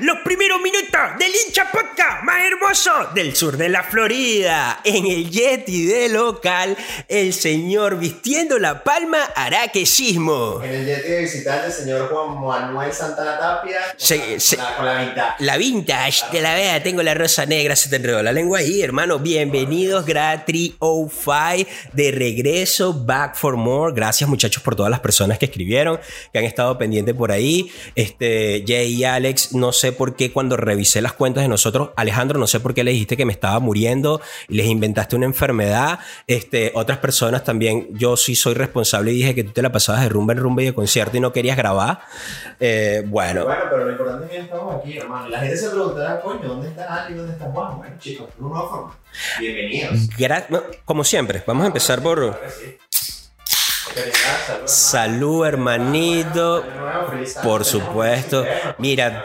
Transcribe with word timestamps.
Los 0.00 0.18
primeros 0.20 0.62
minutos 0.62 0.88
podcast 0.88 1.18
del 3.12 3.34
sur 3.34 3.56
de 3.56 3.68
la 3.68 3.82
Florida. 3.82 4.80
En 4.84 5.04
el 5.04 5.28
Yeti 5.30 5.84
de 5.86 6.08
local, 6.08 6.76
el 7.08 7.32
señor 7.34 7.98
vistiendo 7.98 8.56
la 8.60 8.84
palma 8.84 9.18
hará 9.34 9.66
que 9.66 9.84
sismo. 9.84 10.60
En 10.62 10.72
el 10.72 10.86
Yeti 10.86 11.08
de 11.08 11.20
visitante, 11.22 11.66
el 11.66 11.72
señor 11.72 12.08
Juan 12.08 12.40
Manuel 12.40 12.92
Santana 12.92 13.36
Tapia. 13.36 13.78
Con, 13.90 13.94
Sí, 13.98 14.16
la, 14.16 14.40
sí. 14.40 14.56
con 14.56 14.64
la, 14.64 14.76
con 14.76 14.86
la 14.86 14.98
mitad. 15.00 15.28
La 15.40 15.56
vintage 15.56 16.22
vea, 16.30 16.80
tengo 16.80 17.02
la 17.02 17.14
rosa 17.14 17.46
negra, 17.46 17.74
se 17.74 17.88
te 17.88 17.96
enredó 17.96 18.22
la 18.22 18.30
lengua 18.32 18.60
ahí, 18.60 18.80
hermano. 18.80 19.18
Bienvenidos, 19.18 20.06
Gratri 20.06 20.76
05, 20.80 21.68
de 21.94 22.12
regreso, 22.12 22.94
back 22.94 23.34
for 23.34 23.56
more. 23.56 23.92
Gracias, 23.92 24.30
muchachos, 24.30 24.62
por 24.62 24.76
todas 24.76 24.90
las 24.90 25.00
personas 25.00 25.38
que 25.40 25.46
escribieron, 25.46 25.98
que 26.32 26.38
han 26.38 26.44
estado 26.44 26.78
pendientes 26.78 27.16
por 27.16 27.32
ahí. 27.32 27.72
Este, 27.96 28.62
Jay 28.64 28.94
y 28.94 29.04
Alex, 29.04 29.52
no 29.52 29.72
sé 29.72 29.90
por 29.90 30.14
qué 30.14 30.30
cuando 30.30 30.56
revisé 30.56 31.00
las 31.00 31.12
cuentas 31.12 31.42
de 31.42 31.48
nosotros, 31.48 31.90
Alejandro, 31.96 32.38
no 32.38 32.46
sé 32.46 32.60
por 32.60 32.67
qué 32.74 32.84
le 32.84 32.90
dijiste 32.92 33.16
que 33.16 33.24
me 33.24 33.32
estaba 33.32 33.58
muriendo 33.60 34.20
y 34.48 34.54
les 34.56 34.66
inventaste 34.66 35.16
una 35.16 35.26
enfermedad. 35.26 35.98
Este, 36.26 36.72
otras 36.74 36.98
personas 36.98 37.44
también, 37.44 37.88
yo 37.92 38.16
sí 38.16 38.34
soy 38.34 38.54
responsable 38.54 39.12
y 39.12 39.16
dije 39.16 39.34
que 39.34 39.44
tú 39.44 39.52
te 39.52 39.62
la 39.62 39.70
pasabas 39.72 40.02
de 40.02 40.08
rumba 40.08 40.32
en 40.32 40.40
rumba 40.40 40.62
y 40.62 40.66
de 40.66 40.74
concierto 40.74 41.16
y 41.16 41.20
no 41.20 41.32
querías 41.32 41.56
grabar. 41.56 42.00
Eh, 42.60 43.02
bueno. 43.06 43.44
Bueno, 43.44 43.62
pero 43.70 43.84
lo 43.84 43.90
importante 43.92 44.24
es 44.26 44.30
que 44.32 44.38
estamos 44.38 44.74
aquí, 44.76 44.96
hermano. 44.98 45.28
La 45.28 45.40
gente 45.40 45.56
se 45.56 45.68
preguntará, 45.70 46.20
coño, 46.20 46.40
¿dónde 46.48 46.68
está 46.68 47.04
Ali? 47.04 47.14
¿Dónde 47.14 47.32
está 47.32 47.46
Juan? 47.46 47.78
Bueno, 47.78 47.96
chicos, 47.98 48.28
una 48.38 48.48
nueva 48.48 48.68
forma. 48.68 48.98
Bienvenidos. 49.40 50.08
Gra- 50.18 50.46
como 50.84 51.02
siempre, 51.04 51.42
vamos 51.46 51.64
a 51.64 51.68
empezar 51.68 52.00
por 52.02 52.38
salud, 54.64 55.46
hermanito. 55.46 56.64
Por 57.42 57.64
supuesto. 57.64 58.44
Mira, 58.78 59.22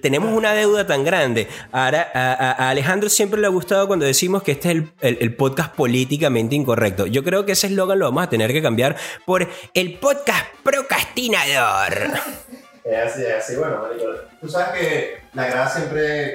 tenemos 0.00 0.32
una 0.36 0.52
deuda 0.52 0.86
tan 0.86 1.04
grande. 1.04 1.48
Ahora, 1.72 2.10
a, 2.14 2.32
a- 2.32 2.70
Alejandro 2.70 3.08
siempre 3.08 3.40
le 3.40 3.46
ha 3.46 3.50
gustado 3.50 3.86
cuando 3.86 4.04
decimos 4.04 4.42
que 4.42 4.52
este 4.52 4.70
es 5.00 5.16
el 5.20 5.34
podcast 5.36 5.74
políticamente 5.74 6.54
incorrecto. 6.54 7.06
Yo 7.06 7.22
creo 7.24 7.44
que 7.46 7.52
ese 7.52 7.68
eslogan 7.68 7.98
lo 7.98 8.06
vamos 8.06 8.24
a 8.24 8.30
tener 8.30 8.52
que 8.52 8.62
cambiar 8.62 8.96
por 9.24 9.48
el 9.74 9.94
podcast 9.98 10.46
procrastinador. 10.62 11.92
Es 12.84 13.12
así, 13.12 13.22
es 13.22 13.34
así. 13.44 13.54
Bueno, 13.54 13.80
marico, 13.80 14.06
tú 14.40 14.48
sabes 14.48 14.80
que 14.80 15.18
la 15.34 15.46
grada 15.46 15.68
siempre 15.68 16.34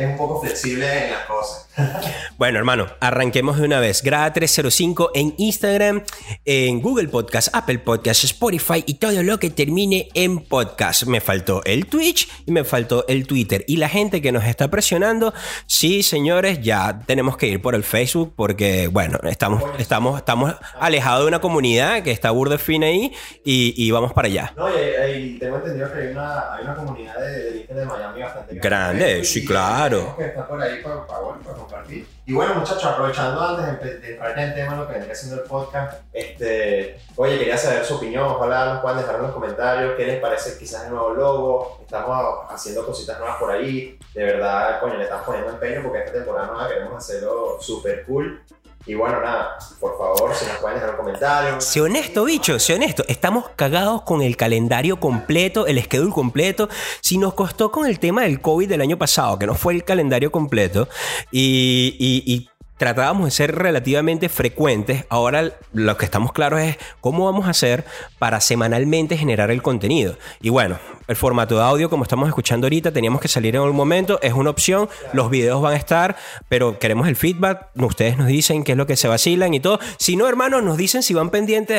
es 0.00 0.08
un 0.08 0.16
poco 0.16 0.40
flexible 0.40 1.06
en 1.06 1.10
las 1.12 1.26
cosas. 1.26 1.66
Bueno, 2.36 2.58
hermano, 2.58 2.86
arranquemos 3.00 3.58
de 3.58 3.66
una 3.66 3.80
vez. 3.80 4.02
Grada 4.02 4.32
305 4.32 5.10
en 5.14 5.34
Instagram, 5.36 6.02
en 6.46 6.80
Google 6.80 7.08
Podcast, 7.08 7.54
Apple 7.54 7.80
Podcast, 7.80 8.24
Spotify 8.24 8.82
y 8.86 8.94
todo 8.94 9.22
lo 9.22 9.38
que 9.38 9.50
termine 9.50 10.08
en 10.14 10.38
podcast. 10.38 11.02
Me 11.02 11.20
faltó 11.20 11.62
el 11.64 11.84
Twitch 11.84 12.30
y 12.46 12.52
me 12.52 12.64
faltó 12.64 13.04
el 13.08 13.26
Twitter. 13.26 13.62
Y 13.68 13.76
la 13.76 13.90
gente 13.90 14.22
que 14.22 14.32
nos 14.32 14.44
está 14.44 14.68
presionando, 14.68 15.34
sí, 15.66 16.02
señores, 16.02 16.62
ya 16.62 17.00
tenemos 17.06 17.36
que 17.36 17.48
ir 17.48 17.60
por 17.60 17.74
el 17.74 17.84
Facebook 17.84 18.32
porque, 18.34 18.88
bueno, 18.88 19.18
estamos, 19.24 19.62
estamos, 19.78 20.16
estamos 20.18 20.54
alejados 20.78 21.24
de 21.24 21.28
una 21.28 21.40
comunidad 21.42 22.02
que 22.02 22.10
está 22.10 22.30
burda 22.30 22.56
fina 22.56 22.86
ahí 22.86 23.12
y, 23.44 23.74
y 23.76 23.90
vamos 23.90 24.14
para 24.14 24.28
allá. 24.28 24.54
No, 24.56 24.66
y, 24.70 25.34
y 25.34 25.38
tengo 25.38 25.56
entendido 25.56 25.92
que 25.92 25.98
hay 25.98 26.06
una, 26.08 26.54
hay 26.54 26.64
una 26.64 26.74
comunidad 26.74 27.20
de, 27.20 27.66
de 27.68 27.74
de 27.74 27.86
Miami 27.86 28.22
bastante 28.22 28.54
Grande, 28.56 29.24
sí, 29.24 29.40
Y 29.40 29.44
claro. 29.90 30.16
que 30.16 30.24
estar 30.24 30.48
por 30.48 30.62
ahí 30.62 30.82
para, 30.82 31.06
para, 31.06 31.20
para 31.20 31.56
compartir. 31.56 32.06
Y 32.26 32.32
bueno, 32.32 32.54
muchachos, 32.54 32.84
aprovechando 32.84 33.40
antes 33.40 34.00
de 34.00 34.12
entrar 34.12 34.38
en 34.38 34.48
el 34.48 34.54
tema, 34.54 34.76
lo 34.76 34.86
que 34.86 34.94
vendría 34.94 35.14
siendo 35.14 35.42
el 35.42 35.48
podcast, 35.48 36.00
este, 36.12 37.00
oye, 37.16 37.38
quería 37.38 37.58
saber 37.58 37.84
su 37.84 37.96
opinión, 37.96 38.24
ojalá 38.24 38.74
nos 38.74 38.82
puedan 38.82 38.98
dejar 38.98 39.16
en 39.16 39.22
los 39.22 39.32
comentarios 39.32 39.94
qué 39.96 40.06
les 40.06 40.20
parece 40.20 40.58
quizás 40.58 40.84
el 40.84 40.90
nuevo 40.90 41.10
logo, 41.14 41.78
estamos 41.82 42.46
haciendo 42.50 42.86
cositas 42.86 43.18
nuevas 43.18 43.36
por 43.38 43.50
ahí, 43.50 43.98
de 44.14 44.24
verdad, 44.24 44.80
coño, 44.80 44.96
le 44.96 45.04
estamos 45.04 45.26
poniendo 45.26 45.50
empeño 45.50 45.82
porque 45.82 45.98
esta 45.98 46.12
temporada 46.12 46.46
nueva 46.48 46.68
queremos 46.68 46.94
hacerlo 46.96 47.58
súper 47.60 48.04
cool. 48.04 48.40
Y 48.86 48.94
bueno, 48.94 49.20
nada, 49.20 49.58
por 49.78 49.98
favor, 49.98 50.34
si 50.34 50.46
nos 50.46 50.56
pueden 50.56 50.76
dejar 50.76 50.90
un 50.92 50.96
comentario. 50.96 51.60
Sé 51.60 51.82
honesto, 51.82 52.24
bicho, 52.24 52.58
sé 52.58 52.74
honesto. 52.74 53.04
Estamos 53.08 53.50
cagados 53.54 54.02
con 54.02 54.22
el 54.22 54.38
calendario 54.38 54.98
completo, 54.98 55.66
el 55.66 55.82
schedule 55.82 56.12
completo. 56.12 56.70
Si 57.02 57.18
nos 57.18 57.34
costó 57.34 57.70
con 57.70 57.86
el 57.86 57.98
tema 57.98 58.22
del 58.22 58.40
COVID 58.40 58.68
del 58.68 58.80
año 58.80 58.96
pasado, 58.96 59.38
que 59.38 59.46
no 59.46 59.54
fue 59.54 59.74
el 59.74 59.84
calendario 59.84 60.32
completo, 60.32 60.88
y, 61.30 62.49
tratábamos 62.80 63.26
de 63.26 63.30
ser 63.30 63.54
relativamente 63.56 64.30
frecuentes, 64.30 65.04
ahora 65.10 65.52
lo 65.74 65.96
que 65.98 66.06
estamos 66.06 66.32
claros 66.32 66.62
es 66.62 66.78
cómo 67.02 67.26
vamos 67.26 67.46
a 67.46 67.50
hacer 67.50 67.84
para 68.18 68.40
semanalmente 68.40 69.18
generar 69.18 69.50
el 69.50 69.60
contenido. 69.60 70.16
Y 70.40 70.48
bueno, 70.48 70.78
el 71.06 71.16
formato 71.16 71.56
de 71.56 71.62
audio, 71.62 71.90
como 71.90 72.04
estamos 72.04 72.28
escuchando 72.28 72.66
ahorita, 72.66 72.90
teníamos 72.92 73.20
que 73.20 73.28
salir 73.28 73.56
en 73.56 73.62
algún 73.62 73.76
momento, 73.76 74.18
es 74.22 74.32
una 74.32 74.48
opción, 74.48 74.88
los 75.12 75.28
videos 75.28 75.60
van 75.60 75.74
a 75.74 75.76
estar, 75.76 76.16
pero 76.48 76.78
queremos 76.78 77.06
el 77.08 77.16
feedback, 77.16 77.66
ustedes 77.74 78.16
nos 78.16 78.28
dicen 78.28 78.64
qué 78.64 78.72
es 78.72 78.78
lo 78.78 78.86
que 78.86 78.96
se 78.96 79.08
vacilan 79.08 79.52
y 79.52 79.60
todo. 79.60 79.78
Si 79.98 80.16
no, 80.16 80.26
hermanos, 80.26 80.62
nos 80.62 80.78
dicen 80.78 81.02
si 81.02 81.12
van 81.12 81.28
pendientes, 81.28 81.78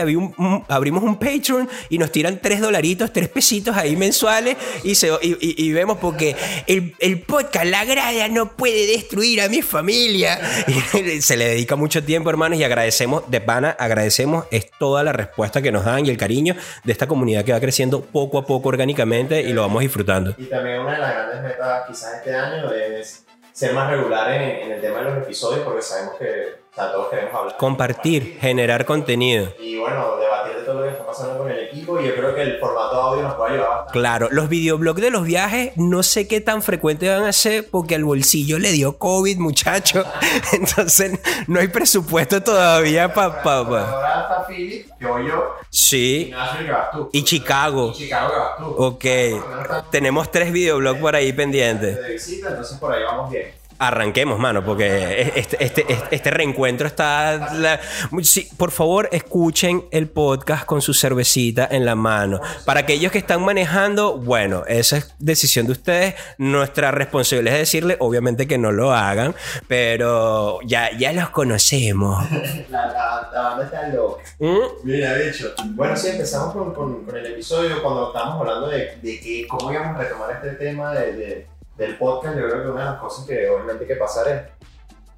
abrimos 0.67 1.03
un 1.03 1.15
Patreon 1.15 1.67
y 1.89 1.97
nos 1.97 2.11
tiran 2.11 2.39
tres 2.43 2.59
dolaritos, 2.59 3.11
tres 3.11 3.27
pesitos 3.27 3.75
ahí 3.75 3.95
mensuales 3.95 4.57
y, 4.83 4.95
se, 4.95 5.09
y, 5.21 5.71
vemos 5.71 5.97
porque 5.97 6.35
el, 6.67 7.21
podcast, 7.21 7.65
la 7.65 7.85
grada, 7.85 8.27
no 8.27 8.51
puede 8.51 8.85
destruir 8.85 9.41
a 9.41 9.47
mi 9.47 9.61
familia. 9.61 10.39
se 11.21 11.37
le 11.37 11.45
dedica 11.45 11.75
mucho 11.75 12.03
tiempo, 12.03 12.29
hermanos, 12.29 12.59
y 12.59 12.63
agradecemos, 12.63 13.29
de 13.29 13.41
pana, 13.41 13.75
agradecemos 13.77 14.45
es 14.51 14.69
toda 14.71 15.03
la 15.03 15.13
respuesta 15.13 15.61
que 15.61 15.71
nos 15.71 15.85
dan 15.85 16.05
y 16.05 16.09
el 16.09 16.17
cariño 16.17 16.55
de 16.83 16.91
esta 16.91 17.07
comunidad 17.07 17.43
que 17.45 17.53
va 17.53 17.59
creciendo 17.59 18.01
poco 18.01 18.37
a 18.37 18.45
poco 18.45 18.69
orgánicamente 18.69 19.41
y 19.41 19.53
lo 19.53 19.61
vamos 19.61 19.81
disfrutando. 19.81 20.35
Y 20.37 20.45
también 20.45 20.79
una 20.79 20.93
de 20.93 20.99
las 20.99 21.13
grandes 21.13 21.43
metas 21.43 21.83
quizás 21.87 22.15
este 22.15 22.35
año 22.35 22.71
es 22.71 23.25
ser 23.51 23.73
más 23.73 23.89
regular 23.89 24.31
en, 24.31 24.41
en 24.41 24.71
el 24.71 24.81
tema 24.81 24.99
de 24.99 25.05
los 25.05 25.17
episodios 25.17 25.63
porque 25.63 25.81
sabemos 25.81 26.15
que 26.17 26.60
o 26.71 26.75
sea, 26.75 26.91
todos 26.91 27.09
queremos 27.09 27.33
hablar. 27.35 27.57
Compartir, 27.57 28.37
generar 28.39 28.85
contenido. 28.85 29.51
Y 29.59 29.77
bueno, 29.77 30.15
debatir 30.17 30.57
de 30.57 30.63
todo 30.63 30.75
lo 30.79 30.83
que 30.83 30.89
está 30.91 31.05
pasando 31.05 31.37
con 31.39 31.51
el 31.51 31.59
equipo 31.59 31.99
y 31.99 32.07
yo 32.07 32.15
creo 32.15 32.33
que 32.33 32.41
el 32.43 32.59
formato 32.59 32.95
audio 33.01 33.23
nos 33.23 33.33
puede 33.35 33.53
ayudar 33.53 33.69
bastante. 33.69 33.91
Claro, 33.93 34.27
los 34.31 34.47
videoblogs 34.47 35.01
de 35.01 35.11
los 35.11 35.23
viajes 35.25 35.71
no 35.75 36.01
sé 36.01 36.27
qué 36.29 36.39
tan 36.39 36.61
frecuentes 36.63 37.09
van 37.09 37.25
a 37.27 37.33
ser 37.33 37.67
porque 37.69 37.95
al 37.95 38.05
bolsillo 38.05 38.57
le 38.57 38.71
dio 38.71 38.97
COVID, 38.97 39.37
muchacho. 39.39 40.03
Entonces 40.53 41.19
no 41.47 41.59
hay 41.59 41.67
presupuesto 41.67 42.41
todavía 42.41 43.13
para... 43.13 43.43
Pa, 43.43 43.67
pa. 43.69 43.89
Ahora 43.91 44.21
está 44.21 44.45
Philip, 44.47 44.87
que 44.97 45.05
voy 45.05 45.27
yo, 45.27 45.55
y 45.71 45.75
Sí, 45.75 46.29
Nashville 46.31 46.65
que 46.67 46.71
vas 46.71 46.91
tú. 46.91 47.09
y 47.11 47.23
Chicago. 47.23 47.89
Y 47.91 47.97
Chicago 47.97 48.31
que 48.31 48.39
vas 48.39 48.57
tú. 48.57 48.65
Ok. 48.77 49.05
Tenemos 49.91 50.31
tres 50.31 50.51
videoblogs 50.53 50.99
por 51.01 51.15
ahí 51.15 51.33
pendientes. 51.33 52.01
de 52.01 52.13
visita, 52.13 52.49
entonces 52.49 52.77
por 52.77 52.93
ahí 52.93 53.03
vamos 53.03 53.29
bien. 53.29 53.59
Arranquemos, 53.83 54.37
mano, 54.37 54.63
porque 54.63 55.31
este, 55.35 55.63
este, 55.63 55.85
este, 55.91 56.15
este 56.15 56.29
reencuentro 56.29 56.85
está... 56.85 57.51
la- 57.55 57.79
sí, 58.21 58.47
por 58.55 58.69
favor, 58.69 59.09
escuchen 59.11 59.85
el 59.89 60.07
podcast 60.07 60.65
con 60.65 60.83
su 60.83 60.93
cervecita 60.93 61.67
en 61.71 61.83
la 61.83 61.95
mano. 61.95 62.39
Para 62.63 62.81
aquellos 62.81 63.11
que 63.11 63.17
están 63.17 63.41
manejando, 63.43 64.19
bueno, 64.19 64.65
esa 64.67 64.97
es 64.97 65.15
decisión 65.17 65.65
de 65.65 65.71
ustedes. 65.71 66.13
Nuestra 66.37 66.91
responsabilidad 66.91 67.55
es 67.55 67.61
decirle, 67.61 67.95
obviamente, 67.99 68.45
que 68.47 68.59
no 68.59 68.71
lo 68.71 68.93
hagan, 68.93 69.33
pero 69.67 70.59
ya, 70.63 70.95
ya 70.95 71.11
los 71.13 71.29
conocemos. 71.29 72.23
La, 72.69 72.85
la, 72.85 73.29
la 73.33 73.41
banda 73.41 73.65
está 73.65 73.87
loca. 73.87 74.21
¿Mm? 74.39 74.57
Mira, 74.83 75.13
de 75.13 75.29
hecho. 75.29 75.53
Bueno, 75.71 75.95
sí, 75.97 76.09
empezamos 76.09 76.53
con, 76.53 76.73
con, 76.73 77.03
con 77.03 77.17
el 77.17 77.25
episodio 77.25 77.81
cuando 77.81 78.07
estábamos 78.07 78.41
hablando 78.41 78.67
de, 78.69 78.97
de 79.01 79.19
que 79.19 79.47
cómo 79.47 79.71
íbamos 79.71 79.95
a 79.95 80.03
retomar 80.03 80.31
este 80.31 80.51
tema 80.63 80.93
de, 80.93 81.13
de- 81.13 81.47
del 81.77 81.97
podcast. 81.97 82.37
Yo 82.37 82.47
creo 82.49 82.63
que 82.63 82.69
una 82.69 82.85
de 82.85 82.91
las 82.91 82.99
cosas 82.99 83.25
que 83.25 83.49
obviamente 83.49 83.83
hay 83.83 83.87
que 83.87 83.95
pasar 83.95 84.27
es 84.27 84.41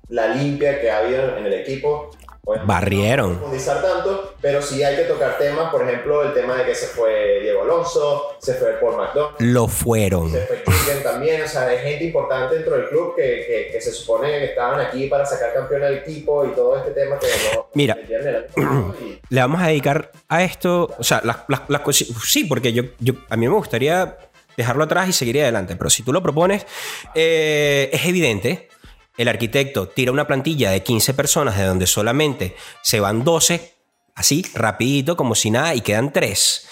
la 0.09 0.27
limpia 0.27 0.79
que 0.79 0.91
ha 0.91 0.99
habido 0.99 1.37
en 1.37 1.45
el 1.45 1.53
equipo. 1.53 2.09
Obviamente, 2.45 2.73
Barrieron. 2.73 3.29
No 3.35 3.39
profundizar 3.39 3.81
tanto, 3.81 4.33
pero 4.41 4.61
sí 4.61 4.83
hay 4.83 4.97
que 4.97 5.03
tocar 5.03 5.37
temas, 5.37 5.71
por 5.71 5.81
ejemplo, 5.87 6.23
el 6.23 6.33
tema 6.33 6.55
de 6.57 6.65
que 6.65 6.75
se 6.75 6.87
fue 6.87 7.39
Diego 7.41 7.61
Alonso, 7.61 8.35
se 8.39 8.55
fue 8.55 8.73
Paul 8.81 8.97
McDonald. 8.97 9.35
Lo 9.39 9.69
fueron. 9.69 10.29
Se 10.29 10.41
fue 10.41 10.61
Keegan 10.61 11.03
también, 11.03 11.41
o 11.41 11.47
sea, 11.47 11.67
hay 11.67 11.77
gente 11.77 12.03
importante 12.03 12.55
dentro 12.55 12.75
del 12.75 12.89
club 12.89 13.15
que, 13.15 13.45
que, 13.47 13.69
que 13.71 13.79
se 13.81 13.93
supone 13.93 14.27
que 14.39 14.45
estaban 14.47 14.81
aquí 14.81 15.07
para 15.07 15.25
sacar 15.25 15.53
campeón 15.53 15.83
al 15.83 15.93
equipo 15.99 16.45
y 16.45 16.49
todo 16.49 16.75
este 16.79 16.91
tema 16.91 17.17
que 17.17 17.27
no 17.55 17.67
Mira. 17.75 17.97
y- 17.97 19.19
le 19.29 19.39
vamos 19.41 19.61
a 19.61 19.67
dedicar 19.67 20.11
a 20.27 20.43
esto, 20.43 20.93
o 20.99 21.03
sea, 21.03 21.21
las, 21.23 21.37
las, 21.47 21.61
las 21.69 21.81
cosi- 21.81 22.13
sí, 22.25 22.43
porque 22.43 22.73
yo, 22.73 22.83
yo, 22.99 23.13
a 23.29 23.37
mí 23.37 23.47
me 23.47 23.53
gustaría 23.55 24.17
dejarlo 24.57 24.83
atrás 24.83 25.09
y 25.09 25.13
seguir 25.13 25.41
adelante, 25.41 25.75
pero 25.75 25.89
si 25.89 26.03
tú 26.03 26.11
lo 26.13 26.21
propones, 26.23 26.65
eh, 27.15 27.89
es 27.93 28.05
evidente, 28.05 28.69
el 29.17 29.27
arquitecto 29.27 29.87
tira 29.87 30.11
una 30.11 30.25
plantilla 30.27 30.71
de 30.71 30.81
15 30.83 31.13
personas 31.13 31.57
de 31.57 31.65
donde 31.65 31.87
solamente 31.87 32.55
se 32.81 32.99
van 32.99 33.23
12, 33.23 33.73
así, 34.15 34.45
rapidito, 34.55 35.15
como 35.15 35.35
si 35.35 35.51
nada, 35.51 35.75
y 35.75 35.81
quedan 35.81 36.11
3. 36.11 36.67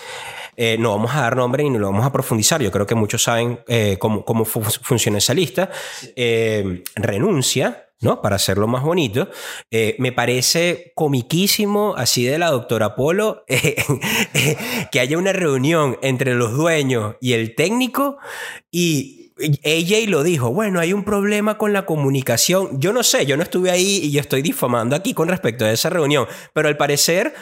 Eh, 0.58 0.76
no 0.80 0.92
vamos 0.92 1.16
a 1.16 1.22
dar 1.22 1.36
nombre 1.38 1.64
ni 1.64 1.78
lo 1.78 1.88
vamos 1.88 2.06
a 2.06 2.12
profundizar. 2.12 2.62
Yo 2.62 2.72
creo 2.72 2.86
que 2.86 2.94
muchos 2.96 3.24
saben 3.24 3.62
eh, 3.68 3.98
cómo, 4.00 4.26
cómo 4.26 4.44
fu- 4.46 4.62
funciona 4.62 5.18
esa 5.20 5.34
lista. 5.34 5.70
Eh, 6.16 6.84
renuncia, 6.96 7.88
¿no? 8.02 8.22
Para 8.22 8.36
hacerlo 8.36 8.68
más 8.68 8.84
bonito. 8.84 9.30
Eh, 9.70 9.96
me 10.00 10.12
parece 10.12 10.92
comiquísimo, 10.96 11.96
así 11.96 12.26
de 12.26 12.38
la 12.38 12.52
doctora 12.52 12.96
Polo, 12.96 13.44
eh, 13.48 13.76
que 14.92 15.00
haya 15.00 15.18
una 15.18 15.34
reunión 15.34 15.98
entre 16.02 16.36
los 16.36 16.54
dueños 16.54 17.16
y 17.22 17.34
el 17.34 17.56
técnico 17.56 18.18
y 18.70 19.22
AJ 19.40 20.08
lo 20.10 20.24
dijo, 20.24 20.52
bueno, 20.52 20.80
hay 20.80 20.94
un 20.94 21.04
problema 21.04 21.58
con 21.58 21.74
la 21.74 21.86
comunicación. 21.86 22.80
Yo 22.80 22.94
no 22.94 23.04
sé, 23.04 23.26
yo 23.26 23.38
no 23.38 23.44
estuve 23.44 23.72
ahí 23.72 24.00
y 24.04 24.12
yo 24.12 24.22
estoy 24.22 24.42
difamando 24.42 24.96
aquí 24.96 25.14
con 25.14 25.28
respecto 25.28 25.66
a 25.66 25.72
esa 25.72 25.90
reunión, 25.90 26.28
pero 26.54 26.68
al 26.68 26.78
parecer 26.78 27.34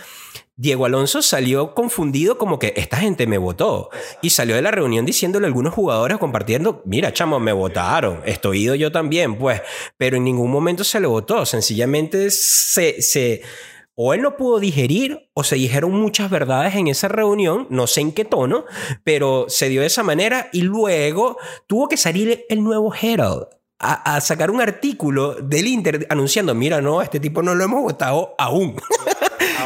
Diego 0.59 0.83
Alonso 0.83 1.21
salió 1.21 1.73
confundido 1.73 2.37
como 2.37 2.59
que 2.59 2.73
esta 2.75 2.97
gente 2.97 3.27
me 3.27 3.37
votó 3.37 3.91
y 4.21 4.31
salió 4.31 4.57
de 4.57 4.61
la 4.61 4.71
reunión 4.71 5.05
diciéndole 5.05 5.45
a 5.45 5.47
algunos 5.47 5.73
jugadores 5.73 6.17
compartiendo, 6.17 6.81
mira 6.83 7.13
chamo, 7.13 7.39
me 7.39 7.53
votaron, 7.53 8.21
estoy 8.25 8.63
ido 8.63 8.75
yo 8.75 8.91
también, 8.91 9.37
pues, 9.37 9.61
pero 9.95 10.17
en 10.17 10.25
ningún 10.25 10.51
momento 10.51 10.83
se 10.83 10.99
le 10.99 11.07
votó, 11.07 11.45
sencillamente 11.45 12.29
se, 12.29 13.01
se, 13.01 13.41
o 13.95 14.13
él 14.13 14.21
no 14.21 14.35
pudo 14.35 14.59
digerir 14.59 15.29
o 15.33 15.45
se 15.45 15.55
dijeron 15.55 15.93
muchas 15.93 16.29
verdades 16.29 16.75
en 16.75 16.89
esa 16.89 17.07
reunión, 17.07 17.65
no 17.69 17.87
sé 17.87 18.01
en 18.01 18.11
qué 18.11 18.25
tono, 18.25 18.65
pero 19.05 19.45
se 19.47 19.69
dio 19.69 19.79
de 19.79 19.87
esa 19.87 20.03
manera 20.03 20.49
y 20.51 20.63
luego 20.63 21.37
tuvo 21.67 21.87
que 21.87 21.95
salir 21.95 22.45
el 22.49 22.65
nuevo 22.65 22.93
Herald. 22.93 23.47
A, 23.81 24.17
a 24.17 24.19
sacar 24.19 24.51
un 24.51 24.59
artículo 24.59 25.35
del 25.35 25.65
Inter 25.67 26.05
anunciando, 26.09 26.53
mira, 26.53 26.81
no, 26.81 27.01
este 27.01 27.21
tipo 27.21 27.41
no 27.41 27.55
lo 27.55 27.63
hemos 27.63 27.81
votado 27.81 28.35
aún. 28.37 28.75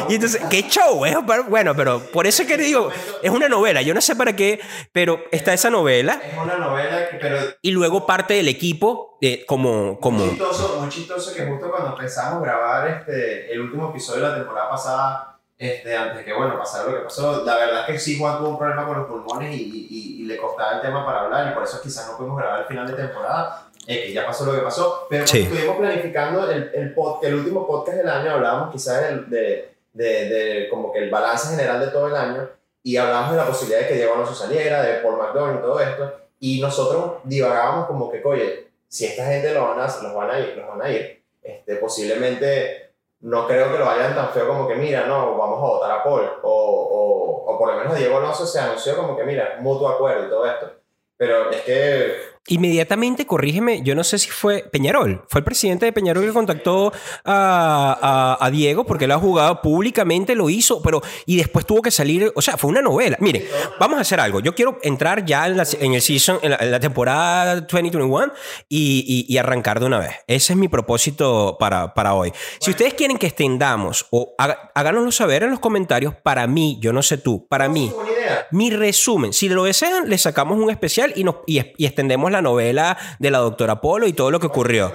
Y 0.08 0.14
entonces, 0.16 0.40
qué 0.50 0.62
show, 0.68 1.04
¿eh? 1.06 1.16
Pero, 1.26 1.44
bueno, 1.44 1.74
pero 1.74 2.00
por 2.12 2.26
eso 2.26 2.42
es 2.42 2.48
que 2.48 2.56
digo, 2.56 2.90
es 3.22 3.30
una 3.30 3.48
novela, 3.48 3.82
yo 3.82 3.94
no 3.94 4.00
sé 4.00 4.14
para 4.16 4.34
qué, 4.34 4.60
pero 4.92 5.20
está 5.30 5.52
esa 5.52 5.70
novela 5.70 6.20
Es 6.26 6.36
una 6.36 6.56
novela 6.56 7.08
pero 7.20 7.38
y 7.62 7.70
luego 7.70 8.06
parte 8.06 8.34
del 8.34 8.48
equipo 8.48 9.18
eh, 9.20 9.44
como... 9.46 9.98
como 10.00 10.18
muy 10.18 10.30
chistoso, 10.30 10.78
muy 10.80 10.88
chistoso 10.90 11.34
que 11.34 11.46
justo 11.46 11.70
cuando 11.70 11.90
empezamos 11.90 12.42
a 12.42 12.44
grabar 12.44 12.88
este, 12.88 13.52
el 13.52 13.60
último 13.60 13.90
episodio 13.90 14.22
de 14.24 14.28
la 14.30 14.34
temporada 14.36 14.70
pasada, 14.70 15.38
este, 15.56 15.96
antes 15.96 16.18
de 16.18 16.24
que 16.24 16.32
bueno, 16.32 16.58
pasara 16.58 16.90
lo 16.90 16.96
que 16.98 17.04
pasó, 17.04 17.44
la 17.44 17.54
verdad 17.56 17.80
es 17.82 17.86
que 17.86 17.98
sí 17.98 18.18
Juan 18.18 18.38
tuvo 18.38 18.48
un 18.50 18.58
problema 18.58 18.86
con 18.86 18.98
los 18.98 19.06
pulmones 19.06 19.54
y, 19.54 19.86
y- 19.90 20.22
y 20.22 20.26
le 20.26 20.36
costaba 20.36 20.72
el 20.76 20.80
tema 20.82 21.04
para 21.06 21.20
hablar 21.22 21.50
y 21.50 21.54
por 21.54 21.62
eso 21.62 21.80
quizás 21.82 22.06
no 22.10 22.16
pudimos 22.16 22.38
grabar 22.38 22.60
el 22.60 22.66
final 22.66 22.86
de 22.86 22.94
temporada, 22.94 23.68
eh, 23.86 24.04
que 24.06 24.12
ya 24.14 24.26
pasó 24.26 24.44
lo 24.46 24.52
que 24.54 24.60
pasó, 24.62 25.06
pero 25.08 25.26
Sí. 25.26 25.42
estuvimos 25.42 25.76
planificando 25.76 26.50
el, 26.50 26.70
el, 26.74 26.94
pod- 26.94 27.20
el 27.22 27.34
último 27.34 27.66
podcast 27.66 27.98
del 27.98 28.08
año 28.08 28.32
hablábamos 28.32 28.72
quizás 28.72 29.02
del- 29.02 29.28
de, 29.30 29.73
de, 29.94 30.28
de, 30.28 30.68
como 30.68 30.92
que 30.92 30.98
el 30.98 31.10
balance 31.10 31.48
general 31.48 31.80
de 31.80 31.86
todo 31.88 32.08
el 32.08 32.16
año 32.16 32.48
y 32.82 32.96
hablábamos 32.98 33.30
de 33.30 33.36
la 33.38 33.46
posibilidad 33.46 33.80
de 33.80 33.88
que 33.88 33.94
Diego 33.94 34.14
Alonso 34.14 34.34
saliera, 34.34 34.82
de 34.82 35.00
Paul 35.00 35.16
McDonald 35.16 35.58
y 35.58 35.62
todo 35.62 35.80
esto, 35.80 36.12
y 36.38 36.60
nosotros 36.60 37.14
divagábamos 37.24 37.86
como 37.86 38.12
que, 38.12 38.20
oye, 38.22 38.68
si 38.88 39.06
esta 39.06 39.24
gente 39.24 39.54
lo 39.54 39.68
van 39.68 39.80
a, 39.80 39.86
los 39.86 40.14
van 40.14 40.30
a 40.30 40.38
ir, 40.38 40.54
los 40.56 40.68
van 40.68 40.82
a 40.82 40.90
ir 40.90 41.24
este, 41.42 41.76
posiblemente 41.76 42.90
no 43.20 43.46
creo 43.46 43.70
que 43.70 43.78
lo 43.78 43.86
vayan 43.86 44.14
tan 44.14 44.30
feo 44.30 44.48
como 44.48 44.66
que, 44.66 44.74
mira, 44.74 45.06
no, 45.06 45.36
vamos 45.36 45.58
a 45.58 45.66
votar 45.66 45.90
a 45.92 46.02
Paul, 46.02 46.30
o, 46.42 46.50
o, 46.50 47.52
o 47.52 47.58
por 47.58 47.72
lo 47.72 47.78
menos 47.78 47.96
Diego 47.96 48.18
Alonso 48.18 48.46
se 48.46 48.58
anunció 48.58 48.96
como 48.96 49.16
que, 49.16 49.24
mira, 49.24 49.58
mutuo 49.60 49.88
acuerdo 49.88 50.26
y 50.26 50.30
todo 50.30 50.46
esto. 50.46 50.70
Pero 51.16 51.50
es 51.50 51.60
que 51.62 52.33
Inmediatamente, 52.48 53.26
corrígeme, 53.26 53.80
yo 53.82 53.94
no 53.94 54.04
sé 54.04 54.18
si 54.18 54.28
fue 54.30 54.64
Peñarol, 54.70 55.24
fue 55.28 55.38
el 55.38 55.44
presidente 55.44 55.86
de 55.86 55.92
Peñarol 55.94 56.26
que 56.26 56.32
contactó 56.32 56.92
a, 57.24 58.36
a- 58.38 58.44
a 58.46 58.50
Diego 58.50 58.84
porque 58.84 59.06
él 59.06 59.12
ha 59.12 59.18
jugado 59.18 59.62
públicamente, 59.62 60.34
lo 60.34 60.50
hizo, 60.50 60.82
pero 60.82 61.00
y 61.24 61.36
después 61.36 61.64
tuvo 61.64 61.80
que 61.80 61.90
salir, 61.90 62.30
o 62.34 62.42
sea, 62.42 62.58
fue 62.58 62.68
una 62.70 62.82
novela. 62.82 63.16
Miren, 63.20 63.44
vamos 63.80 63.96
a 63.96 64.02
hacer 64.02 64.20
algo. 64.20 64.40
Yo 64.40 64.54
quiero 64.54 64.78
entrar 64.82 65.24
ya 65.24 65.46
en, 65.46 65.56
la, 65.56 65.66
en 65.80 65.94
el 65.94 66.02
season, 66.02 66.38
en 66.42 66.50
la, 66.50 66.56
en 66.60 66.70
la 66.70 66.80
temporada 66.80 67.60
2021 67.62 68.32
y, 68.68 69.24
y- 69.28 69.32
y 69.34 69.38
arrancar 69.38 69.80
de 69.80 69.86
una 69.86 69.98
vez. 69.98 70.12
Ese 70.26 70.52
es 70.52 70.58
mi 70.58 70.68
propósito 70.68 71.56
para, 71.58 71.94
para 71.94 72.12
hoy. 72.14 72.30
Si 72.60 72.70
ustedes 72.70 72.92
quieren 72.92 73.16
que 73.16 73.26
extendamos 73.26 74.06
o 74.10 74.34
háganoslo 74.74 75.10
saber 75.12 75.44
en 75.44 75.50
los 75.50 75.60
comentarios, 75.60 76.14
para 76.22 76.46
mí, 76.46 76.76
yo 76.80 76.92
no 76.92 77.02
sé 77.02 77.16
tú, 77.16 77.46
para 77.48 77.70
mí, 77.70 77.90
idea. 78.24 78.46
mi 78.52 78.70
resumen. 78.70 79.32
Si 79.32 79.48
lo 79.48 79.64
desean, 79.64 80.08
le 80.08 80.18
sacamos 80.18 80.58
un 80.58 80.70
especial 80.70 81.12
y, 81.16 81.24
nos, 81.24 81.36
y, 81.46 81.60
y 81.76 81.86
extendemos 81.86 82.30
la 82.30 82.42
novela 82.42 82.96
de 83.18 83.30
la 83.30 83.38
doctora 83.38 83.80
Polo 83.80 84.06
y 84.06 84.12
todo 84.12 84.30
lo 84.30 84.38
que 84.38 84.46
ocurrió. 84.46 84.92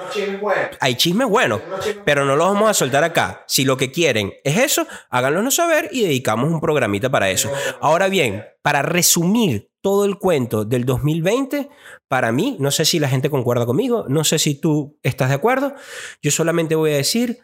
Hay 0.80 0.96
chismes 0.96 1.28
buenos, 1.28 1.62
pero 2.06 2.24
no 2.24 2.36
los 2.36 2.48
vamos 2.54 2.70
a 2.70 2.74
soltar 2.74 3.04
acá. 3.04 3.44
Si 3.48 3.66
lo 3.66 3.76
que 3.76 3.92
quieren 3.92 4.34
es 4.44 4.58
eso, 4.58 4.88
háganlo 5.10 5.40
saber 5.52 5.90
y 5.92 6.04
dedicamos 6.04 6.52
un 6.52 6.60
programita 6.60 7.10
para 7.10 7.30
eso. 7.30 7.52
Ahora 7.82 8.08
bien, 8.08 8.46
para 8.62 8.82
resumir 8.82 9.70
todo 9.82 10.06
el 10.06 10.18
cuento 10.18 10.66
del 10.66 10.86
2020, 10.86 11.70
para 12.08 12.32
mí, 12.32 12.58
no 12.60 12.72
sé 12.72 12.86
si 12.86 13.00
la 13.00 13.10
gente 13.10 13.30
concuerda 13.30 13.66
conmigo, 13.66 14.06
no 14.10 14.24
sé 14.24 14.40
si 14.40 14.56
tú 14.56 14.98
estás 15.04 15.30
de 15.30 15.36
acuerdo, 15.36 15.74
yo 16.22 16.32
solamente 16.32 16.76
voy 16.76 16.92
a 16.92 16.98
decir 16.98 17.40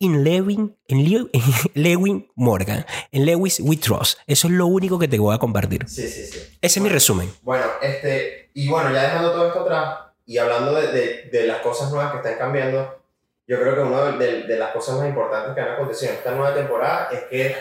en 0.00 0.22
Lewin, 0.24 0.76
en 0.86 0.98
Lew- 1.04 1.30
en 1.32 1.42
Lewin 1.82 2.30
Morgan, 2.36 2.84
en 3.12 3.26
Lewis 3.26 3.60
We 3.60 3.76
Trust. 3.76 4.18
Eso 4.26 4.48
es 4.48 4.54
lo 4.54 4.66
único 4.66 4.98
que 4.98 5.08
te 5.08 5.18
voy 5.18 5.34
a 5.34 5.38
compartir. 5.38 5.88
Sí, 5.88 6.06
sí, 6.08 6.26
sí. 6.26 6.38
Ese 6.60 6.78
es 6.78 6.82
mi 6.82 6.88
resumen. 6.88 7.30
Bueno, 7.42 7.64
este, 7.82 8.50
y 8.54 8.68
bueno, 8.68 8.92
ya 8.92 9.02
dejando 9.02 9.32
todo 9.32 9.48
esto 9.48 9.60
atrás 9.60 9.98
y 10.26 10.38
hablando 10.38 10.74
de, 10.74 10.88
de, 10.92 11.22
de 11.32 11.46
las 11.46 11.58
cosas 11.62 11.90
nuevas 11.90 12.12
que 12.12 12.18
están 12.18 12.36
cambiando, 12.38 13.02
yo 13.46 13.58
creo 13.60 13.74
que 13.74 13.80
una 13.80 14.12
de, 14.12 14.42
de 14.44 14.58
las 14.58 14.72
cosas 14.72 14.98
más 14.98 15.08
importantes 15.08 15.54
que 15.54 15.60
han 15.60 15.70
acontecido 15.74 16.12
en 16.12 16.18
esta 16.18 16.32
nueva 16.32 16.54
temporada 16.54 17.08
es 17.10 17.20
que 17.30 17.56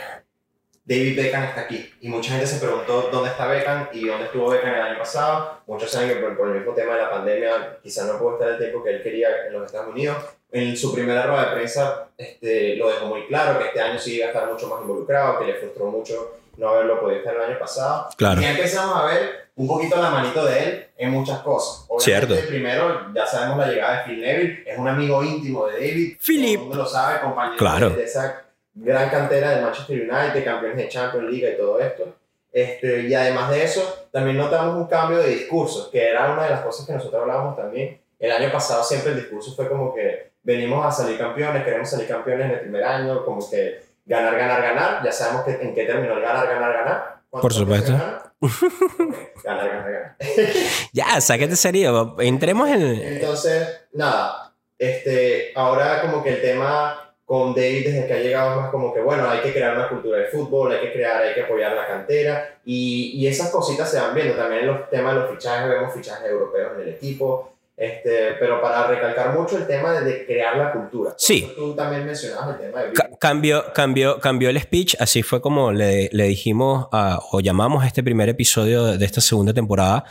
David 0.88 1.18
Beckham 1.18 1.44
está 1.44 1.62
aquí. 1.62 1.94
Y 2.00 2.08
mucha 2.08 2.32
gente 2.32 2.48
se 2.48 2.60
preguntó 2.66 3.10
dónde 3.12 3.30
está 3.30 3.46
Beckham 3.48 3.90
y 3.92 4.08
dónde 4.08 4.26
estuvo 4.26 4.50
Beckham 4.50 4.74
el 4.74 4.82
año 4.82 4.98
pasado. 5.00 5.60
Muchos 5.68 5.92
saben 5.92 6.08
que 6.10 6.16
por, 6.16 6.38
por 6.38 6.48
el 6.48 6.56
mismo 6.56 6.74
tema 6.74 6.96
de 6.96 7.02
la 7.02 7.12
pandemia 7.12 7.78
quizás 7.84 8.06
no 8.08 8.18
pudo 8.18 8.34
estar 8.36 8.50
el 8.50 8.58
tiempo 8.58 8.82
que 8.84 8.92
él 8.92 9.04
quería 9.04 9.28
en 9.48 9.54
los 9.54 9.66
Estados 9.66 9.90
Unidos. 9.94 10.18
En 10.50 10.78
su 10.78 10.94
primera 10.94 11.24
rueda 11.28 11.50
de 11.50 11.56
prensa 11.58 12.08
este, 12.18 12.78
lo 12.78 12.88
dejó 12.90 13.08
muy 13.08 13.28
claro, 13.28 13.60
que 13.60 13.66
este 13.66 13.82
año 13.82 14.00
sí 14.00 14.16
iba 14.16 14.28
a 14.28 14.30
estar 14.30 14.50
mucho 14.50 14.68
más 14.70 14.82
involucrado, 14.82 15.40
que 15.40 15.46
le 15.46 15.56
frustró 15.56 15.88
mucho 15.88 16.38
no 16.56 16.70
haberlo 16.70 17.02
podido 17.02 17.20
estar 17.20 17.36
el 17.36 17.42
año 17.42 17.60
pasado. 17.60 18.08
Claro. 18.18 18.40
Y 18.40 18.44
ya 18.46 18.52
empezamos 18.52 18.96
a 18.98 19.06
ver 19.08 19.48
un 19.58 19.68
poquito 19.68 20.02
la 20.02 20.10
manito 20.10 20.46
de 20.46 20.64
él 20.64 20.88
en 20.98 21.12
muchas 21.12 21.40
cosas. 21.40 21.86
Obviamente, 21.90 22.28
Cierto. 22.36 22.48
primero, 22.50 23.14
ya 23.14 23.26
sabemos 23.28 23.58
la 23.58 23.68
llegada 23.68 23.98
de 23.98 24.04
Phil 24.06 24.22
Neville, 24.22 24.64
es 24.66 24.78
un 24.78 24.88
amigo 24.88 25.22
íntimo 25.24 25.68
de 25.68 25.74
David. 25.74 26.18
Philip. 26.26 26.54
Todo 26.56 26.64
el 26.64 26.70
mundo 26.70 26.84
lo 26.84 26.86
sabe, 26.90 27.20
compañero 27.22 27.58
Claro. 27.58 27.90
de 27.92 28.04
esa 28.06 28.44
gran 28.80 29.10
cantera 29.10 29.52
de 29.52 29.62
Manchester 29.62 30.02
United, 30.02 30.44
campeones 30.44 30.78
de 30.78 30.88
Champions 30.90 31.30
League 31.30 31.54
y 31.54 31.58
todo 31.58 31.80
esto. 31.80 32.16
Este, 32.52 33.02
y 33.02 33.14
además 33.14 33.50
de 33.50 33.64
eso, 33.64 34.08
también 34.12 34.38
notamos 34.38 34.76
un 34.76 34.88
cambio 34.88 35.20
de 35.20 35.30
discurso, 35.30 35.92
que 35.92 36.10
era 36.10 36.32
una 36.32 36.44
de 36.44 36.50
las 36.52 36.62
cosas 36.62 36.86
que 36.86 36.94
nosotros 36.94 37.22
hablábamos 37.22 37.56
también. 37.56 38.00
El 38.20 38.32
año 38.32 38.52
pasado 38.52 38.84
siempre 38.84 39.12
el 39.12 39.20
discurso 39.20 39.56
fue 39.56 39.68
como 39.68 39.94
que 39.94 40.32
venimos 40.44 40.86
a 40.86 40.92
salir 40.92 41.18
campeones, 41.18 41.64
queremos 41.64 41.90
salir 41.90 42.08
campeones 42.08 42.46
en 42.46 42.52
el 42.54 42.60
primer 42.62 42.84
año, 42.84 43.24
como 43.26 43.48
que 43.50 43.82
ganar, 44.06 44.36
ganar, 44.36 44.62
ganar. 44.62 45.04
Ya 45.04 45.12
sabemos 45.12 45.44
que, 45.44 45.52
en 45.52 45.76
qué 45.76 45.86
terminó 45.86 46.14
el 46.14 46.22
ganar, 46.22 46.48
ganar, 46.48 46.74
ganar. 46.74 47.18
¿Cuántos 47.30 47.42
Por 47.42 47.54
supuesto. 47.54 47.92
ganar, 49.44 49.70
ganar, 49.70 49.92
ganar. 49.92 50.16
Ya, 50.94 51.22
sáquete 51.22 51.56
serio. 51.56 52.16
Entremos 52.20 52.70
en. 52.70 52.82
Entonces, 52.82 53.82
nada, 53.94 54.54
este, 54.80 55.52
ahora 55.56 56.02
como 56.02 56.24
que 56.24 56.30
el 56.30 56.42
tema 56.42 57.07
con 57.28 57.54
David 57.54 57.88
desde 57.88 58.08
que 58.08 58.14
ha 58.14 58.20
llegado 58.20 58.62
más 58.62 58.72
como 58.72 58.94
que, 58.94 59.02
bueno, 59.02 59.30
hay 59.30 59.42
que 59.42 59.52
crear 59.52 59.76
una 59.76 59.90
cultura 59.90 60.18
de 60.18 60.28
fútbol, 60.28 60.72
hay 60.72 60.80
que 60.80 60.94
crear, 60.94 61.22
hay 61.22 61.34
que 61.34 61.42
apoyar 61.42 61.74
la 61.74 61.86
cantera 61.86 62.58
y, 62.64 63.12
y 63.16 63.28
esas 63.28 63.50
cositas 63.50 63.92
se 63.92 64.00
van 64.00 64.16
viendo. 64.16 64.34
También 64.34 64.62
en 64.62 64.68
los 64.68 64.90
temas 64.90 65.14
de 65.14 65.20
los 65.20 65.32
fichajes, 65.32 65.70
vemos 65.70 65.94
fichajes 65.94 66.32
europeos 66.32 66.72
en 66.76 66.84
el 66.84 66.88
equipo, 66.88 67.52
este, 67.80 68.34
pero 68.40 68.60
para 68.60 68.88
recalcar 68.88 69.38
mucho 69.38 69.56
el 69.58 69.68
tema 69.68 69.94
de, 69.94 70.02
de 70.04 70.26
crear 70.26 70.58
la 70.58 70.72
cultura. 70.74 71.12
Por 71.12 71.20
Sí. 71.20 71.48
Tú 71.56 71.76
también 71.76 72.06
mencionabas 72.08 72.56
el 72.60 72.68
tema 72.68 72.82
de... 72.82 72.92
Ca- 72.94 73.10
cambió, 73.20 73.72
cambió, 73.72 74.20
cambió 74.20 74.50
el 74.50 74.60
speech, 74.60 74.96
así 75.00 75.22
fue 75.22 75.42
como 75.42 75.72
le, 75.72 76.10
le 76.12 76.24
dijimos 76.24 76.88
a- 76.92 77.20
o 77.32 77.40
llamamos 77.40 77.84
a 77.84 77.88
este 77.88 78.02
primer 78.02 78.30
episodio 78.30 78.84
de, 78.84 78.98
de 78.98 79.06
esta 79.06 79.22
segunda 79.22 79.54
temporada 79.54 80.06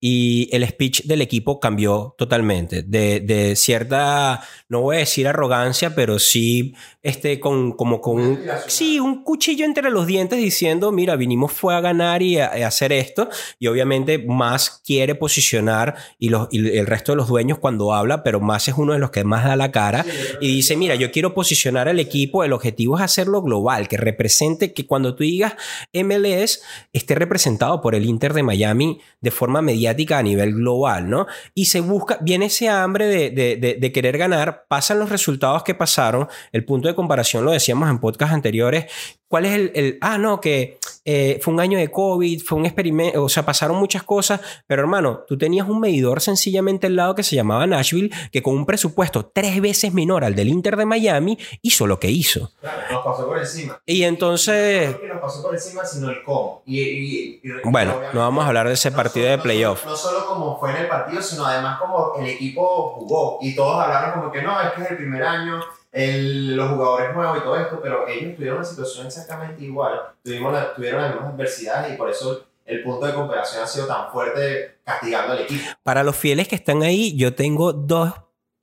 y 0.00 0.48
el 0.54 0.66
speech 0.66 1.04
del 1.04 1.22
equipo 1.22 1.60
cambió 1.60 2.16
totalmente, 2.18 2.82
de, 2.82 3.20
de 3.20 3.54
cierta, 3.54 4.42
no 4.68 4.80
voy 4.80 4.96
a 4.96 4.98
decir 5.00 5.28
arrogancia, 5.28 5.94
pero 5.94 6.18
sí 6.18 6.74
este, 7.04 7.38
con, 7.38 7.72
como 7.72 8.00
con 8.00 8.18
un, 8.20 8.40
sí, 8.66 8.98
un 8.98 9.22
cuchillo 9.22 9.64
entre 9.64 9.90
los 9.90 10.06
dientes 10.08 10.38
diciendo, 10.40 10.90
mira, 10.90 11.14
vinimos 11.14 11.52
fue 11.52 11.74
a 11.76 11.80
ganar 11.80 12.22
y 12.22 12.38
a, 12.40 12.46
hacer 12.66 12.92
esto 12.92 13.28
y 13.60 13.68
obviamente 13.68 14.18
más 14.18 14.82
quiere 14.84 15.14
posicionar 15.14 15.94
y, 16.18 16.30
los, 16.30 16.48
y 16.50 16.76
el 16.78 16.86
resto 16.86 17.12
de 17.12 17.16
los 17.16 17.28
dueños 17.28 17.58
cuando 17.58 17.92
habla, 17.94 18.22
pero 18.24 18.40
más 18.40 18.66
es 18.66 18.74
uno 18.76 18.94
de 18.94 18.98
los 18.98 19.10
que 19.12 19.22
más 19.22 19.44
da 19.44 19.54
la 19.54 19.70
cara 19.70 20.04
y 20.40 20.48
dice, 20.48 20.76
mira, 20.76 20.96
yo 20.96 21.12
quiero 21.12 21.34
posicionar 21.34 21.88
al 21.88 22.00
equipo, 22.00 22.42
el 22.42 22.52
objetivo 22.52 22.96
es 22.96 23.02
hacerlo 23.04 23.42
global, 23.42 23.86
que 23.86 23.98
represente, 23.98 24.72
que 24.72 24.86
cuando 24.86 25.14
tú 25.14 25.22
digas 25.24 25.54
MLS 25.92 26.62
esté 26.92 27.14
representado 27.14 27.80
por 27.80 27.94
el 27.94 28.06
Inter 28.06 28.32
de 28.32 28.42
Miami 28.42 28.98
de 29.20 29.30
forma 29.30 29.60
mediática 29.62 30.18
a 30.18 30.22
nivel 30.22 30.54
global, 30.54 31.08
¿no? 31.08 31.26
Y 31.54 31.66
se 31.66 31.80
busca, 31.80 32.18
viene 32.22 32.46
ese 32.46 32.68
hambre 32.68 33.06
de, 33.06 33.30
de- 33.30 33.56
de- 33.56 33.74
de 33.74 33.92
querer 33.92 34.16
ganar, 34.18 34.64
pasan 34.68 34.98
los 34.98 35.10
resultados 35.10 35.62
que 35.64 35.74
pasaron, 35.74 36.28
el 36.52 36.64
punto 36.64 36.88
de 36.88 36.93
comparación 36.94 37.44
lo 37.44 37.50
decíamos 37.52 37.88
en 37.90 37.98
podcast 37.98 38.32
anteriores, 38.32 38.86
¿cuál 39.28 39.46
es 39.46 39.52
el, 39.54 39.72
el- 39.74 39.98
ah, 40.00 40.18
no, 40.18 40.40
que 40.40 40.78
eh, 41.04 41.38
fue 41.42 41.52
un 41.52 41.60
año 41.60 41.78
de 41.78 41.90
COVID, 41.90 42.42
fue 42.42 42.56
un 42.58 42.64
experimento, 42.66 43.22
o 43.22 43.28
sea, 43.28 43.44
pasaron 43.44 43.76
muchas 43.76 44.02
cosas, 44.04 44.40
pero 44.66 44.80
hermano, 44.82 45.20
tú 45.28 45.36
tenías 45.36 45.68
un 45.68 45.80
medidor 45.80 46.20
sencillamente 46.22 46.86
al 46.86 46.96
lado 46.96 47.14
que 47.14 47.22
se 47.22 47.36
llamaba 47.36 47.66
Nashville, 47.66 48.10
que 48.32 48.42
con 48.42 48.54
un 48.54 48.64
presupuesto 48.64 49.26
tres 49.26 49.60
veces 49.60 49.92
menor 49.92 50.24
al 50.24 50.34
del 50.34 50.48
Inter 50.48 50.76
de 50.76 50.86
Miami, 50.86 51.38
hizo 51.62 51.86
lo 51.86 51.98
que 52.00 52.10
hizo. 52.10 52.52
Claro, 52.60 52.78
nos 52.90 53.04
pasó 53.04 53.26
por 53.26 53.38
encima. 53.38 53.80
Y 53.84 54.04
entonces, 54.04 54.90
No 54.92 55.00
que 55.00 55.08
nos 55.08 55.20
pasó 55.20 55.42
por 55.42 55.54
encima, 55.54 55.84
sino 55.84 56.08
el 56.10 56.22
cómo. 56.22 56.62
Y, 56.64 56.80
y- 56.80 57.40
y- 57.42 57.52
bueno, 57.64 57.94
no 58.14 58.20
vamos 58.20 58.44
a 58.44 58.48
hablar 58.48 58.66
de 58.68 58.74
ese 58.74 58.90
no 58.90 58.96
partido 58.96 59.24
solo- 59.26 59.30
de 59.32 59.36
no 59.36 59.42
playoff. 59.42 59.80
solo- 59.80 59.90
No 59.92 59.96
solo 59.96 60.26
como 60.26 60.58
fue 60.58 60.70
en 60.70 60.76
el 60.78 60.88
partido, 60.88 61.20
sino 61.22 61.44
además 61.44 61.78
como 61.80 62.14
el 62.18 62.26
equipo 62.26 62.94
jugó. 62.96 63.38
Y 63.42 63.54
todos 63.54 63.82
hablaron 63.82 64.12
como 64.20 64.32
que 64.32 64.40
no, 64.42 64.58
es 64.60 64.72
que 64.72 64.82
es 64.82 64.90
el 64.92 64.96
primer 64.96 65.22
año, 65.22 65.60
el- 65.94 66.56
los 66.56 66.70
jugadores 66.70 67.14
nuevos 67.14 67.38
y 67.38 67.40
todo 67.42 67.56
esto, 67.56 67.80
pero 67.82 68.06
ellos 68.08 68.34
tuvieron 68.36 68.58
una 68.58 68.66
situación 68.66 69.06
exactamente 69.06 69.62
igual. 69.64 70.00
Tuvimos 70.22 70.52
la- 70.52 70.74
tuvieron 70.74 71.00
las 71.02 71.14
mismas 71.14 71.32
adversidades 71.34 71.94
y 71.94 71.96
por 71.96 72.10
eso 72.10 72.44
el 72.66 72.82
punto 72.82 73.06
de 73.06 73.14
comparación 73.14 73.62
ha 73.62 73.66
sido 73.66 73.86
tan 73.86 74.10
fuerte 74.10 74.78
castigando 74.84 75.32
al 75.34 75.40
equipo. 75.42 75.62
Para 75.82 76.02
los 76.02 76.16
fieles 76.16 76.48
que 76.48 76.56
están 76.56 76.82
ahí, 76.82 77.16
yo 77.16 77.34
tengo 77.34 77.72
dos 77.72 78.12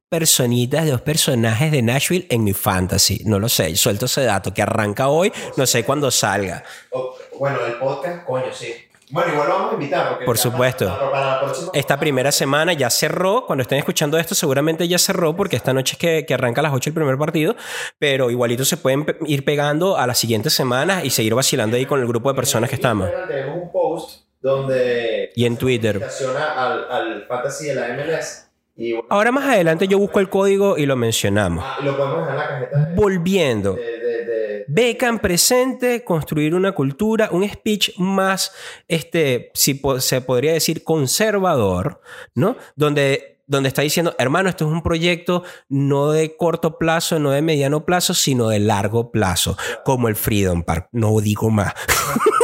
personitas, 0.09 0.89
dos 0.89 1.01
personajes 1.01 1.71
de 1.71 1.81
Nashville 1.81 2.27
en 2.29 2.43
mi 2.43 2.51
fantasy. 2.53 3.21
No 3.25 3.39
lo 3.39 3.47
sé, 3.47 3.73
suelto 3.77 4.07
ese 4.07 4.23
dato 4.23 4.53
que 4.53 4.61
arranca 4.61 5.07
hoy, 5.07 5.31
no 5.55 5.65
sé 5.65 5.85
cuándo 5.85 6.11
salga. 6.11 6.63
Bueno, 7.39 7.65
el 7.65 7.73
podcast, 7.75 8.25
coño, 8.25 8.51
sí. 8.53 8.73
Bueno, 9.11 9.33
igual 9.33 9.47
lo 9.47 9.53
vamos 9.55 9.71
a 9.71 9.73
invitar. 9.75 10.09
Porque 10.09 10.25
Por 10.25 10.37
supuesto. 10.37 10.85
Para, 10.87 11.41
para 11.41 11.53
Esta 11.73 11.99
primera 11.99 12.31
semana 12.31 12.73
ya 12.73 12.89
cerró. 12.89 13.45
Cuando 13.45 13.63
estén 13.63 13.77
escuchando 13.77 14.17
esto, 14.17 14.35
seguramente 14.35 14.87
ya 14.87 14.97
cerró 14.97 15.35
porque 15.35 15.55
esta 15.55 15.73
noche 15.73 15.93
es 15.93 15.99
que, 15.99 16.25
que 16.25 16.33
arranca 16.33 16.61
a 16.61 16.63
las 16.63 16.73
8 16.73 16.89
el 16.89 16.93
primer 16.93 17.17
partido. 17.17 17.55
Pero 17.99 18.31
igualito 18.31 18.65
se 18.65 18.77
pueden 18.77 19.05
ir 19.25 19.45
pegando 19.45 19.97
a 19.97 20.07
las 20.07 20.17
siguientes 20.17 20.53
semanas 20.53 21.05
y 21.05 21.09
seguir 21.09 21.35
vacilando 21.35 21.77
ahí 21.77 21.85
con 21.85 21.99
el 21.99 22.07
grupo 22.07 22.29
de 22.29 22.35
personas 22.35 22.69
que 22.69 22.75
estamos. 22.75 23.07
Instagram 23.07 23.29
Tenemos 23.29 23.63
un 23.63 23.71
post 23.71 24.25
donde. 24.41 25.31
Y 25.35 25.45
en 25.45 25.57
Twitter. 25.57 25.95
invitación 25.95 26.35
Al, 26.37 26.91
al 26.91 27.27
fantasy 27.27 27.67
de 27.67 27.75
la 27.75 27.87
MLS. 27.89 28.50
Y 28.81 28.93
bueno, 28.93 29.07
Ahora 29.09 29.31
más 29.31 29.45
adelante 29.45 29.87
yo 29.87 29.97
busco 29.99 30.19
el 30.19 30.29
código 30.29 30.77
y 30.77 30.85
lo 30.85 30.95
mencionamos. 30.95 31.63
Ah, 31.65 31.77
lo 31.83 31.95
podemos 31.95 32.27
dejar 32.27 32.31
en 32.31 32.37
la 32.37 32.47
cajeta 32.69 32.85
de. 32.89 32.95
Volviendo. 32.95 33.73
de, 33.73 33.81
de- 33.81 34.65
Beckham 34.67 35.19
presente, 35.19 36.03
construir 36.05 36.55
una 36.55 36.71
cultura, 36.71 37.27
un 37.31 37.47
speech 37.49 37.97
más, 37.97 38.53
este, 38.87 39.51
si 39.53 39.73
po- 39.73 39.99
se 39.99 40.21
podría 40.21 40.53
decir, 40.53 40.83
conservador, 40.85 41.99
¿no? 42.35 42.55
Donde, 42.77 43.39
donde 43.47 43.67
está 43.67 43.81
diciendo, 43.81 44.15
hermano, 44.17 44.47
esto 44.47 44.65
es 44.65 44.71
un 44.71 44.81
proyecto 44.81 45.43
no 45.67 46.11
de 46.11 46.37
corto 46.37 46.77
plazo, 46.77 47.19
no 47.19 47.31
de 47.31 47.41
mediano 47.41 47.85
plazo, 47.85 48.13
sino 48.13 48.47
de 48.47 48.59
largo 48.59 49.11
plazo, 49.11 49.57
como 49.83 50.07
el 50.07 50.15
Freedom 50.15 50.63
Park. 50.63 50.87
No 50.93 51.19
digo 51.19 51.49
más. 51.49 51.73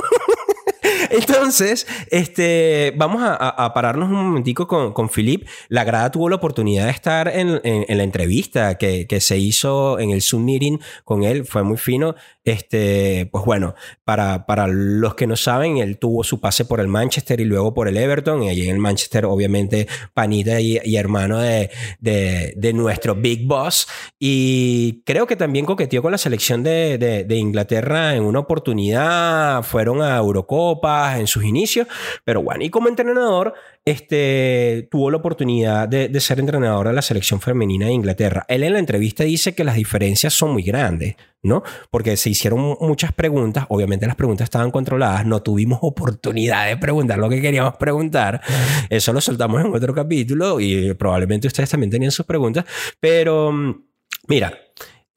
Entonces, 1.12 1.88
este, 2.12 2.94
vamos 2.98 3.22
a, 3.24 3.36
a- 3.36 3.74
pararnos 3.74 4.10
un 4.10 4.16
momentico 4.16 4.68
con, 4.68 4.94
con 4.94 5.10
Philip. 5.10 5.48
La 5.70 5.84
grada 5.84 6.12
tuvo 6.12 6.30
la 6.30 6.36
oportunidad 6.38 6.86
de 6.86 6.92
estar 6.92 7.28
en, 7.28 7.60
en- 7.64 7.86
en 7.88 7.98
la 7.98 8.04
entrevista 8.04 8.78
que, 8.78 9.08
que 9.08 9.20
se 9.22 9.38
hizo 9.38 10.00
en 10.00 10.12
el 10.12 10.22
Zoom 10.22 10.46
meeting 10.46 10.78
con 11.04 11.24
él. 11.24 11.46
Fue 11.46 11.64
muy 11.64 11.78
fino. 11.78 12.16
Este, 12.51 13.27
pues 13.32 13.44
bueno, 13.44 13.75
para, 14.06 14.46
para 14.46 14.68
los 14.68 15.16
que 15.16 15.27
no 15.27 15.36
saben, 15.36 15.77
él 15.80 15.98
tuvo 15.98 16.24
su 16.24 16.39
pase 16.39 16.63
por 16.63 16.80
el 16.80 16.88
Manchester 16.88 17.42
y 17.42 17.46
luego 17.46 17.74
por 17.74 17.89
el 17.89 17.98
Everton. 17.98 18.44
Y 18.44 18.50
allí 18.50 18.63
en 18.63 18.75
el 18.75 18.80
Manchester, 18.80 19.25
obviamente, 19.25 19.88
panita 20.13 20.62
y, 20.62 20.96
hermano 20.96 21.39
de, 21.39 21.70
de- 22.00 22.54
de 22.56 22.74
nuestro 22.74 23.16
Big 23.16 23.46
Boss. 23.46 23.88
Y 24.18 25.04
creo 25.06 25.27
que 25.27 25.36
también 25.36 25.66
coqueteó 25.66 26.01
con 26.01 26.12
la 26.13 26.18
selección 26.18 26.63
de, 26.63 26.98
de- 26.98 27.25
de 27.25 27.36
Inglaterra 27.36 28.16
en 28.16 28.24
una 28.24 28.39
oportunidad. 28.39 29.62
Fueron 29.63 30.01
a 30.01 30.16
Eurocopas 30.18 31.20
en 31.20 31.27
sus 31.27 31.44
inicios. 31.44 31.88
Pero 32.24 32.42
bueno, 32.42 32.63
y 32.63 32.70
como 32.70 32.88
entrenador, 32.88 33.54
este, 33.88 34.89
tuvo 34.91 35.10
la 35.10 35.17
oportunidad 35.17 35.88
de, 35.88 36.10
de 36.10 36.20
ser 36.20 36.39
entrenador 36.39 36.88
de 36.88 36.94
la 36.94 37.01
selección 37.01 37.39
femenina 37.39 37.86
de 37.86 37.94
Inglaterra. 37.94 38.46
Él 38.50 38.63
en 38.63 38.74
la 38.74 38.79
entrevista 38.79 39.24
dice 39.24 39.56
que 39.56 39.63
las 39.63 39.75
diferencias 39.75 40.34
son 40.34 40.51
muy 40.51 40.63
grandes, 40.63 41.15
¿no? 41.41 41.63
Porque 41.89 42.17
se 42.17 42.29
hicieron 42.29 42.75
muchas 42.82 43.13
preguntas. 43.13 43.65
Obviamente 43.70 44.06
las 44.06 44.17
preguntas 44.17 44.44
estaban 44.44 44.72
controladas. 44.72 45.25
No 45.25 45.41
tuvimos 45.41 45.79
oportunidad 45.82 46.67
de 46.67 46.75
preguntar 46.75 47.17
lo 47.17 47.29
que 47.29 47.41
queríamos 47.41 47.77
preguntar. 47.77 48.41
Eso 48.89 49.13
lo 49.13 49.22
soltamos 49.22 49.63
en 49.63 49.74
otro 49.74 49.94
capítulo 49.94 50.60
y 50.60 50.94
probablemente 50.96 51.48
ustedes 51.48 51.70
también 51.70 51.89
tenían 51.89 52.12
sus 52.12 52.25
preguntas. 52.25 52.65
Pero 53.00 53.53
mm, 53.53 53.84
mira, 54.27 54.53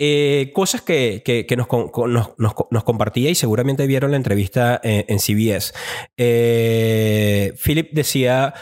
eh, 0.03 0.51
cosas 0.55 0.81
que, 0.81 1.23
que- 1.25 1.47
nos, 1.57 1.69
nos, 2.09 2.31
nos- 2.71 2.85
compartía 2.85 3.29
y 3.31 3.35
seguramente 3.35 3.87
vieron 3.87 4.11
la 4.13 4.17
entrevista 4.17 4.81
en, 4.83 5.05
CBS. 5.21 5.73
Eh, 6.17 7.53
Philip 7.63 7.91
decía 7.93 8.55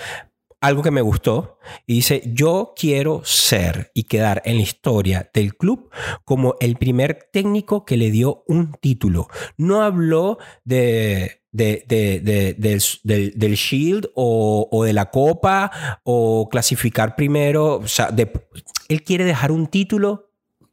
algo 0.60 0.82
que 0.82 0.90
me 0.90 1.00
gustó 1.02 1.58
y 1.86 1.94
dice, 1.94 2.22
yo 2.26 2.72
quiero 2.76 3.22
ser 3.24 3.92
y 3.94 4.04
quedar 4.04 4.42
en 4.44 4.56
la 4.56 4.62
historia 4.62 5.30
del 5.32 5.54
club 5.56 5.90
como 6.24 6.56
el 6.60 6.74
primer 6.76 7.28
técnico 7.32 7.84
que 7.84 7.96
le 7.96 8.10
dio 8.10 8.42
un 8.48 8.72
título. 8.80 9.28
No 9.56 9.82
habló 9.82 10.38
de... 10.64 11.42
de- 11.52 11.84
de- 11.86 12.20
de- 12.20 12.54
del, 13.04 13.32
del- 13.36 13.54
Shield 13.54 14.10
o, 14.16 14.68
o 14.70 14.84
de 14.84 14.92
la 14.92 15.10
Copa 15.10 15.70
o 16.02 16.48
clasificar 16.50 17.14
primero. 17.16 17.76
O 17.76 17.86
sea, 17.88 18.12
él 18.88 19.02
quiere 19.04 19.24
dejar 19.24 19.52
un 19.52 19.68
título 19.68 20.27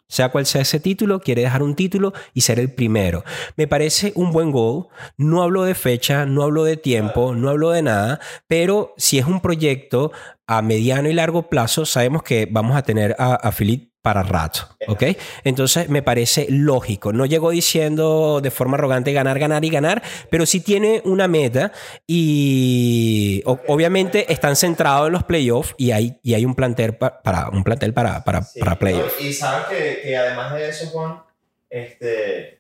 sea 0.08 0.30
cual 0.30 0.46
sea 0.46 0.62
ese 0.62 0.80
título, 0.80 1.20
quiere 1.20 1.42
dejar 1.42 1.64
un 1.64 1.76
título 1.76 2.14
y 2.34 2.42
ser 2.42 2.60
el 2.60 2.72
primero. 2.72 3.24
Me 3.58 3.68
parece 3.68 4.12
un 4.16 4.32
buen 4.32 4.52
gol. 4.52 4.88
No 5.18 5.42
hablo 5.42 5.64
de 5.64 5.76
fecha, 5.76 6.26
no 6.26 6.44
hablo 6.44 6.64
de 6.64 6.78
tiempo, 6.78 7.36
no 7.36 7.50
hablo 7.50 7.72
de 7.72 7.82
nada, 7.82 8.20
pero 8.48 8.94
si 8.98 9.18
es 9.18 9.26
un 9.26 9.42
proyecto 9.42 10.12
a 10.48 10.62
mediano 10.62 11.10
y 11.10 11.14
largo 11.14 11.50
plazo, 11.50 11.86
sabemos 11.86 12.24
que 12.24 12.48
vamos 12.50 12.76
a 12.78 12.84
tener 12.84 13.16
a, 13.18 13.34
a 13.36 13.52
Philip 13.52 13.95
para 14.06 14.22
rato, 14.22 14.60
¿ok? 14.88 15.02
Entonces 15.44 15.90
me 15.90 16.04
parece 16.04 16.46
lógico. 16.48 17.12
No 17.12 17.26
llegó 17.26 17.50
diciendo 17.50 18.40
de 18.40 18.52
forma 18.52 18.78
arrogante 18.78 19.12
ganar, 19.14 19.40
ganar 19.40 19.66
y 19.66 19.72
ganar, 19.72 20.04
pero 20.30 20.46
sí 20.46 20.60
tiene 20.60 21.02
una 21.06 21.28
meta 21.28 21.72
y 22.06 23.42
obviamente 23.46 24.32
están 24.32 24.56
centrados 24.56 25.08
en 25.08 25.14
los 25.14 25.24
playoffs 25.24 25.74
y 25.78 25.90
hay, 25.90 26.20
y 26.22 26.36
hay 26.36 26.46
un 26.46 26.54
plantel 26.54 26.96
pa- 26.98 27.24
para 27.24 27.50
un 27.50 27.64
plantel 27.64 27.94
para, 27.96 28.24
para, 28.24 28.44
Sí, 28.44 28.60
para 28.60 28.78
playoffs. 28.78 29.20
Y 29.20 29.34
sabes 29.34 29.66
que, 29.68 30.02
que 30.04 30.16
además 30.16 30.54
de 30.54 30.70
eso, 30.70 30.86
Juan, 30.92 31.22
este, 31.68 32.55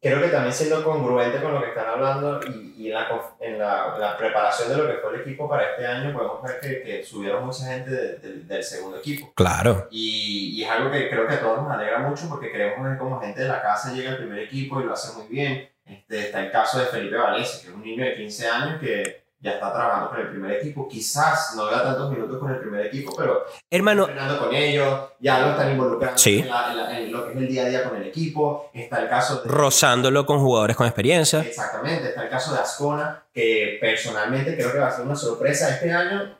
creo 0.00 0.20
que 0.20 0.28
también 0.28 0.52
siendo 0.54 0.82
congruente 0.82 1.42
con 1.42 1.52
lo 1.54 1.60
que 1.60 1.68
están 1.68 1.86
hablando 1.88 2.40
y, 2.48 2.74
y 2.78 2.88
en, 2.88 2.94
la, 2.94 3.06
en 3.40 3.58
la, 3.58 3.98
la 3.98 4.16
preparación 4.16 4.68
de 4.70 4.76
lo 4.76 4.86
que 4.86 4.94
fue 4.98 5.14
el 5.14 5.20
equipo 5.20 5.48
para 5.48 5.70
este 5.72 5.86
año, 5.86 6.12
podemos 6.16 6.42
ver 6.42 6.58
que, 6.60 6.82
que 6.82 7.04
subieron 7.04 7.44
mucha 7.44 7.66
gente 7.66 7.90
de- 7.90 8.16
de- 8.18 8.44
del 8.44 8.62
segundo 8.64 8.96
equipo. 8.98 9.32
Claro. 9.34 9.88
Y, 9.90 10.52
y 10.58 10.64
es 10.64 10.70
algo 10.70 10.90
que 10.90 11.10
creo 11.10 11.26
que 11.26 11.34
a 11.34 11.40
todos 11.40 11.62
nos 11.62 11.70
alegra 11.72 11.98
mucho 11.98 12.28
porque 12.28 12.50
queremos 12.50 12.82
ver 12.88 12.96
cómo 12.98 13.20
gente 13.20 13.42
de 13.42 13.48
la 13.48 13.60
casa 13.60 13.92
llega 13.92 14.10
al 14.12 14.16
primer 14.18 14.38
equipo 14.38 14.80
y 14.80 14.84
lo 14.84 14.92
hace 14.94 15.16
muy 15.18 15.28
bien. 15.28 15.68
Este, 15.84 16.20
está 16.20 16.40
el 16.44 16.50
caso 16.52 16.78
de 16.78 16.86
Felipe 16.86 17.16
Valencia, 17.16 17.60
que 17.62 17.68
es 17.68 17.74
un 17.74 17.82
niño 17.82 18.04
de 18.04 18.14
15 18.14 18.48
años 18.48 18.80
que 18.80 19.22
ya 19.42 19.52
está 19.52 19.72
trabajando 19.72 20.10
con 20.10 20.20
el 20.20 20.28
primer 20.28 20.52
equipo. 20.52 20.86
Quizás 20.86 21.54
no 21.56 21.66
vea 21.66 21.82
tantos 21.82 22.10
minutos 22.10 22.38
con 22.38 22.50
el 22.52 22.58
primer 22.60 22.86
equipo, 22.86 23.14
pero 23.16 23.44
Hermano, 23.70 24.02
entrenando 24.02 24.38
con 24.38 24.54
ellos, 24.54 25.00
ya 25.18 25.40
lo 25.40 25.50
están 25.52 25.70
involucrando 25.72 26.18
Sí. 26.18 26.40
en, 26.40 26.48
la- 26.50 26.70
en 26.72 26.76
la- 26.76 26.98
en 26.98 27.12
lo 27.12 27.24
que 27.26 27.30
es 27.32 27.36
el 27.38 27.48
día 27.48 27.62
a 27.64 27.68
día 27.68 27.84
con 27.88 27.96
el 27.96 28.06
equipo. 28.06 28.70
Está 28.74 29.00
el 29.00 29.08
caso 29.08 29.40
de... 29.42 29.48
rozándolo 29.48 30.26
con 30.26 30.40
jugadores 30.40 30.76
con 30.76 30.86
experiencia. 30.86 31.40
Exactamente, 31.40 32.08
está 32.08 32.22
el 32.24 32.28
caso 32.28 32.52
de 32.52 32.60
Ascona, 32.60 33.24
que 33.32 33.78
personalmente 33.80 34.54
creo 34.56 34.72
que 34.72 34.78
va 34.78 34.88
a 34.88 34.92
ser 34.92 35.06
una 35.06 35.16
sorpresa 35.16 35.70
este 35.70 35.90
año. 35.92 36.36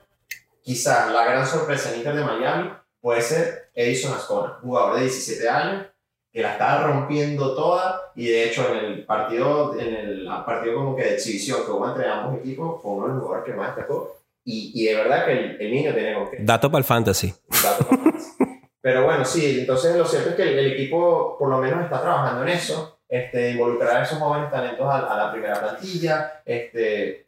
Quizás 0.62 1.10
la 1.10 1.24
gran 1.24 1.46
sorpresa 1.46 1.90
en 1.90 1.96
Inter 1.98 2.14
de 2.16 2.24
Miami 2.24 2.70
puede 3.00 3.22
ser 3.22 3.70
Edison 3.74 4.12
Ascona, 4.12 4.58
jugador 4.60 4.96
de 4.96 5.02
17 5.02 5.48
años, 5.48 5.86
que 6.32 6.42
la 6.42 6.52
está 6.52 6.86
rompiendo 6.86 7.54
toda 7.54 8.12
y 8.14 8.28
de 8.28 8.44
hecho 8.44 8.66
en 8.72 8.84
el 8.84 9.04
partido, 9.04 9.78
en 9.78 9.94
el 9.94 10.28
partido 10.46 10.76
como 10.76 10.96
que 10.96 11.02
de 11.02 11.14
exhibición 11.14 11.64
que 11.64 11.72
hubo 11.72 11.88
entre 11.88 12.06
ambos 12.08 12.38
equipos, 12.38 12.80
fue 12.80 12.92
uno 12.92 13.08
de 13.08 13.14
los 13.14 13.22
jugadores 13.22 13.52
que 13.52 13.58
más 13.58 13.74
destacó. 13.74 14.16
Y, 14.44 14.72
y 14.74 14.86
de 14.86 14.94
verdad 14.94 15.26
que 15.26 15.32
el, 15.32 15.60
el 15.60 15.70
niño 15.70 15.92
tiene 15.92 16.14
con 16.14 16.30
qué. 16.30 16.38
Dato 16.40 16.70
para 16.70 16.78
el 16.78 16.84
fantasy. 16.84 17.34
dato 17.62 17.84
para 17.86 18.02
más. 18.02 18.36
Pero 18.80 19.04
bueno, 19.04 19.24
sí, 19.24 19.60
entonces 19.60 19.94
lo 19.96 20.06
cierto 20.06 20.30
es 20.30 20.36
que 20.36 20.42
el, 20.42 20.58
el 20.58 20.72
equipo 20.72 21.36
por 21.38 21.50
lo 21.50 21.58
menos 21.58 21.84
está 21.84 22.00
trabajando 22.00 22.42
en 22.42 22.48
eso, 22.48 23.00
este, 23.08 23.50
involucrar 23.50 23.96
a 23.96 24.02
esos 24.04 24.18
jóvenes 24.18 24.50
talentos 24.50 24.86
a, 24.86 25.12
a 25.12 25.16
la 25.18 25.32
primera 25.32 25.60
plantilla, 25.60 26.42
este, 26.46 27.26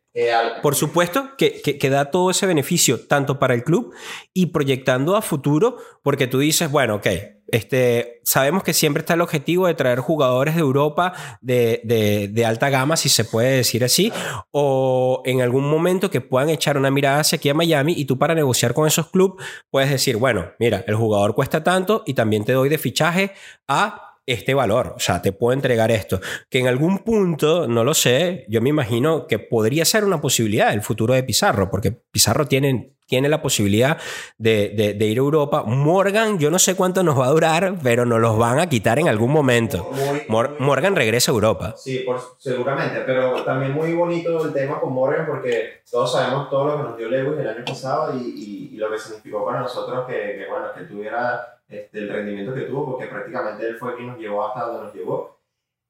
Por 0.61 0.75
supuesto 0.75 1.31
que, 1.39 1.63
que, 1.63 1.91
da 1.91 2.11
todo 2.11 2.31
ese 2.31 2.47
beneficio 2.47 3.01
tanto 3.07 3.39
para 3.39 3.55
el 3.55 3.65
club 3.65 3.95
y 4.35 4.47
proyectando 4.47 5.17
a 5.17 5.23
futuro, 5.23 5.79
porque 6.03 6.27
tú 6.27 6.39
dices, 6.39 6.71
bueno, 6.71 6.97
ok, 6.97 7.07
este, 7.49 8.21
sabemos 8.23 8.63
que 8.63 8.75
siempre 8.75 9.01
está 9.01 9.15
el 9.15 9.23
objetivo 9.23 9.67
de 9.67 9.75
traer 9.75 10.01
jugadores 10.01 10.55
de 10.55 10.61
Europa 10.61 11.15
de, 11.41 11.81
de, 11.85 12.29
de 12.29 12.45
alta 12.45 12.69
gama, 12.69 12.97
si 12.97 13.09
se 13.09 13.25
puede 13.25 13.57
decir 13.57 13.85
así, 13.85 14.13
o 14.51 15.23
en 15.25 15.41
algún 15.41 15.69
momento 15.69 16.11
que 16.11 16.21
puedan 16.21 16.51
echar 16.51 16.77
una 16.77 16.91
mirada 16.91 17.21
hacia 17.21 17.37
aquí 17.37 17.49
a 17.49 17.55
Miami 17.55 17.95
y 17.97 18.05
tú 18.05 18.19
para 18.19 18.35
negociar 18.35 18.75
con 18.75 18.87
esos 18.87 19.09
clubes 19.09 19.47
puedes 19.71 19.91
decir, 19.91 20.19
bueno, 20.19 20.53
mira, 20.59 20.85
el 20.87 20.95
jugador 20.95 21.35
cuesta 21.35 21.65
tanto 21.65 22.03
y 22.07 22.13
también 22.13 22.45
te 22.45 22.53
doy 22.53 22.69
de 22.69 22.77
fichaje 22.77 23.33
a 23.67 24.12
este 24.27 24.55
valor, 24.55 24.95
o 24.97 25.01
sea, 25.01 25.21
te 25.21 25.33
puedo 25.33 25.53
entregar 25.53 25.91
esto, 25.91 26.21
que 26.49 26.59
en 26.61 26.69
algún 26.69 26.99
punto, 26.99 27.67
no 27.67 27.83
lo 27.85 27.93
sé, 27.95 28.45
yo 28.49 28.61
me 28.61 28.69
imagino 28.69 29.27
que 29.27 29.39
podría 29.41 29.85
ser 29.85 30.05
una 30.05 30.21
posibilidad 30.21 30.73
el 30.73 30.83
futuro 30.83 31.15
de 31.15 31.25
Pizarro, 31.25 31.69
porque 31.71 31.91
Pizarro 31.91 32.47
tiene, 32.47 32.93
tiene 33.09 33.29
la 33.29 33.43
posibilidad 33.43 33.99
de, 34.39 34.71
de- 34.77 34.95
de 34.95 35.07
ir 35.07 35.19
a 35.19 35.21
Europa. 35.23 35.65
Morgan, 35.67 36.39
yo 36.39 36.51
no 36.53 36.59
sé 36.61 36.77
cuánto 36.77 37.03
nos 37.03 37.19
va 37.19 37.27
a 37.27 37.31
durar, 37.31 37.75
pero 37.83 38.07
nos 38.07 38.21
los 38.21 38.39
van 38.39 38.61
a 38.61 38.69
quitar 38.69 38.99
en 39.01 39.09
algún 39.09 39.33
momento. 39.33 39.91
Muy- 39.93 40.23
Mor- 40.29 40.51
muy- 40.51 40.67
Morgan 40.67 40.95
regresa 40.95 41.33
a 41.33 41.35
Europa. 41.35 41.75
Sí, 41.77 41.99
por, 42.07 42.21
seguramente, 42.39 43.01
pero 43.05 43.43
también 43.43 43.73
muy 43.73 43.93
bonito 43.93 44.45
el 44.47 44.53
tema 44.53 44.81
con 44.81 44.93
Morgan 44.93 45.27
porque 45.27 45.83
todos 45.91 46.13
sabemos 46.13 46.49
todo 46.49 46.67
lo 46.69 46.77
que 46.77 46.83
nos 46.85 46.97
dio 46.97 47.09
Lewis 47.09 47.41
el 47.41 47.49
año 47.49 47.65
pasado 47.65 48.17
y, 48.17 48.21
y- 48.21 48.75
y 48.75 48.77
lo 48.79 48.91
que 48.91 48.99
significó 48.99 49.45
para 49.45 49.61
nosotros 49.61 50.07
que, 50.07 50.15
que, 50.15 50.47
bueno, 50.49 50.67
que 50.75 50.85
tuviera 50.85 51.59
este, 51.73 51.99
el 51.99 52.09
rendimiento 52.09 52.55
que 52.55 52.63
tuvo, 52.63 52.93
porque 52.93 53.07
prácticamente 53.07 53.67
él 53.67 53.77
fue 53.77 53.97
quien 53.97 54.09
nos 54.09 54.19
llevó 54.19 54.47
hasta 54.47 54.67
donde 54.67 54.85
nos 54.85 54.95
llevó. 54.95 55.39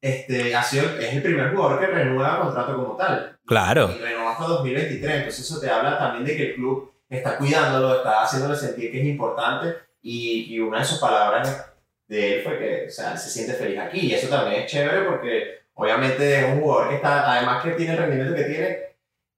Este, 0.00 0.54
ha 0.54 0.62
sido, 0.62 0.84
es 0.98 1.12
el 1.12 1.22
primer 1.22 1.52
jugador 1.52 1.78
que 1.78 1.86
renueva 1.86 2.40
contrato 2.40 2.76
como 2.76 2.96
tal. 2.96 3.38
Claro. 3.46 3.90
Y 3.90 4.00
renovó 4.00 4.30
hasta 4.30 4.44
2023, 4.44 5.16
entonces 5.16 5.44
eso 5.44 5.60
te 5.60 5.70
habla 5.70 5.98
también 5.98 6.24
de 6.24 6.36
que 6.36 6.50
el 6.50 6.54
club 6.54 6.92
está 7.08 7.36
cuidándolo, 7.36 7.96
está 7.96 8.22
haciéndole 8.22 8.56
sentir 8.56 8.90
que 8.90 9.00
es 9.00 9.06
importante 9.06 9.76
y, 10.00 10.54
y 10.54 10.60
una 10.60 10.78
de 10.78 10.84
sus 10.84 10.98
palabras 10.98 11.72
de 12.08 12.36
él 12.36 12.42
fue 12.42 12.58
que 12.58 12.86
o 12.88 12.90
sea, 12.90 13.16
se 13.16 13.30
siente 13.30 13.54
feliz 13.54 13.78
aquí 13.78 14.00
y 14.00 14.14
eso 14.14 14.28
también 14.28 14.62
es 14.62 14.70
chévere 14.70 15.02
porque 15.02 15.62
obviamente 15.74 16.40
es 16.40 16.52
un 16.52 16.60
jugador 16.60 16.88
que 16.88 16.96
está, 16.96 17.32
además 17.32 17.62
que 17.62 17.72
tiene 17.72 17.92
el 17.92 17.98
rendimiento 17.98 18.34
que 18.34 18.44
tiene, 18.44 18.78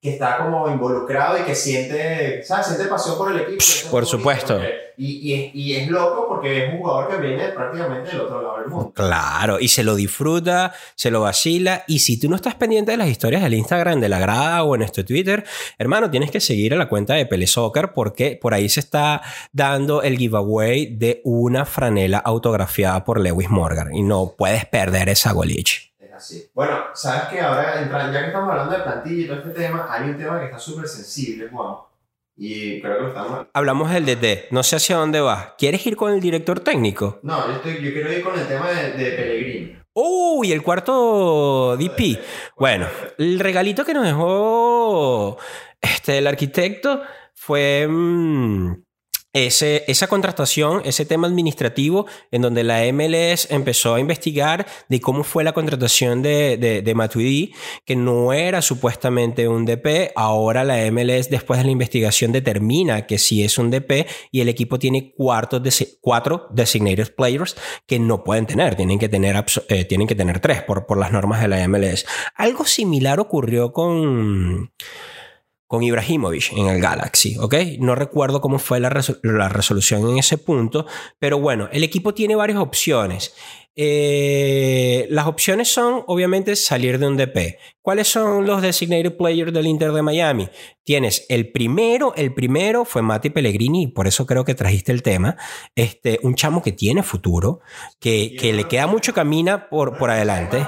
que 0.01 0.11
está 0.11 0.39
como 0.39 0.69
involucrado 0.69 1.39
y 1.39 1.43
que 1.43 1.55
siente, 1.55 2.43
¿sabes? 2.43 2.67
Siente 2.67 2.87
pasión 2.87 3.17
por 3.17 3.33
el 3.33 3.41
equipo. 3.41 3.65
Por 3.91 4.07
supuesto. 4.07 4.61
Y, 4.97 5.33
y, 5.33 5.51
y 5.55 5.77
es 5.77 5.89
loco 5.89 6.24
porque 6.45 6.67
es 6.67 6.75
un 6.75 6.81
jugador 6.81 7.09
que 7.09 7.17
viene 7.27 7.49
prácticamente 7.49 8.11
del 8.11 8.21
otro 8.21 8.43
lado 8.43 8.59
del 8.59 8.69
mundo. 8.69 8.93
Claro, 8.93 9.59
y 9.59 9.69
se 9.69 9.83
lo 9.83 9.95
disfruta, 9.95 10.75
se 10.95 11.11
lo 11.11 11.23
vacila. 11.23 11.85
Y 11.87 12.01
si 12.01 12.21
tú 12.21 12.29
no 12.29 12.37
estás 12.37 12.55
pendiente 12.55 12.91
de 12.91 12.99
las 12.99 13.09
historias 13.09 13.43
del 13.43 13.55
Instagram 13.55 13.99
de 13.99 14.11
la 14.11 14.19
grada 14.19 14.63
o 14.63 14.75
en 14.75 14.83
este 14.83 15.05
Twitter, 15.05 15.47
hermano, 15.79 16.11
tienes 16.11 16.31
que 16.31 16.41
seguir 16.41 16.75
a 16.75 16.77
la 16.77 16.91
cuenta 16.91 17.15
de 17.15 17.25
Pele 17.25 17.47
Soccer 17.47 17.95
porque 17.95 18.39
por 18.41 18.53
ahí 18.53 18.69
se 18.69 18.81
está 18.81 19.23
dando 19.53 20.03
el 20.03 20.19
giveaway 20.19 20.95
de 20.95 21.23
una 21.25 21.65
franela 21.65 22.19
autografiada 22.19 23.07
por 23.07 23.21
Lewis 23.21 23.49
Morgan. 23.49 23.95
Y 23.95 24.03
no 24.03 24.35
puedes 24.37 24.67
perder 24.67 25.09
esa 25.09 25.33
goliche. 25.33 25.95
Es 25.99 26.13
así. 26.13 26.51
Bueno, 26.53 26.77
sabes 26.93 27.29
que 27.29 27.41
ahora, 27.41 27.81
ya 28.13 28.21
que 28.21 28.27
estamos 28.27 28.51
hablando 28.51 28.77
de 28.77 28.83
plantilla 28.83 29.23
y 29.23 29.27
todo 29.29 29.39
este 29.39 29.63
tema, 29.63 29.87
hay 29.89 30.11
un 30.11 30.19
tema 30.19 30.41
que 30.41 30.45
está 30.45 30.59
súper 30.59 30.87
sensible, 30.89 31.49
Juan. 31.51 31.77
Y 32.37 32.81
creo 32.81 32.97
que 32.97 33.03
lo 33.03 33.09
estamos. 33.09 33.47
Hablamos 33.53 33.91
del 33.91 34.07
DT, 34.07 34.50
no 34.50 34.62
sé 34.62 34.76
hacia 34.76 34.97
dónde 34.97 35.21
vas. 35.21 35.53
¿Quieres 35.57 35.87
ir 35.87 35.97
con 35.97 36.12
el 36.12 36.21
director 36.21 36.61
técnico? 36.61 37.21
No, 37.23 37.47
yo, 37.47 37.55
estoy, 37.55 37.75
yo 37.83 37.93
quiero 37.93 38.12
ir 38.12 38.23
con 38.23 38.38
el 38.38 38.47
tema 38.47 38.71
de, 38.71 38.93
de 38.93 39.11
Pellegrini. 39.12 39.76
Uy, 39.93 40.50
el 40.50 40.62
cuarto 40.62 41.76
DP. 41.76 42.19
Bueno, 42.59 42.88
el 43.17 43.38
regalito 43.38 43.85
que 43.85 43.95
nos 43.95 44.05
dejó 44.05 45.38
este, 45.81 46.19
el 46.19 46.26
arquitecto 46.26 47.03
fue 47.35 47.87
mm, 47.88 48.84
ese, 49.35 49.85
esa 49.88 50.07
contratación, 50.07 50.81
ese 50.85 51.05
tema 51.05 51.26
administrativo 51.26 52.07
en 52.31 52.41
donde 52.41 52.64
la 52.64 52.81
MLS 52.93 53.50
empezó 53.50 53.95
a 53.95 54.00
investigar 54.00 54.64
de 54.88 55.00
cómo 55.00 55.25
fue 55.25 55.45
la 55.45 55.53
contratación 55.53 56.23
de, 56.23 56.57
de, 56.57 56.81
de 56.81 56.95
Matuidi, 56.95 57.53
que 57.85 57.97
no 57.97 58.33
era 58.33 58.62
supuestamente 58.62 59.47
un 59.49 59.67
DP. 59.67 60.12
Ahora 60.17 60.64
la 60.64 60.91
MLS, 60.91 61.29
después 61.29 61.59
de 61.59 61.67
la 61.67 61.73
investigación, 61.73 62.33
determina 62.33 63.07
que 63.07 63.19
sí 63.19 63.45
es 63.45 63.59
un 63.59 63.71
DP 63.71 64.07
y 64.31 64.41
el 64.41 64.49
equipo 64.49 64.79
tiene 64.79 65.12
cuartos 65.12 65.61
desi- 65.62 65.99
cuatro 66.00 66.47
designated 66.50 67.14
players 67.14 67.57
que 67.87 67.99
no 67.99 68.25
pueden 68.25 68.47
tener, 68.47 68.76
tienen 68.76 68.99
que 68.99 69.09
tener, 69.09 69.45
eh, 69.69 69.85
tienen 69.85 70.07
que 70.07 70.14
tener 70.14 70.38
tres 70.41 70.62
por, 70.62 70.87
por 70.87 70.97
las 70.97 71.11
normas 71.12 71.43
de 71.43 71.49
la 71.49 71.67
MLS. 71.69 72.07
Algo 72.37 72.64
similar 72.64 73.19
ocurrió 73.19 73.73
con, 73.73 74.73
con 75.75 75.83
Ibrahimovic 75.83 76.53
en 76.53 76.69
el 76.69 76.81
Galaxy, 76.81 77.37
¿ok? 77.37 77.53
No 77.81 77.97
recuerdo 77.97 78.41
cómo 78.41 78.61
fue 78.61 78.79
la, 78.79 78.93
la 79.25 79.49
resolución 79.49 80.09
en 80.09 80.19
ese 80.19 80.39
punto, 80.39 80.87
pero 81.19 81.41
bueno, 81.41 81.69
el 81.73 81.83
equipo 81.83 82.15
tiene 82.15 82.37
varias 82.37 82.61
opciones. 82.61 83.35
Eh, 83.77 85.07
las 85.11 85.27
opciones 85.27 85.69
son, 85.69 86.05
obviamente, 86.07 86.55
salir 86.57 86.99
de 86.99 87.07
un 87.09 87.17
DP. 87.17 87.59
¿Cuáles 87.83 88.09
son 88.09 88.47
los 88.47 88.63
designated 88.63 89.17
players 89.17 89.53
del 89.53 89.67
Inter 89.67 89.93
de 89.93 90.01
Miami? 90.01 90.49
Tienes 90.85 91.27
el 91.29 91.51
primero, 91.53 92.15
el 92.17 92.33
primero 92.33 92.85
fue 92.85 93.03
Mati 93.03 93.31
Pellegrini, 93.31 93.83
y 93.83 93.87
por 93.89 94.07
eso 94.07 94.27
creo 94.27 94.45
que 94.45 94.55
trajiste 94.55 94.93
el 94.93 95.03
tema. 95.03 95.37
Este, 95.75 96.19
un 96.23 96.35
chamo 96.35 96.63
que 96.63 96.73
tiene 96.73 97.03
futuro, 97.03 97.61
que, 98.01 98.37
que 98.39 98.53
le 98.53 98.65
queda 98.65 98.87
mucho 98.87 99.13
camino 99.13 99.69
por, 99.69 99.99
por 99.99 100.11
adelante. 100.11 100.67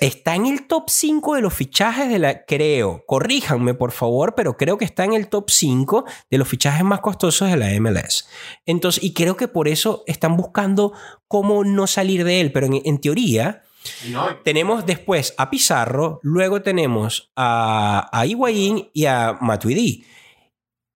Está 0.00 0.34
en 0.34 0.46
el 0.46 0.66
top 0.66 0.84
5 0.88 1.36
de 1.36 1.42
los 1.42 1.54
fichajes 1.54 2.08
de 2.08 2.18
la. 2.18 2.44
Creo, 2.44 3.04
corríjanme 3.06 3.74
por 3.74 3.92
favor, 3.92 4.34
pero 4.34 4.56
creo 4.56 4.78
que 4.78 4.84
está 4.84 5.04
en 5.04 5.12
el 5.12 5.28
top 5.28 5.50
5 5.50 6.04
de 6.30 6.38
los 6.38 6.48
fichajes 6.48 6.84
más 6.84 7.00
costosos 7.00 7.50
de 7.50 7.56
la 7.56 7.68
MLS. 7.80 8.28
Entonces, 8.66 9.02
y 9.02 9.12
creo 9.12 9.36
que 9.36 9.48
por 9.48 9.68
eso 9.68 10.02
están 10.06 10.36
buscando 10.36 10.92
cómo 11.34 11.64
no 11.64 11.88
salir 11.88 12.22
de 12.22 12.40
él, 12.40 12.52
pero 12.52 12.66
en, 12.66 12.80
en 12.84 13.00
teoría. 13.00 13.64
No, 14.08 14.36
Tenemos 14.44 14.86
después 14.86 15.34
a 15.36 15.50
Pizarro, 15.50 16.20
luego 16.22 16.62
tenemos 16.62 17.32
a, 17.34 18.08
a 18.12 18.24
Higuaín 18.24 18.88
y 18.92 19.06
a 19.06 19.36
Matuidi. 19.40 20.04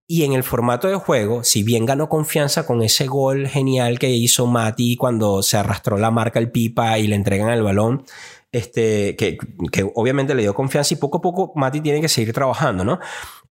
Y 0.06 0.22
en 0.22 0.34
el 0.34 0.44
formato 0.44 0.86
de 0.86 0.94
juego, 0.94 1.42
si 1.42 1.64
bien 1.64 1.86
ganó 1.86 2.08
confianza 2.08 2.64
con 2.66 2.82
ese 2.82 3.08
gol 3.08 3.48
genial 3.48 3.98
que 3.98 4.10
hizo 4.10 4.46
Mati 4.46 4.94
cuando 4.94 5.42
se 5.42 5.56
arrastró 5.56 5.98
la 5.98 6.12
marca 6.12 6.38
al 6.38 6.52
pipa 6.52 7.00
y 7.00 7.08
le 7.08 7.16
entregan 7.16 7.50
el 7.50 7.64
balón, 7.64 8.04
este, 8.52 9.16
que, 9.16 9.38
que 9.72 9.90
obviamente 9.92 10.36
le 10.36 10.42
dio 10.42 10.54
confianza 10.54 10.94
y 10.94 10.98
poco 10.98 11.18
a 11.18 11.20
poco 11.20 11.52
Mati 11.56 11.80
tiene 11.80 12.00
que 12.00 12.08
seguir 12.08 12.32
trabajando, 12.32 12.84
¿no? 12.84 13.00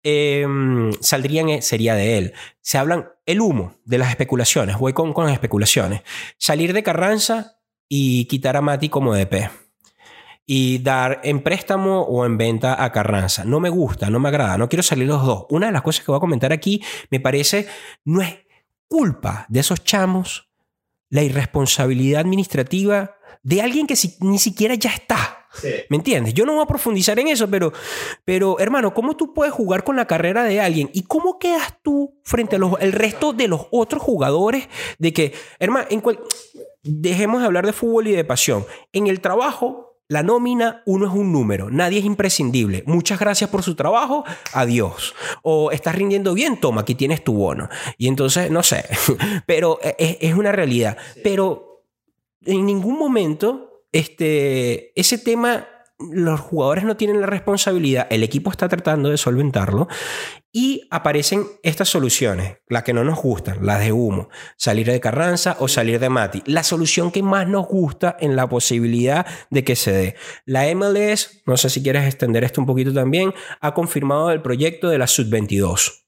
Eh, 0.07 0.45
saldrían, 1.01 1.49
eh, 1.49 1.61
sería 1.63 1.95
de 1.95 2.19
él. 2.19 2.33
Se 2.61 2.77
hablan 2.77 3.07
el 3.25 3.41
humo 3.41 3.73
de 3.85 3.97
las 3.97 4.09
especulaciones. 4.11 4.77
Voy 4.77 4.93
con, 4.93 5.13
con 5.13 5.25
las 5.25 5.33
especulaciones. 5.33 6.01
Salir 6.37 6.73
de 6.73 6.83
Carranza 6.83 7.57
y 7.89 8.25
quitar 8.25 8.55
a 8.55 8.61
Mati 8.61 8.87
como 8.89 9.15
DP. 9.15 9.49
Y 10.45 10.77
dar 10.77 11.21
en 11.23 11.41
préstamo 11.41 12.01
o 12.03 12.23
en 12.23 12.37
venta 12.37 12.83
a 12.83 12.91
Carranza. 12.91 13.45
No 13.45 13.59
me 13.59 13.69
gusta, 13.69 14.11
no 14.11 14.19
me 14.19 14.29
agrada, 14.29 14.59
no 14.59 14.69
quiero 14.69 14.83
salir 14.83 15.07
los 15.07 15.25
dos. 15.25 15.45
Una 15.49 15.65
de 15.65 15.71
las 15.71 15.81
cosas 15.81 16.05
que 16.05 16.11
voy 16.11 16.17
a 16.17 16.19
comentar 16.19 16.53
aquí 16.53 16.83
me 17.09 17.19
parece 17.19 17.67
no 18.03 18.21
es 18.21 18.35
culpa 18.87 19.47
de 19.49 19.61
esos 19.61 19.83
chamos 19.83 20.51
la 21.09 21.23
irresponsabilidad 21.23 22.21
administrativa 22.21 23.15
de 23.41 23.61
alguien 23.63 23.87
que 23.87 23.95
si- 23.95 24.17
ni 24.19 24.37
siquiera 24.37 24.75
ya 24.75 24.91
está. 24.91 25.44
Sí. 25.59 25.69
¿Me 25.89 25.97
entiendes? 25.97 26.33
Yo 26.33 26.45
no 26.45 26.53
voy 26.53 26.63
a 26.63 26.67
profundizar 26.67 27.17
en 27.19 27.27
eso, 27.27 27.49
pero, 27.49 27.73
pero 28.23 28.59
hermano, 28.59 28.93
¿cómo 28.93 29.15
tú 29.15 29.33
puedes 29.33 29.53
jugar 29.53 29.83
con 29.83 29.95
la 29.95 30.05
carrera 30.05 30.43
de 30.43 30.59
alguien? 30.61 30.89
¿Y 30.93 31.03
cómo 31.03 31.39
quedas 31.39 31.75
tú 31.81 32.19
frente 32.23 32.55
al 32.57 32.91
resto 32.91 33.33
de 33.33 33.47
los 33.47 33.67
otros 33.71 34.01
jugadores? 34.01 34.67
De 34.99 35.13
que, 35.13 35.33
hermano, 35.59 35.87
en 35.89 36.01
cual- 36.01 36.19
dejemos 36.83 37.41
de 37.41 37.47
hablar 37.47 37.65
de 37.65 37.73
fútbol 37.73 38.07
y 38.07 38.11
de 38.11 38.23
pasión. 38.23 38.65
En 38.93 39.07
el 39.07 39.19
trabajo, 39.19 39.97
la 40.07 40.21
nómina, 40.21 40.83
uno 40.85 41.07
es 41.07 41.13
un 41.13 41.31
número, 41.31 41.71
nadie 41.71 41.97
es 41.97 42.05
imprescindible. 42.05 42.83
Muchas 42.85 43.19
gracias 43.19 43.49
por 43.49 43.63
su 43.63 43.73
trabajo, 43.73 44.23
adiós. 44.53 45.15
O 45.41 45.71
estás 45.71 45.95
rindiendo 45.95 46.35
bien, 46.35 46.59
toma, 46.59 46.81
aquí 46.81 46.93
tienes 46.93 47.23
tu 47.23 47.33
bono. 47.33 47.69
Y 47.97 48.07
entonces, 48.07 48.51
no 48.51 48.61
sé, 48.61 48.85
pero 49.47 49.79
es, 49.81 50.17
es 50.21 50.35
una 50.35 50.51
realidad. 50.51 50.95
Pero 51.23 51.81
en 52.45 52.67
ningún 52.67 52.99
momento 52.99 53.74
este, 53.95 54.91
ese 54.99 55.17
tema 55.17 55.69
los 55.97 56.41
jugadores 56.41 56.84
no 56.84 56.97
tienen 56.97 57.21
la 57.21 57.27
responsabilidad, 57.27 58.08
el 58.10 58.23
equipo 58.23 58.51
está 58.51 58.67
tratando 58.67 59.10
de 59.10 59.15
solventarlo 59.15 59.88
y 60.51 60.86
aparecen 60.91 61.45
estas 61.63 61.88
soluciones, 61.88 62.58
las 62.67 62.84
que 62.84 62.91
no 62.91 63.05
nos 63.05 63.21
gustan, 63.21 63.65
las 63.65 63.79
de 63.79 63.93
humo, 63.93 64.27
salir 64.58 64.88
de 64.88 64.99
Carranza 64.99 65.55
o 65.60 65.69
salir 65.69 66.01
de 66.01 66.10
Mati. 66.10 66.43
La 66.45 66.63
solución 66.63 67.12
que 67.12 67.23
más 67.23 67.47
nos 67.47 67.67
gusta 67.67 68.17
en 68.19 68.36
la 68.36 68.49
posibilidad 68.49 69.25
de 69.49 69.63
que 69.63 69.77
se 69.77 69.93
dé. 69.93 70.15
La 70.45 70.65
MLS, 70.75 71.41
no 71.45 71.55
sé 71.55 71.69
si 71.69 71.81
quieres 71.81 72.03
extender 72.03 72.43
esto 72.43 72.60
un 72.60 72.67
poquito 72.67 72.93
también, 72.93 73.34
ha 73.62 73.73
confirmado 73.73 74.31
el 74.31 74.41
proyecto 74.41 74.89
de 74.89 74.97
la 74.97 75.08
Sub-22. 75.08 76.03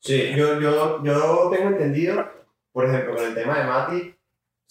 Sí, 0.00 0.30
yo, 0.36 0.60
yo, 0.60 1.02
yo 1.02 1.50
tengo 1.52 1.70
entendido, 1.70 2.24
por 2.70 2.88
ejemplo, 2.88 3.16
con 3.16 3.24
el 3.24 3.34
tema 3.34 3.58
de 3.58 3.64
Mati, 3.64 4.14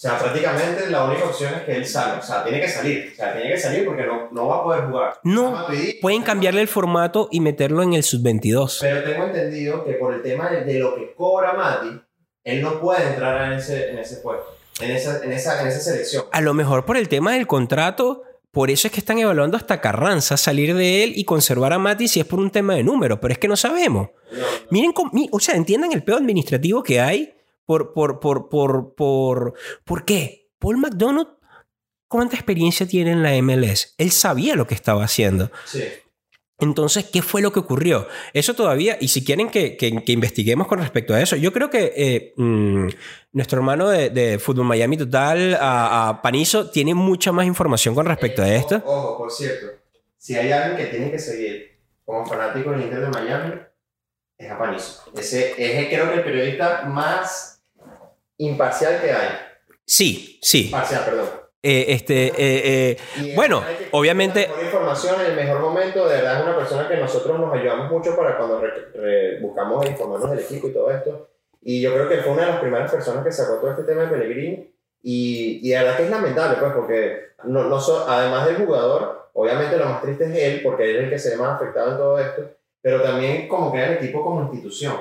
sea, 0.06 0.20
prácticamente 0.20 0.90
la 0.90 1.06
única 1.06 1.24
opción 1.24 1.54
es 1.54 1.62
que 1.62 1.78
él 1.78 1.86
salga. 1.86 2.20
O 2.20 2.22
sea, 2.22 2.44
tiene 2.44 2.60
que 2.60 2.68
salir. 2.68 3.12
O 3.14 3.16
sea, 3.16 3.34
tiene 3.34 3.52
que 3.52 3.58
salir 3.58 3.86
porque 3.86 4.06
no, 4.06 4.28
no 4.32 4.48
va 4.48 4.58
a 4.58 4.64
poder 4.64 4.86
jugar. 4.88 5.20
No, 5.24 5.66
Pueden 6.02 6.24
cambiarle 6.24 6.60
el 6.60 6.68
formato 6.68 7.30
y 7.32 7.40
meterlo 7.40 7.82
en 7.84 7.94
el 7.94 8.04
Sub-22. 8.04 8.80
Pero 8.82 9.04
tengo 9.04 9.28
entendido 9.28 9.86
que 9.86 9.94
por 9.94 10.14
el 10.14 10.22
tema 10.22 10.50
de, 10.50 10.78
lo 10.78 10.96
que 10.96 11.14
cobra 11.14 11.54
Mati, 11.54 12.02
él 12.44 12.62
no 12.62 12.82
puede 12.82 13.08
entrar 13.08 13.50
en 13.50 13.60
ese, 13.60 13.92
en 13.92 14.00
ese 14.00 14.18
puesto, 14.18 14.46
en 14.82 14.92
esa, 14.92 15.24
en, 15.24 15.32
esa, 15.32 15.62
en 15.62 15.68
esa 15.70 15.80
selección. 15.80 16.26
A 16.34 16.42
lo 16.42 16.54
mejor 16.54 16.84
por 16.84 16.98
el 16.98 17.08
tema 17.08 17.36
del 17.36 17.48
contrato, 17.48 18.24
por 18.52 18.72
eso 18.72 18.90
es 18.90 18.92
que 18.92 19.00
están 19.00 19.20
evaluando 19.20 19.56
hasta 19.56 19.80
Carranza 19.80 20.36
salir 20.36 20.76
de 20.76 21.06
él 21.06 21.14
y 21.16 21.24
conservar 21.24 21.72
a 21.72 21.80
Mati 21.80 22.10
si 22.10 22.20
es 22.20 22.26
por 22.26 22.40
un 22.40 22.52
tema 22.52 22.76
de 22.76 22.84
número, 22.84 23.22
pero 23.22 23.32
es 23.32 23.38
que 23.38 23.48
no 23.48 23.56
sabemos. 23.56 24.10
No, 24.34 24.38
no. 24.38 24.46
Miren, 24.70 24.94
o 25.32 25.40
sea, 25.40 25.56
entiendan 25.56 25.94
el 25.94 26.04
peor 26.04 26.18
administrativo 26.18 26.84
que 26.84 27.00
hay 27.00 27.34
por, 27.66 27.94
por, 27.94 28.20
por, 28.20 28.50
por, 28.50 28.96
por, 28.96 29.54
¿por 29.84 30.06
qué? 30.06 30.50
Paul 30.60 30.78
McDonald, 30.78 31.28
¿cuánta 32.08 32.36
experiencia 32.36 32.88
tiene 32.88 33.12
en 33.12 33.24
la 33.24 33.32
MLS? 33.42 33.96
Él 33.98 34.12
sabía 34.12 34.56
lo 34.56 34.68
que 34.68 34.76
estaba 34.76 35.04
haciendo. 35.04 35.52
Sí. 35.66 35.84
Entonces, 36.60 37.10
¿qué 37.12 37.22
fue 37.22 37.42
lo 37.42 37.52
que 37.52 37.60
ocurrió? 37.60 38.08
Eso 38.32 38.54
todavía, 38.54 38.98
y 39.02 39.10
si 39.10 39.26
quieren 39.26 39.50
que, 39.50 39.76
que- 39.76 40.04
que 40.04 40.12
investiguemos 40.14 40.68
con 40.68 40.80
respecto 40.80 41.14
a 41.14 41.22
eso, 41.22 41.36
yo 41.36 41.52
creo 41.52 41.70
que 41.70 41.92
eh, 41.96 42.34
mm, 42.38 42.88
nuestro 43.34 43.58
hermano 43.58 43.90
de, 43.90 44.12
de 44.12 44.40
Fútbol 44.40 44.66
Miami 44.68 44.96
Total, 44.96 45.56
a, 45.60 46.10
a 46.10 46.22
Panizo, 46.22 46.70
tiene 46.70 46.94
mucha 46.94 47.32
más 47.34 47.46
información 47.48 47.96
con 47.96 48.06
respecto 48.06 48.44
a 48.44 48.50
Eh, 48.50 48.56
esto. 48.58 48.76
Ojo, 48.86 48.92
ojo, 49.10 49.18
por 49.18 49.32
cierto, 49.32 49.66
si 50.18 50.36
hay 50.36 50.52
alguien 50.52 50.78
que 50.78 50.86
tiene 50.96 51.12
que 51.12 51.20
seguir 51.20 51.72
como 52.06 52.26
fanático 52.26 52.72
del 52.72 52.84
Inter 52.84 53.02
de 53.02 53.08
Miami, 53.10 53.54
es 54.38 54.52
a 54.52 54.58
Panizo. 54.58 55.04
Ese 55.18 55.52
es 55.58 55.88
creo 55.90 56.10
que 56.12 56.20
el 56.20 56.24
periodista 56.24 56.84
más 56.86 57.53
imparcial 58.38 59.02
que 59.02 59.12
hay. 59.12 59.30
Sí, 59.86 60.40
sí. 60.42 60.70
Parcial, 60.72 61.04
perdón. 61.06 61.28
Eh, 61.66 61.86
este, 61.94 62.28
eh, 62.28 62.98
eh, 63.18 63.34
Bueno, 63.36 63.64
obviamente- 63.92 64.42
La 64.42 64.48
mejor 64.50 64.64
información 64.66 65.22
en 65.22 65.28
el 65.28 65.36
mejor 65.36 65.62
momento, 65.62 66.08
de 66.10 66.16
verdad 66.18 66.38
es 66.40 66.44
una 66.44 66.56
persona 66.58 66.88
que 66.90 66.98
nosotros 66.98 67.40
nos 67.40 67.54
ayudamos 67.54 67.90
mucho 67.90 68.16
para 68.18 68.38
cuando 68.38 68.60
re- 68.60 68.92
re- 68.94 69.40
buscamos 69.40 69.86
informarnos 69.86 70.32
del 70.32 70.40
equipo 70.40 70.68
y 70.68 70.74
todo 70.74 70.92
esto. 70.92 71.30
Y 71.62 71.82
yo 71.82 71.94
creo 71.94 72.10
que 72.10 72.18
fue 72.18 72.34
una 72.34 72.42
de 72.46 72.52
las 72.52 72.60
primeras 72.60 72.92
personas 72.92 73.24
que 73.24 73.32
sacó 73.32 73.56
todo 73.60 73.72
este 73.72 73.84
tema 73.84 74.02
de 74.04 74.08
Pellegrini. 74.10 74.74
Y, 75.02 75.60
y 75.62 75.70
de 75.72 75.78
verdad 75.80 75.98
que 75.98 76.04
es 76.04 76.10
lamentable, 76.10 76.58
pues, 76.60 76.72
porque 76.74 77.20
no, 77.46 77.64
no 77.66 77.80
so- 77.80 78.06
además 78.10 78.46
del 78.48 78.58
jugador, 78.58 79.30
obviamente 79.34 79.78
lo 79.78 79.86
más 79.86 80.02
triste 80.02 80.26
es 80.26 80.36
él, 80.36 80.62
porque 80.64 80.90
él 80.90 80.96
es 80.98 81.04
el 81.06 81.10
que 81.12 81.20
se 81.20 81.30
ve 81.32 81.38
más 81.38 81.56
afectado 81.62 81.92
en 81.92 81.98
todo 81.98 82.20
esto, 82.20 82.42
pero 82.82 83.02
también 83.02 83.48
como 83.48 83.72
que 83.72 83.84
el 83.84 83.94
equipo 83.94 84.22
como 84.24 84.42
institución. 84.42 84.96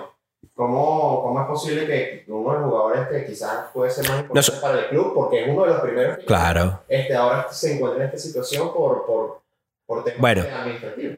¿Cómo, 0.54 1.22
¿Cómo 1.22 1.40
es 1.40 1.46
posible 1.46 1.86
que 1.86 2.24
uno 2.28 2.52
de 2.52 2.60
los 2.60 2.70
jugadores 2.70 3.08
que 3.08 3.24
quizás 3.24 3.70
puede 3.72 3.90
ser 3.90 4.06
más 4.08 4.20
importante 4.20 4.60
para 4.60 4.78
el 4.80 4.88
club, 4.88 5.14
porque 5.14 5.44
es 5.44 5.48
uno 5.48 5.62
de 5.62 5.68
los 5.68 5.80
primeros 5.80 6.18
que 6.18 6.24
claro. 6.26 6.80
este, 6.88 7.14
ahora 7.14 7.46
se 7.50 7.74
encuentra 7.74 8.02
en 8.02 8.06
esta 8.08 8.18
situación 8.18 8.72
por, 8.72 9.06
por, 9.06 9.41
por 9.86 10.04
temas 10.04 10.20
Bueno. 10.20 10.44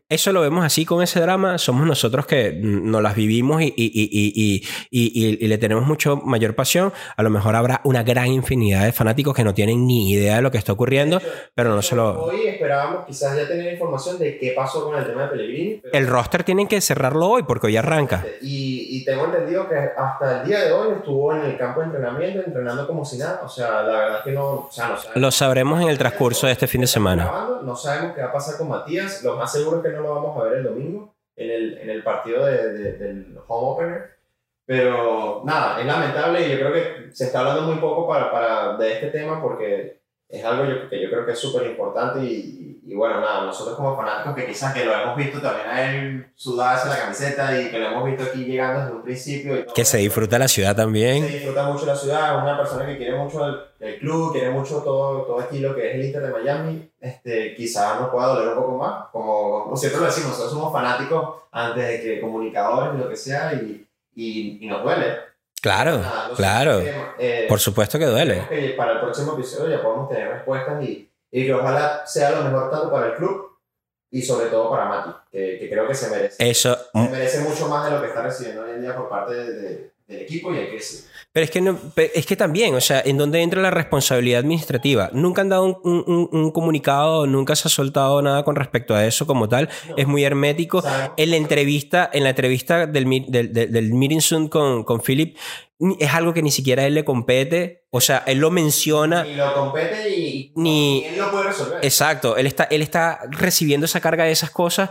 Eso 0.08 0.32
lo 0.32 0.40
vemos 0.42 0.64
así 0.64 0.84
con 0.84 1.02
ese 1.02 1.20
drama. 1.20 1.58
Somos 1.58 1.86
nosotros 1.86 2.26
que 2.26 2.52
nos 2.52 3.02
las 3.02 3.14
vivimos 3.14 3.62
y, 3.62 3.72
y- 3.76 4.62
y- 4.90 5.38
y- 5.42 5.46
le 5.46 5.58
tenemos 5.58 5.86
mucho 5.86 6.16
mayor 6.16 6.54
pasión. 6.54 6.92
A 7.16 7.22
lo 7.22 7.30
mejor 7.30 7.54
habrá 7.56 7.80
una 7.84 8.02
gran 8.02 8.26
infinidad 8.26 8.84
de 8.84 8.92
fanáticos 8.92 9.34
que 9.34 9.44
no 9.44 9.54
tienen 9.54 9.86
ni 9.86 10.10
idea 10.12 10.36
de 10.36 10.42
lo 10.42 10.50
que 10.50 10.58
está 10.58 10.72
ocurriendo, 10.72 11.20
pero 11.54 11.74
no 11.74 11.82
se 11.82 11.96
lo... 11.96 12.24
Hoy 12.24 12.46
esperábamos 12.46 13.06
quizás 13.06 13.36
ya 13.36 13.46
tener 13.48 13.72
información 13.72 14.18
de 14.18 14.38
qué 14.38 14.52
pasó 14.54 14.84
con 14.84 14.98
el 14.98 15.06
tema 15.06 15.22
de 15.22 15.28
Pellegrini. 15.28 15.80
pero- 15.82 15.94
El 15.96 16.06
roster 16.06 16.44
tienen 16.44 16.66
que 16.68 16.80
cerrarlo 16.80 17.28
hoy 17.28 17.42
porque 17.44 17.66
hoy 17.68 17.76
arranca. 17.76 18.24
Y, 18.42 19.04
tengo 19.04 19.26
entendido 19.26 19.68
que 19.68 19.74
hasta 19.76 20.40
el 20.42 20.48
día 20.48 20.60
de 20.64 20.72
hoy 20.72 20.94
estuvo 20.96 21.34
en 21.34 21.42
el 21.42 21.58
campo 21.58 21.80
de 21.80 21.86
entrenamiento, 21.86 22.42
entrenando 22.46 22.86
como 22.86 23.04
si 23.04 23.18
nada. 23.18 23.42
O 23.44 23.48
sea, 23.48 23.82
la 23.82 23.98
verdad 23.98 24.18
es 24.18 24.24
que 24.24 24.32
no, 24.32 24.44
o 24.46 24.68
sea, 24.70 24.88
no 24.88 24.96
sabemos. 24.96 25.16
Lo 25.22 25.30
sabremos 25.30 25.82
en 25.82 25.88
el 25.88 25.98
transcurso 25.98 26.46
de 26.46 26.52
este 26.52 26.66
fin 26.66 26.80
de 26.80 26.86
semana. 26.86 27.30
No 27.62 27.76
sabemos 27.76 28.14
qué 28.14 28.22
va 28.22 28.28
a 28.28 28.32
pasar 28.32 28.56
con 28.56 28.63
Matías. 28.66 29.22
Lo 29.22 29.36
más 29.36 29.52
seguro 29.52 29.82
que 29.82 29.90
no 29.90 30.00
lo 30.00 30.14
vamos 30.14 30.38
a 30.40 30.44
ver 30.44 30.58
el 30.58 30.64
domingo 30.64 31.14
en 31.36 31.50
el, 31.50 31.78
en 31.78 31.90
el 31.90 32.02
partido 32.02 32.44
de- 32.46 32.92
del 32.92 33.38
home 33.46 33.72
opener. 33.72 34.10
Pero 34.66 35.42
nada, 35.44 35.78
es 35.80 35.86
lamentable 35.86 36.46
y 36.46 36.50
yo 36.52 36.58
creo 36.58 36.72
que 36.72 37.12
se 37.14 37.24
está 37.24 37.40
hablando 37.40 37.62
muy 37.62 37.76
poco 37.76 38.08
para, 38.08 38.30
para, 38.32 38.76
de 38.78 38.92
este 38.94 39.10
tema 39.10 39.42
porque 39.42 40.00
es 40.28 40.44
algo 40.44 40.64
yo- 40.64 40.88
que 40.88 41.00
yo 41.02 41.10
creo 41.10 41.26
que 41.26 41.32
es 41.32 41.38
súper 41.38 41.66
importante 41.66 42.20
y, 42.20 42.80
y 42.86 42.94
bueno, 42.94 43.20
nada, 43.20 43.44
nosotros 43.46 43.76
como 43.76 43.96
fanáticos 43.96 44.34
que 44.34 44.46
quizás 44.46 44.74
que 44.74 44.84
lo 44.84 44.92
hemos 44.92 45.16
visto 45.16 45.40
también 45.40 45.66
a 45.68 45.90
él 45.94 46.26
sudarse 46.34 46.88
la 46.88 46.98
camiseta 46.98 47.58
y 47.58 47.70
que 47.70 47.78
lo 47.78 47.86
hemos 47.86 48.04
visto 48.04 48.24
aquí 48.24 48.44
llegando 48.44 48.80
desde 48.80 48.92
un 48.94 49.02
principio. 49.02 49.58
y 49.58 49.62
todo 49.64 49.74
Que 49.74 49.84
se 49.86 49.98
disfruta 49.98 50.38
la 50.38 50.48
ciudad 50.48 50.70
Se 50.70 50.74
también. 50.76 51.26
disfruta 51.26 51.64
mucho 51.64 51.86
la 51.86 51.96
ciudad, 51.96 52.36
es 52.36 52.42
una 52.42 52.58
persona 52.58 52.86
que 52.86 52.96
quiere 52.98 53.16
mucho 53.16 53.46
el, 53.46 53.56
el 53.80 53.98
club, 54.00 54.32
quiere 54.32 54.50
mucho 54.50 54.78
todo, 54.82 55.22
todo 55.22 55.40
aquí 55.40 55.60
lo 55.60 55.74
que 55.74 55.88
es 55.88 55.94
el 55.94 56.04
Inter 56.04 56.22
de 56.22 56.32
Miami. 56.32 56.90
Este, 57.00 57.54
quizás 57.54 58.00
nos 58.00 58.10
pueda 58.10 58.28
doler 58.28 58.48
un 58.48 58.54
poco 58.62 58.76
más, 58.76 59.06
como, 59.12 59.64
como 59.64 59.76
siempre 59.76 60.00
lo 60.00 60.06
decimos, 60.06 60.30
nosotros 60.30 60.52
somos 60.52 60.72
fanáticos 60.72 61.36
antes 61.52 61.86
de 61.88 62.00
que 62.02 62.20
comunicadores 62.20 62.94
y 62.94 62.98
lo 63.02 63.08
que 63.08 63.16
sea, 63.16 63.52
y, 63.54 63.86
y, 64.14 64.58
y 64.64 64.66
nos 64.68 64.82
duele. 64.82 65.16
Claro, 65.64 65.96
Nada, 65.96 66.30
claro. 66.36 66.82
eh, 67.18 67.46
Por 67.48 67.58
supuesto 67.58 67.98
que 67.98 68.04
duele. 68.04 68.46
que 68.50 68.74
para 68.76 68.92
el 68.92 69.00
próximo 69.00 69.32
episodio 69.32 69.74
ya 69.74 69.82
podamos 69.82 70.10
tener 70.10 70.28
respuestas 70.28 70.82
y, 70.84 71.10
y 71.30 71.46
que 71.46 71.54
ojalá 71.54 72.06
sea 72.06 72.32
lo 72.32 72.42
mejor 72.42 72.70
tanto 72.70 72.90
para 72.90 73.06
el 73.06 73.14
club 73.14 73.56
y 74.10 74.20
sobre 74.20 74.46
todo 74.50 74.68
para 74.68 74.84
Mati, 74.84 75.10
que, 75.32 75.58
que 75.58 75.70
creo 75.70 75.88
que 75.88 75.94
se 75.94 76.10
merece. 76.10 76.50
Eso, 76.50 76.76
Se 76.92 77.08
merece 77.08 77.40
mucho 77.40 77.66
más 77.68 77.86
de 77.86 77.92
lo 77.92 78.02
que 78.02 78.08
está 78.08 78.20
recibiendo 78.20 78.62
hoy 78.62 78.72
en 78.72 78.82
día 78.82 78.94
por 78.94 79.08
parte 79.08 79.32
de- 79.34 79.52
de- 79.54 79.93
del 80.06 80.20
equipo 80.20 80.52
y 80.54 80.58
hay 80.58 80.66
que 80.66 80.72
decir. 80.74 81.00
Pero 81.32 81.44
es 81.44 81.50
que, 81.50 81.60
no- 81.60 81.78
es 81.96 82.26
que 82.26 82.36
también, 82.36 82.74
o 82.74 82.80
sea, 82.80 83.02
¿en 83.04 83.16
dónde 83.18 83.40
entra 83.42 83.60
la 83.60 83.70
responsabilidad 83.72 84.40
administrativa? 84.40 85.10
Nunca 85.12 85.40
han 85.42 85.48
dado 85.48 85.64
un, 85.64 85.76
un- 85.82 86.04
un- 86.06 86.28
un 86.40 86.50
comunicado, 86.52 87.26
nunca 87.26 87.56
se 87.56 87.66
ha 87.66 87.70
soltado 87.70 88.20
nada 88.22 88.44
con 88.44 88.54
respecto 88.54 88.94
a 88.94 89.04
eso 89.04 89.26
como 89.26 89.48
tal. 89.48 89.68
Es 89.96 90.06
muy 90.06 90.22
hermético. 90.24 90.82
En 91.16 91.30
la 91.30 91.36
entrevista, 91.36 92.08
en 92.12 92.22
la 92.22 92.30
entrevista 92.30 92.86
del, 92.86 93.24
del, 93.28 93.52
del, 93.52 93.72
del 93.72 93.94
meeting 93.94 94.20
soon 94.20 94.48
con, 94.48 94.84
con 94.84 95.00
Philip, 95.00 95.36
es 95.98 96.14
algo 96.14 96.32
que 96.32 96.42
ni 96.42 96.50
siquiera 96.50 96.82
a 96.82 96.86
él 96.86 96.94
le 96.94 97.04
compete. 97.04 97.82
O 97.96 98.00
sea, 98.00 98.24
él 98.26 98.38
lo 98.38 98.50
menciona. 98.50 99.22
Ni 99.22 99.36
lo 99.36 99.54
compete 99.54 100.08
y, 100.10 100.52
Ni- 100.56 101.04
él 101.04 101.16
lo 101.16 101.30
puede 101.30 101.44
resolver. 101.44 101.78
Exacto, 101.80 102.36
él 102.36 102.46
está, 102.46 102.64
él 102.64 102.82
está 102.82 103.20
recibiendo 103.30 103.84
esa 103.84 104.00
carga 104.00 104.24
de 104.24 104.32
esas 104.32 104.50
cosas 104.50 104.90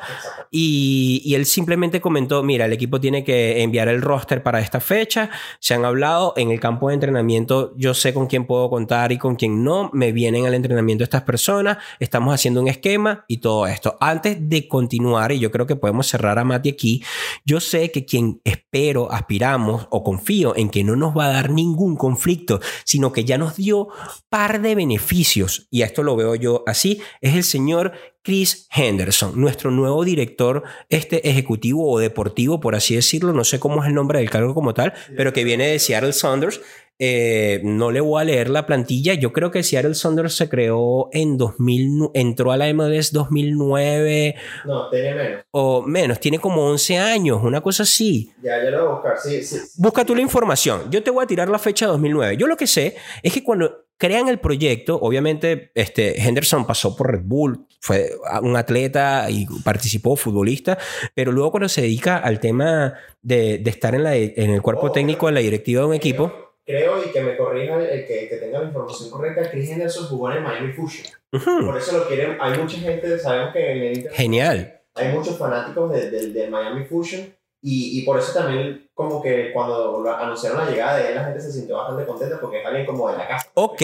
y, 0.50 1.22
y 1.26 1.36
él 1.36 1.46
simplemente 1.46 2.00
comentó, 2.00 2.44
mira, 2.44 2.64
el 2.66 2.72
equipo 2.72 3.02
tiene 3.02 3.26
que 3.26 3.62
enviar 3.62 3.90
el 3.90 4.02
roster 4.02 4.42
para 4.42 4.62
esta 4.62 4.80
fecha, 4.80 5.30
se 5.60 5.74
han 5.74 5.84
hablado 5.84 6.34
en 6.38 6.52
el 6.52 6.62
campo 6.62 6.88
de 6.88 6.94
entrenamiento, 6.94 7.74
yo 7.76 7.94
sé 7.94 8.14
con 8.14 8.28
quién 8.28 8.46
puedo 8.46 8.70
contar 8.70 9.12
y 9.12 9.18
con 9.18 9.36
quién 9.36 9.66
no, 9.66 9.90
me 9.92 10.14
vienen 10.14 10.46
al 10.46 10.54
entrenamiento 10.54 11.04
estas 11.04 11.24
personas, 11.24 11.80
estamos 12.00 12.34
haciendo 12.34 12.62
un 12.62 12.70
esquema 12.70 13.26
y 13.28 13.40
todo 13.40 13.68
esto. 13.68 13.98
Antes 14.00 14.38
de 14.48 14.68
continuar, 14.70 15.34
y 15.34 15.40
yo 15.40 15.52
creo 15.52 15.68
que 15.68 15.76
podemos 15.76 16.08
cerrar 16.08 16.40
a 16.40 16.46
Mati 16.46 16.70
aquí, 16.70 17.04
yo 17.44 17.60
sé 17.60 17.92
que 17.92 18.06
quien 18.06 18.40
espero, 18.46 19.12
aspiramos 19.12 19.88
o 19.90 20.04
confío 20.04 20.56
en 20.56 20.70
que 20.74 20.84
no 20.84 20.96
nos 20.96 21.16
va 21.16 21.28
a 21.28 21.32
dar 21.34 21.52
ningún 21.52 21.96
conflicto, 21.96 22.60
sino 22.84 23.14
que 23.14 23.26
ya 23.26 23.38
nos 23.38 23.58
dio 23.58 23.90
par 24.30 24.60
de 24.60 24.74
beneficios, 24.74 25.68
y 25.70 25.84
a 25.84 25.86
esto 25.86 26.02
lo 26.02 26.16
veo 26.16 26.34
yo 26.34 26.64
así, 26.66 27.00
es 27.22 27.36
el 27.36 27.44
señor 27.44 27.92
Chris 28.24 28.68
Henderson, 28.74 29.40
nuestro 29.40 29.70
nuevo 29.70 30.04
director 30.04 30.64
este 30.90 31.30
ejecutivo 31.30 31.92
o 31.92 32.00
deportivo, 32.00 32.60
por 32.60 32.74
así 32.74 32.96
decirlo, 32.96 33.34
no 33.34 33.44
sé 33.44 33.60
cómo 33.60 33.84
es 33.84 33.88
el 33.88 33.94
nombre 33.94 34.18
del 34.18 34.32
cargo 34.32 34.56
como 34.56 34.74
tal, 34.74 34.94
pero 35.16 35.32
que 35.32 35.44
viene 35.44 35.68
de 35.68 35.78
Seattle 35.78 36.14
Saunders. 36.14 36.60
Eh, 37.06 37.60
no 37.66 37.92
le 37.92 38.00
voy 38.00 38.22
a 38.22 38.24
leer 38.24 38.50
la 38.50 38.66
plantilla. 38.66 39.14
Yo 39.14 39.34
creo 39.34 39.52
que 39.52 39.62
Seattle 39.62 39.94
Saunders 39.94 40.36
se 40.38 40.48
creó 40.48 41.10
en 41.12 41.38
2000, 41.38 41.98
nu- 41.98 42.12
entró 42.14 42.54
a 42.54 42.58
la 42.58 42.70
MLS 42.74 43.12
2009 43.12 44.36
No, 44.66 44.90
tiene 44.90 45.14
menos. 45.14 45.44
o 45.52 45.82
menos, 45.82 46.20
tiene 46.22 46.40
como 46.40 46.66
11 46.66 46.98
años, 46.98 47.42
una 47.44 47.60
cosa 47.60 47.84
así. 47.84 48.32
Ya, 48.42 48.58
lo 48.60 48.78
voy 48.80 48.88
a 48.88 48.94
buscar. 48.94 49.18
Sí, 49.22 49.44
sí. 49.44 49.58
Busca 49.78 50.06
tú 50.06 50.16
la 50.16 50.22
información. 50.22 50.84
Yo 50.90 51.04
te 51.04 51.12
voy 51.12 51.24
a 51.24 51.28
tirar 51.28 51.50
la 51.50 51.60
fecha 51.60 51.86
de 51.88 51.92
2009. 51.92 52.38
Yo 52.38 52.48
lo 52.48 52.56
que 52.56 52.68
sé 52.68 52.96
es 53.22 53.34
que 53.34 53.44
cuando 53.44 53.84
crean 53.98 54.28
el 54.30 54.40
proyecto, 54.40 54.98
obviamente 55.02 55.72
este, 55.76 56.22
Henderson 56.22 56.66
pasó 56.66 56.96
por 56.96 57.12
Red 57.12 57.24
Bull, 57.26 57.66
fue 57.82 58.12
un 58.42 58.56
atleta 58.56 59.28
y 59.30 59.46
participó, 59.64 60.16
futbolista, 60.16 60.78
pero 61.14 61.32
luego 61.34 61.52
cuando 61.52 61.68
se 61.68 61.82
dedica 61.82 62.18
al 62.18 62.40
tema 62.40 62.94
de, 63.22 63.58
de 63.58 63.70
estar 63.70 63.94
en, 63.94 64.04
la, 64.04 64.16
en 64.16 64.52
el 64.52 64.62
cuerpo 64.62 64.88
Oh, 64.88 64.92
técnico, 64.92 65.28
en 65.28 65.36
la 65.36 65.42
directiva 65.42 65.82
de 65.82 65.88
un 65.88 65.94
equipo, 65.94 66.32
Creo, 66.66 67.04
y 67.04 67.12
que 67.12 67.22
me 67.22 67.36
corrija 67.36 67.76
el 67.76 68.06
que, 68.08 68.30
que 68.30 68.38
tenga 68.38 68.60
la 68.60 68.66
información 68.68 69.10
correcta, 69.10 69.50
Chris 69.52 69.70
Henderson 69.70 70.08
jugó 70.08 70.32
en 70.32 70.38
el 70.38 70.44
Miami 70.44 70.72
Fusion. 70.74 71.08
ujú, 71.34 71.66
Por 71.66 71.78
eso 71.78 71.98
lo 71.98 72.08
quieren. 72.08 72.38
Hay 72.40 72.58
mucha 72.58 72.78
gente, 72.78 73.20
sabemos 73.20 73.52
que 73.54 73.72
en 73.72 73.82
el 73.84 73.98
Inter 73.98 74.12
genial. 74.14 74.82
hay 74.96 75.08
muchos 75.10 75.38
fanáticos 75.38 75.92
del 75.92 76.12
de, 76.12 76.28
de 76.30 76.48
Miami 76.50 76.86
Fusion. 76.86 77.34
Y, 77.66 78.00
y 78.00 78.06
por 78.06 78.20
eso 78.20 78.34
también, 78.34 78.90
como 78.94 79.22
que 79.22 79.52
cuando 79.54 80.06
anunciaron 80.18 80.58
la 80.66 80.70
llegada 80.72 80.98
de 81.00 81.10
él, 81.10 81.16
la 81.16 81.24
gente 81.26 81.40
se 81.42 81.52
sintió 81.52 81.78
bastante 81.78 82.06
contenta 82.06 82.40
porque 82.42 82.60
es 82.62 82.66
alguien 82.66 82.86
como 82.86 83.10
de 83.10 83.18
la 83.18 83.26
casa. 83.28 83.50
Ok, 83.54 83.82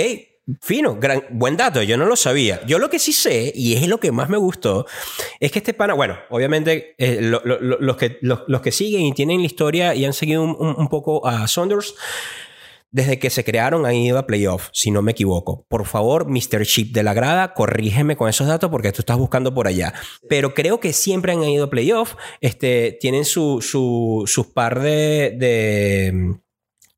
fino, 0.61 0.95
gran, 0.99 1.23
buen 1.31 1.55
dato, 1.55 1.81
yo 1.83 1.95
no 1.95 2.05
lo 2.05 2.15
sabía. 2.17 2.59
Yo 2.65 2.77
lo 2.79 2.89
que 2.89 2.99
sí 2.99 3.13
sé, 3.13 3.51
y 3.55 3.75
es 3.75 3.87
lo 3.87 3.97
que 3.99 4.11
más 4.11 4.27
me 4.29 4.37
gustó, 4.37 4.85
es 5.39 5.51
que 5.53 5.59
este 5.59 5.73
pana, 5.73 5.93
bueno, 5.93 6.17
obviamente 6.29 6.93
eh, 6.97 7.19
lo- 7.21 7.41
lo- 7.45 7.59
lo- 7.61 7.79
los, 7.79 7.95
que, 7.97 8.17
los 8.21 8.61
que 8.61 8.71
siguen 8.73 9.01
y 9.03 9.13
tienen 9.13 9.39
la 9.41 9.45
historia 9.45 9.95
y 9.95 10.03
han 10.05 10.13
seguido 10.13 10.43
un, 10.43 10.57
un- 10.59 10.75
un 10.77 10.87
poco 10.89 11.25
a 11.25 11.47
Saunders, 11.47 11.95
desde 12.91 13.19
que 13.19 13.29
se 13.29 13.43
crearon 13.43 13.85
han 13.85 13.95
ido 13.95 14.17
a 14.17 14.27
playoff, 14.27 14.69
si 14.73 14.91
no 14.91 15.01
me 15.01 15.11
equivoco. 15.11 15.65
Por 15.67 15.85
favor, 15.85 16.27
Mr. 16.27 16.65
Chip 16.65 16.93
de 16.93 17.03
la 17.03 17.13
grada, 17.13 17.53
corrígeme 17.53 18.15
con 18.15 18.29
esos 18.29 18.47
datos 18.47 18.69
porque 18.69 18.91
tú 18.91 19.01
estás 19.01 19.17
buscando 19.17 19.53
por 19.53 19.67
allá. 19.67 19.93
Pero 20.27 20.53
creo 20.53 20.79
que 20.79 20.93
siempre 20.93 21.31
han 21.31 21.43
ido 21.43 21.65
a 21.65 21.69
playoff, 21.69 22.15
este, 22.41 22.97
tienen 22.99 23.25
su, 23.25 23.61
su, 23.61 24.23
sus 24.25 24.47
par 24.47 24.79
de... 24.79 25.35
de 25.37 26.39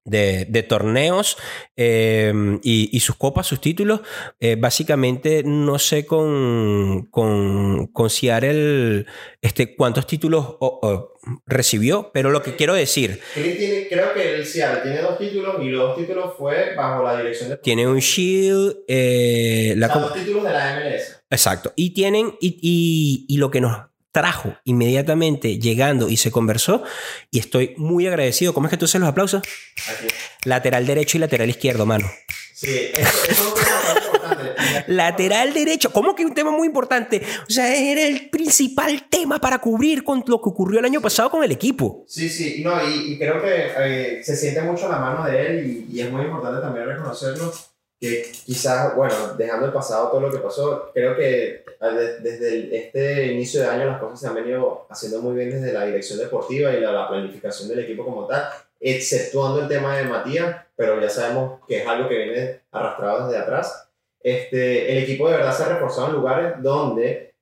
de, 0.05 0.45
de 0.45 0.63
torneos 0.63 1.37
eh, 1.75 2.33
y, 2.63 2.89
y 2.95 2.99
sus 3.01 3.15
copas, 3.15 3.47
sus 3.47 3.61
títulos. 3.61 4.01
Eh, 4.39 4.55
básicamente, 4.59 5.43
no 5.45 5.77
sé 5.79 6.05
con, 6.05 7.07
con, 7.11 7.87
con 7.87 8.09
Seattle 8.09 9.05
este, 9.41 9.75
cuántos 9.75 10.07
títulos 10.07 10.45
o- 10.59 10.79
o 10.81 11.11
recibió, 11.45 12.09
pero 12.13 12.31
lo 12.31 12.41
que 12.41 12.55
quiero 12.55 12.73
decir, 12.73 13.19
tiene, 13.35 13.87
creo 13.87 14.13
que 14.13 14.35
el 14.35 14.45
Seattle 14.45 14.81
tiene 14.81 15.01
dos 15.01 15.19
títulos 15.19 15.55
y 15.61 15.69
los 15.69 15.89
dos 15.89 15.97
títulos 15.97 16.33
fue 16.37 16.73
bajo 16.75 17.03
la 17.03 17.17
dirección 17.17 17.49
de... 17.49 17.57
tiene 17.57 17.87
un 17.87 17.99
Shield, 17.99 18.77
eh, 18.87 19.75
la 19.77 19.87
o 19.87 19.91
sea, 19.91 20.01
dos 20.01 20.13
títulos 20.15 20.43
de 20.45 20.51
la 20.51 20.79
MLS. 20.79 21.23
Exacto. 21.29 21.73
Y 21.75 21.91
tienen, 21.93 22.35
y, 22.41 22.57
y- 22.61 23.25
y 23.33 23.37
lo 23.37 23.51
que 23.51 23.61
nos 23.61 23.90
trajo 24.11 24.55
inmediatamente 24.65 25.59
llegando 25.59 26.09
y 26.09 26.17
se 26.17 26.31
conversó, 26.31 26.83
y 27.29 27.39
estoy 27.39 27.73
muy 27.77 28.07
agradecido. 28.07 28.53
¿Cómo 28.53 28.67
es 28.67 28.71
que 28.71 28.77
tú 28.77 28.85
haces 28.85 28.99
los 28.99 29.09
aplausos? 29.09 29.41
Aquí. 29.89 30.07
Lateral 30.45 30.85
derecho 30.85 31.17
y 31.17 31.21
lateral 31.21 31.49
izquierdo, 31.49 31.85
mano. 31.85 32.09
Sí, 32.53 32.91
eso, 32.93 33.25
es 33.27 33.39
un 33.39 33.53
tema 33.55 33.75
bastante 33.75 34.05
importante. 34.05 34.53
Lateral 34.87 35.53
derecho. 35.53 35.91
¿Cómo 35.91 36.13
que 36.13 36.25
un 36.25 36.33
tema 36.35 36.51
muy 36.51 36.67
importante? 36.67 37.21
O 37.47 37.51
sea, 37.51 37.73
era 37.75 38.03
el 38.03 38.29
principal 38.29 39.07
tema 39.09 39.39
para 39.39 39.57
cubrir 39.59 40.03
con 40.03 40.23
lo 40.27 40.39
que 40.39 40.49
ocurrió 40.49 40.79
el 40.79 40.85
año 40.85 41.01
pasado 41.01 41.31
con 41.31 41.43
el 41.43 41.51
equipo. 41.51 42.05
Sí, 42.07 42.29
sí, 42.29 42.61
no, 42.63 42.71
y, 42.87 43.13
y 43.13 43.17
creo 43.17 43.41
que 43.41 43.71
eh, 43.79 44.23
se 44.23 44.35
siente 44.35 44.61
mucho 44.61 44.87
la 44.89 44.99
mano 44.99 45.25
de 45.25 45.47
él 45.47 45.85
y, 45.89 45.97
y 45.97 46.01
es 46.01 46.11
muy 46.11 46.21
importante 46.21 46.61
también 46.61 46.85
reconocerlo, 46.85 47.51
que 48.01 48.31
quizás, 48.45 48.95
bueno, 48.95 49.13
dejando 49.37 49.67
el 49.67 49.71
pasado 49.71 50.09
todo 50.09 50.21
lo 50.21 50.31
que 50.31 50.39
pasó, 50.39 50.89
creo 50.91 51.15
que 51.15 51.63
de- 51.79 52.19
desde 52.19 52.75
este 52.75 53.27
inicio 53.27 53.61
de 53.61 53.67
año 53.67 53.85
las 53.85 53.99
cosas 53.99 54.19
se 54.19 54.27
han 54.27 54.33
venido 54.33 54.87
haciendo 54.89 55.21
muy 55.21 55.35
bien 55.35 55.51
desde 55.51 55.71
la 55.71 55.85
dirección 55.85 56.17
deportiva 56.17 56.71
y 56.73 56.79
la, 56.81 56.91
la 56.91 57.07
planificación 57.07 57.69
del 57.69 57.81
equipo 57.81 58.03
como 58.03 58.25
tal, 58.25 58.43
exceptuando 58.79 59.61
el 59.61 59.67
tema 59.67 59.95
de 59.95 60.05
Matías, 60.05 60.65
pero 60.75 60.99
ya 60.99 61.09
sabemos 61.11 61.59
que 61.67 61.77
es 61.77 61.87
algo 61.87 62.09
que 62.09 62.17
viene 62.17 62.61
arrastrado 62.71 63.27
desde 63.27 63.39
atrás. 63.43 63.87
Este, 64.19 64.91
el 64.91 65.03
equipo 65.03 65.29
de 65.29 65.37
verdad 65.37 65.55
se 65.55 65.63
ha 65.63 65.69
reforzado 65.69 66.07
en 66.07 66.13
lugares 66.13 66.53
donde 66.59 67.35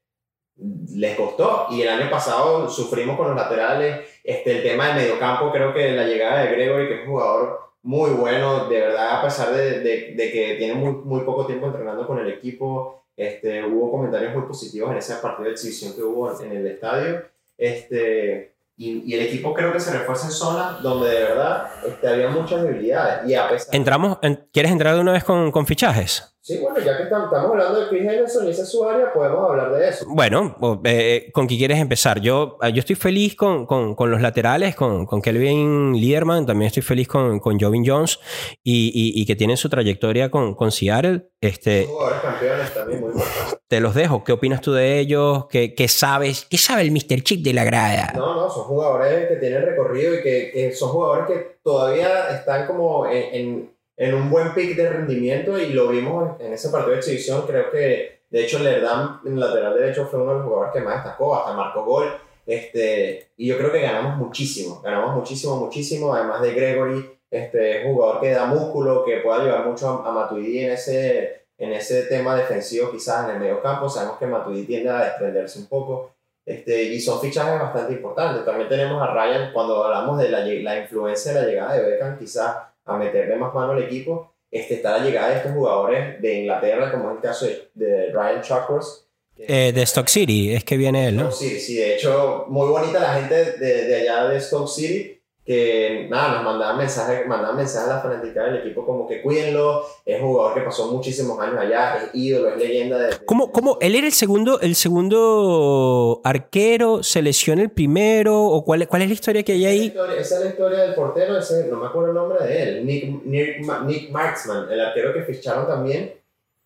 les 0.93 1.15
costó 1.15 1.67
y 1.71 1.83
el 1.83 1.87
año 1.87 2.09
pasado 2.11 2.69
sufrimos 2.69 3.15
con 3.15 3.27
los 3.27 3.35
laterales 3.37 4.01
este, 4.25 4.57
el 4.57 4.63
tema 4.63 4.89
de 4.89 4.95
mediocampo, 4.95 5.53
creo 5.53 5.73
que 5.73 5.91
la 5.91 6.03
llegada 6.03 6.43
de 6.43 6.51
Gregory, 6.51 6.87
que 6.89 6.93
es 6.95 7.01
un 7.07 7.13
jugador 7.13 7.68
muy 7.83 8.11
bueno, 8.11 8.67
de 8.67 8.79
verdad, 8.79 9.19
a 9.19 9.23
pesar 9.23 9.53
de, 9.53 9.79
de, 9.79 10.13
de 10.15 10.31
que 10.31 10.55
tiene 10.57 10.73
muy, 10.75 10.91
muy 10.91 11.21
poco 11.21 11.45
tiempo 11.45 11.67
entrenando 11.67 12.05
con 12.05 12.19
el 12.19 12.27
equipo, 12.29 13.03
este, 13.15 13.63
hubo 13.65 13.91
comentarios 13.91 14.33
muy 14.33 14.43
positivos 14.43 14.91
en 14.91 14.97
ese 14.97 15.15
partido 15.15 15.45
de 15.45 15.51
exhibición 15.51 15.93
que 15.93 16.03
hubo 16.03 16.39
en 16.41 16.51
el 16.51 16.67
estadio. 16.67 17.21
Este, 17.57 18.53
y, 18.77 19.03
y 19.05 19.13
el 19.13 19.27
equipo 19.27 19.53
creo 19.53 19.73
que 19.73 19.79
se 19.79 19.91
refuerza 19.91 20.27
en 20.27 20.31
zonas 20.31 20.81
donde 20.81 21.09
de 21.09 21.19
verdad 21.23 21.69
este, 21.85 22.07
había 22.07 22.29
muchas 22.29 22.63
debilidades. 22.63 23.29
Y 23.29 23.35
a 23.35 23.49
pesar 23.49 23.75
Entramos, 23.75 24.17
en- 24.21 24.47
¿Quieres 24.53 24.71
entrar 24.71 24.95
de 24.95 25.01
una 25.01 25.11
vez 25.11 25.23
con, 25.25 25.51
con 25.51 25.65
fichajes? 25.65 26.33
Sí, 26.49 26.57
bueno, 26.57 26.79
ya 26.79 26.97
que 26.97 27.03
tam- 27.03 27.25
estamos 27.25 27.51
hablando 27.51 27.79
de 27.81 27.87
Chris 27.89 28.01
Henderson 28.01 28.47
y 28.47 28.49
esa 28.49 28.63
es 28.63 28.69
su 28.69 28.83
área, 28.83 29.13
podemos 29.13 29.47
hablar 29.47 29.71
de 29.71 29.87
eso. 29.87 30.05
Bueno, 30.09 30.55
o, 30.59 30.81
eh, 30.83 31.29
¿con 31.31 31.45
qué 31.47 31.55
quieres 31.57 31.77
empezar? 31.77 32.19
Yo, 32.21 32.57
eh, 32.63 32.71
yo 32.73 32.79
estoy 32.79 32.95
feliz 32.95 33.35
con, 33.35 33.67
con- 33.67 33.93
con 33.93 34.09
los 34.09 34.19
laterales, 34.19 34.75
con, 34.75 35.05
con 35.05 35.21
Kelvin 35.21 35.93
Liederman, 35.93 36.47
también 36.47 36.67
estoy 36.67 36.81
feliz 36.81 37.07
con, 37.07 37.39
con 37.39 37.59
Jovin 37.59 37.83
Jones 37.85 38.19
y, 38.63 38.87
y- 38.93 39.21
y 39.21 39.25
que 39.27 39.35
tienen 39.35 39.57
su 39.57 39.69
trayectoria 39.69 40.31
con, 40.31 40.55
con 40.55 40.71
Seattle. 40.71 41.27
Este, 41.39 41.83
Son 41.85 41.91
jugadores 41.93 42.21
campeones 42.21 42.73
también 42.73 42.99
muy 43.01 43.11
importantes. 43.11 43.59
te 43.67 43.79
los 43.79 43.93
dejo. 43.93 44.23
¿Qué 44.23 44.31
opinas 44.31 44.61
tú 44.61 44.73
de 44.73 44.97
ellos? 44.99 45.45
¿Qué, 45.51 45.75
qué 45.75 45.87
sabes? 45.87 46.47
¿Qué 46.49 46.57
sabe 46.57 46.81
el 46.81 46.91
Mr. 46.91 47.21
Chip 47.21 47.43
de 47.45 47.53
la 47.53 47.63
grada? 47.63 48.11
No, 48.15 48.33
no, 48.35 48.49
son 48.49 48.63
jugadores 48.63 49.27
que 49.29 49.35
tienen 49.35 49.61
recorrido 49.63 50.15
y 50.15 50.23
que, 50.23 50.49
que 50.51 50.71
son 50.73 50.89
jugadores 50.89 51.27
que 51.27 51.59
todavía 51.63 52.29
están 52.35 52.65
como 52.65 53.05
en, 53.05 53.35
en, 53.35 53.71
en 53.99 54.13
un 54.13 54.29
buen 54.29 54.53
pick 54.53 54.77
de 54.77 54.89
rendimiento 54.89 55.59
y 55.59 55.73
lo 55.73 55.89
vimos 55.89 56.39
en 56.39 56.53
ese 56.53 56.69
partido 56.69 56.93
de 56.93 56.99
exhibición. 56.99 57.45
Creo 57.45 57.69
que, 57.69 58.21
de 58.29 58.43
hecho, 58.43 58.59
Lerdam 58.59 59.19
en 59.25 59.37
lateral 59.37 59.77
derecho 59.77 60.07
fue 60.07 60.21
uno 60.21 60.31
de 60.31 60.37
los 60.37 60.47
jugadores 60.47 60.73
que 60.73 60.79
más 60.79 61.03
destacó, 61.03 61.35
hasta 61.35 61.51
marcó 61.53 61.83
gol. 61.83 62.05
Este, 62.45 63.31
y 63.35 63.47
yo 63.47 63.57
creo 63.57 63.73
que 63.73 63.81
ganamos 63.81 64.15
muchísimo, 64.15 64.81
ganamos 64.81 65.15
muchísimo, 65.17 65.57
muchísimo. 65.57 66.15
Además 66.15 66.41
de 66.41 66.53
Gregory, 66.53 67.19
este, 67.29 67.83
jugador 67.83 68.21
que 68.21 68.31
da 68.31 68.45
músculo, 68.45 69.03
que 69.03 69.17
puede 69.17 69.41
ayudar 69.41 69.65
mucho 69.65 69.89
a, 69.89 70.07
a 70.07 70.11
Matuidi 70.13 70.63
en 70.63 70.71
ese, 70.71 71.41
en 71.57 71.73
ese 71.73 72.03
tema 72.03 72.37
defensivo, 72.37 72.91
quizás 72.91 73.25
en 73.25 73.35
el 73.35 73.41
medio 73.41 73.61
campo. 73.61 73.89
Sabemos 73.89 74.17
que 74.17 74.27
Matuidi 74.27 74.63
tiende 74.63 74.91
a 74.91 75.03
desprenderse 75.03 75.59
un 75.59 75.67
poco. 75.67 76.15
Este, 76.45 76.83
y 76.83 77.01
son 77.01 77.19
fichajes 77.19 77.59
bastante 77.59 77.91
importantes. 77.91 78.45
También 78.45 78.69
tenemos 78.69 79.01
a 79.03 79.13
Ryan, 79.13 79.51
cuando 79.51 79.83
hablamos 79.83 80.17
de 80.19 80.29
la, 80.29 80.39
la 80.39 80.79
influencia 80.79 81.33
de 81.33 81.41
la 81.41 81.47
llegada 81.47 81.73
de 81.73 81.83
Beckham, 81.83 82.17
quizás 82.17 82.68
a 82.89 82.97
meterle 82.97 83.35
más 83.35 83.53
mano 83.53 83.73
al 83.73 83.83
equipo, 83.83 84.33
este, 84.51 84.75
está 84.75 84.97
la 84.97 85.03
llegada 85.03 85.29
de 85.29 85.37
estos 85.37 85.51
jugadores 85.51 86.21
de 86.21 86.39
Inglaterra, 86.39 86.91
como 86.91 87.09
es 87.11 87.15
el 87.17 87.21
caso 87.21 87.47
de, 87.73 88.11
Ryan 88.11 88.41
Chuckworth. 88.41 89.07
Eh, 89.37 89.71
de 89.73 89.83
Stock 89.83 90.07
City, 90.07 90.53
es 90.53 90.65
que 90.65 90.75
viene 90.75 91.07
él, 91.07 91.15
¿no? 91.15 91.31
Sí, 91.31 91.59
sí, 91.59 91.75
de 91.75 91.95
hecho, 91.95 92.45
muy 92.49 92.67
bonita 92.67 92.99
la 92.99 93.13
gente 93.13 93.57
de, 93.57 93.85
de 93.85 93.95
allá 94.01 94.27
de 94.27 94.41
Stoke 94.41 94.67
City, 94.67 95.18
que 95.49 96.05
nada, 96.11 96.35
nos 96.35 96.43
mandaban 96.43 96.77
mensajes, 96.77 97.25
mandaban 97.25 97.57
mensajes 97.57 97.89
a 97.89 97.95
la 97.95 98.01
fanática 98.03 98.43
del 98.43 98.57
equipo 98.57 98.85
como 98.85 99.07
que 99.07 99.19
cuídenlo, 99.23 99.83
es 100.05 100.21
un 100.21 100.27
jugador 100.27 100.53
que 100.53 100.61
pasó 100.61 100.91
muchísimos 100.91 101.39
años 101.39 101.57
allá, 101.57 101.97
es 101.97 102.09
ídolo, 102.13 102.49
es 102.49 102.57
leyenda 102.57 102.99
de... 102.99 103.07
de- 103.07 103.25
¿Cómo, 103.25 103.51
cómo? 103.51 103.79
¿Él 103.81 103.95
era 103.95 104.05
el 104.05 104.13
segundo, 104.13 104.59
el 104.61 104.75
segundo 104.75 106.21
arquero? 106.23 107.01
¿Se 107.01 107.23
lesiona 107.23 107.63
el 107.63 107.71
primero? 107.71 108.43
¿O 108.43 108.63
cuál, 108.63 108.87
cuál 108.87 109.01
es 109.01 109.07
la 109.07 109.13
historia 109.15 109.41
que 109.41 109.53
hay 109.53 109.65
Esa 109.65 109.69
es 109.71 109.75
la 109.75 109.81
ahí? 109.81 109.87
historia- 109.87 110.21
Esa 110.21 110.35
es 110.35 110.41
la 110.43 110.49
historia 110.51 110.79
del 110.81 110.93
portero, 110.93 111.37
ese, 111.39 111.65
no 111.67 111.77
me 111.77 111.87
acuerdo 111.87 112.09
el 112.09 112.15
nombre 112.15 112.45
de 112.45 112.61
él, 112.63 112.85
Nick, 112.85 113.23
Nick, 113.25 113.59
Nick 113.87 114.11
Marksman, 114.11 114.71
el 114.71 114.79
arquero 114.79 115.13
que 115.15 115.23
ficharon 115.23 115.65
también. 115.65 116.13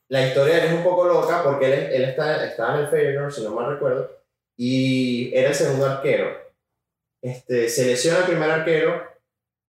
La 0.09 0.27
historia 0.27 0.55
de 0.55 0.59
él 0.59 0.65
es 0.67 0.73
un 0.73 0.83
poco 0.83 1.05
loca 1.05 1.41
porque 1.41 1.67
él, 1.67 1.89
él 1.93 2.03
está, 2.03 2.45
estaba 2.45 2.75
en 2.75 2.81
el 2.81 2.87
Feyenoord, 2.89 3.31
si 3.31 3.43
no 3.45 3.51
mal 3.51 3.71
recuerdo, 3.71 4.09
y 4.57 5.33
era 5.33 5.47
el 5.49 5.55
segundo 5.55 5.85
arquero. 5.85 6.42
Este, 7.23 7.69
se 7.69 7.85
lesiona 7.85 8.19
el 8.19 8.25
primer 8.25 8.51
arquero 8.51 9.01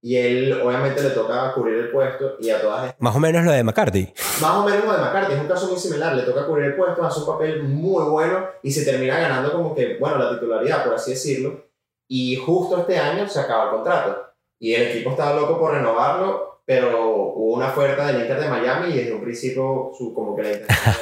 y 0.00 0.16
él 0.16 0.52
obviamente 0.54 1.02
le 1.02 1.10
toca 1.10 1.52
cubrir 1.52 1.76
el 1.76 1.90
puesto 1.90 2.36
y 2.40 2.48
a 2.48 2.62
todas 2.62 2.86
estas 2.86 3.00
Más 3.02 3.14
o 3.14 3.20
menos 3.20 3.44
lo 3.44 3.52
de 3.52 3.62
McCarthy. 3.62 4.12
más 4.40 4.56
o 4.56 4.64
menos 4.64 4.86
lo 4.86 4.92
de 4.92 4.98
McCarthy, 4.98 5.34
es 5.34 5.40
un 5.40 5.48
caso 5.48 5.68
muy 5.68 5.78
similar, 5.78 6.16
le 6.16 6.22
toca 6.22 6.46
cubrir 6.46 6.64
el 6.64 6.76
puesto, 6.76 7.04
hace 7.04 7.20
un 7.20 7.26
papel 7.26 7.62
muy 7.62 8.04
bueno 8.04 8.46
y 8.62 8.72
se 8.72 8.86
termina 8.86 9.18
ganando 9.18 9.52
como 9.52 9.74
que, 9.74 9.98
bueno, 9.98 10.16
la 10.16 10.30
titularidad, 10.30 10.82
por 10.82 10.94
así 10.94 11.10
decirlo, 11.10 11.66
y 12.08 12.36
justo 12.36 12.78
este 12.78 12.98
año 12.98 13.28
se 13.28 13.40
acaba 13.40 13.64
el 13.64 13.70
contrato 13.70 14.32
y 14.58 14.72
el 14.72 14.88
equipo 14.88 15.10
estaba 15.10 15.38
loco 15.38 15.58
por 15.58 15.72
renovarlo, 15.72 16.51
pero 16.64 17.07
hubo 17.35 17.55
una 17.57 17.68
oferta 17.68 18.07
del 18.07 18.20
Inter 18.22 18.40
de 18.40 18.48
Miami 18.48 18.92
y 18.92 18.98
desde 18.98 19.12
un 19.14 19.20
principio 19.22 19.90
su, 19.98 20.14
como 20.14 20.37
que 20.37 20.42
la 20.44 20.53
intención 20.53 20.94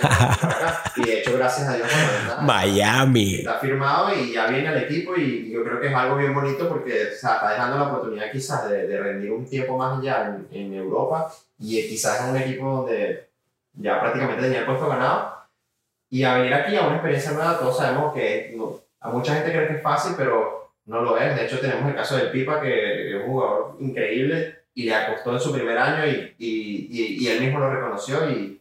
y 0.97 1.03
de 1.05 1.19
hecho 1.21 1.37
gracias 1.37 1.69
a 1.69 1.77
Dios 1.77 1.89
bueno, 1.93 2.31
está- 2.31 2.41
Miami. 2.43 3.35
está 3.41 3.59
firmado 3.59 4.15
y 4.15 4.33
ya 4.33 4.47
viene 4.47 4.69
el 4.69 4.85
equipo 4.85 5.15
y 5.17 5.51
yo 5.51 5.63
creo 5.63 5.79
que 5.81 5.89
es 5.89 5.95
algo 5.95 6.17
bien 6.17 6.35
bonito 6.35 6.67
porque 6.69 6.93
o 7.13 7.17
sea, 7.17 7.35
está 7.35 7.51
dejando 7.51 7.77
la 7.79 7.85
oportunidad 7.93 8.33
quizás 8.33 8.71
de, 8.71 8.87
de 8.87 9.01
rendir 9.01 9.31
un 9.33 9.45
tiempo 9.45 9.77
más 9.77 10.03
ya 10.03 10.27
en, 10.51 10.59
en 10.59 10.75
Europa 10.75 11.31
y 11.59 11.87
quizás 11.89 12.23
en 12.25 12.31
un 12.31 12.37
equipo 12.39 12.65
donde 12.67 13.29
ya 13.75 14.01
prácticamente 14.01 14.43
tenía 14.43 14.61
el 14.61 14.67
puesto 14.67 14.89
ganado. 14.89 15.41
Y 16.13 16.25
a 16.25 16.35
venir 16.39 16.53
aquí 16.55 16.75
a 16.75 16.83
una 16.87 16.95
experiencia 16.97 17.33
nueva 17.33 17.59
todos 17.59 17.77
sabemos 17.77 18.15
que 18.15 18.55
no- 18.57 18.81
a 19.03 19.11
mucha 19.11 19.35
gente 19.35 19.53
cree 19.53 19.69
que 19.69 19.75
es 19.75 19.83
fácil 19.83 20.15
pero 20.17 20.73
no 20.87 21.03
lo 21.03 21.19
es. 21.19 21.37
De 21.37 21.45
hecho 21.45 21.61
tenemos 21.61 21.87
el 21.89 21.95
caso 21.95 22.17
del 22.17 22.31
Pipa 22.31 22.61
que 22.63 23.11
es 23.11 23.15
un 23.23 23.27
jugador 23.31 23.77
increíble 23.79 24.60
y 24.81 24.85
le 24.85 24.95
costó 25.07 25.35
en 25.35 25.41
su 25.41 25.53
primer 25.53 25.77
año 25.77 26.07
y, 26.07 26.35
y, 26.39 26.89
y, 26.91 27.25
y 27.25 27.27
él 27.29 27.41
mismo 27.41 27.59
lo 27.59 27.71
reconoció 27.71 28.31
y, 28.31 28.60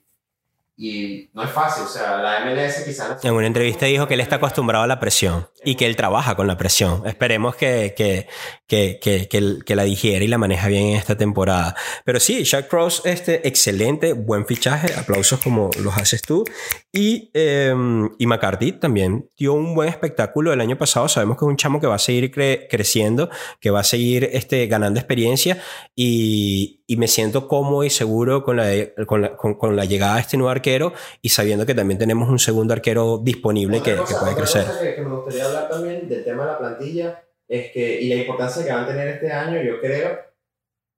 y 0.82 1.30
no 1.34 1.44
es 1.44 1.50
fácil, 1.50 1.84
o 1.84 1.88
sea, 1.90 2.20
la 2.20 2.46
MLS 2.46 2.86
quizás... 2.86 3.26
En 3.26 3.34
una 3.34 3.48
entrevista 3.48 3.86
dijo 3.86 4.08
que 4.08 4.14
él 4.14 4.22
está 4.22 4.38
acostumbrado 4.38 4.86
a 4.86 4.88
la 4.88 4.98
presión 4.98 5.50
y 5.66 5.76
que 5.76 5.86
él 5.86 5.98
trabaja 5.98 6.38
con 6.38 6.48
la 6.48 6.56
presión. 6.56 7.06
Esperemos 7.06 7.58
que, 7.58 7.94
que, 7.98 8.28
que, 8.66 9.28
que, 9.66 9.76
la 9.76 9.84
digiere 9.84 10.24
y 10.24 10.30
la 10.30 10.38
maneja 10.38 10.70
bien 10.70 10.86
en 10.86 10.96
esta 10.96 11.18
temporada. 11.18 11.76
Pero 12.06 12.22
sí, 12.22 12.46
Jack 12.46 12.70
Cross, 12.70 13.02
este, 13.04 13.46
excelente, 13.46 14.14
buen 14.14 14.46
fichaje, 14.46 14.94
aplausos 14.94 15.42
como 15.42 15.70
los 15.84 15.98
haces 15.98 16.22
tú. 16.22 16.46
Y, 16.94 17.30
eh, 17.34 17.76
y 18.18 18.26
McCarthy 18.26 18.72
también 18.72 19.28
dio 19.38 19.52
un 19.52 19.76
buen 19.76 19.90
espectáculo 19.90 20.54
el 20.54 20.62
año 20.62 20.78
pasado. 20.78 21.10
Sabemos 21.10 21.38
que 21.38 21.44
es 21.44 21.50
un 21.50 21.58
chamo 21.58 21.82
que 21.82 21.88
va 21.88 21.96
a 21.96 22.00
seguir 22.00 22.32
cre- 22.32 22.68
creciendo, 22.70 23.30
que 23.60 23.70
va 23.70 23.82
a 23.82 23.84
seguir 23.84 24.30
este, 24.32 24.66
ganando 24.68 24.98
experiencia 24.98 25.62
y, 25.94 26.79
y 26.92 26.98
me 26.98 27.08
siento 27.08 27.48
cómodo 27.48 27.84
y 27.84 27.90
seguro 27.92 28.44
con 28.44 28.58
la, 28.58 28.66
con, 29.06 29.22
la, 29.22 29.38
con, 29.38 29.54
con 29.54 29.76
la 29.76 29.86
llegada 29.86 30.16
de 30.16 30.22
este 30.22 30.38
nuevo 30.38 30.50
arquero 30.50 30.92
y 31.22 31.30
sabiendo 31.30 31.64
que 31.66 31.76
también 31.76 32.00
tenemos 32.00 32.28
un 32.30 32.40
segundo 32.40 32.74
arquero 32.74 33.20
disponible 33.20 33.84
que, 33.84 33.94
Otra 33.94 34.06
que 34.06 34.14
cosa- 34.14 34.20
puede 34.22 34.32
otra 34.34 34.44
crecer. 34.44 34.66
cosa 34.66 34.82
que, 34.82 34.96
que 34.96 35.02
me 35.02 35.16
gustaría 35.16 35.46
hablar 35.46 35.70
también 35.70 36.10
del 36.10 36.24
tema 36.24 36.46
de 36.46 36.52
la 36.52 36.58
plantilla 36.58 37.24
es 37.48 37.72
que, 37.72 38.02
y 38.02 38.10
la 38.10 38.16
importancia 38.16 38.66
que 38.66 38.72
van 38.72 38.86
a 38.86 38.88
tener 38.88 39.08
este 39.08 39.32
año, 39.32 39.62
yo 39.62 39.80
creo, 39.80 40.20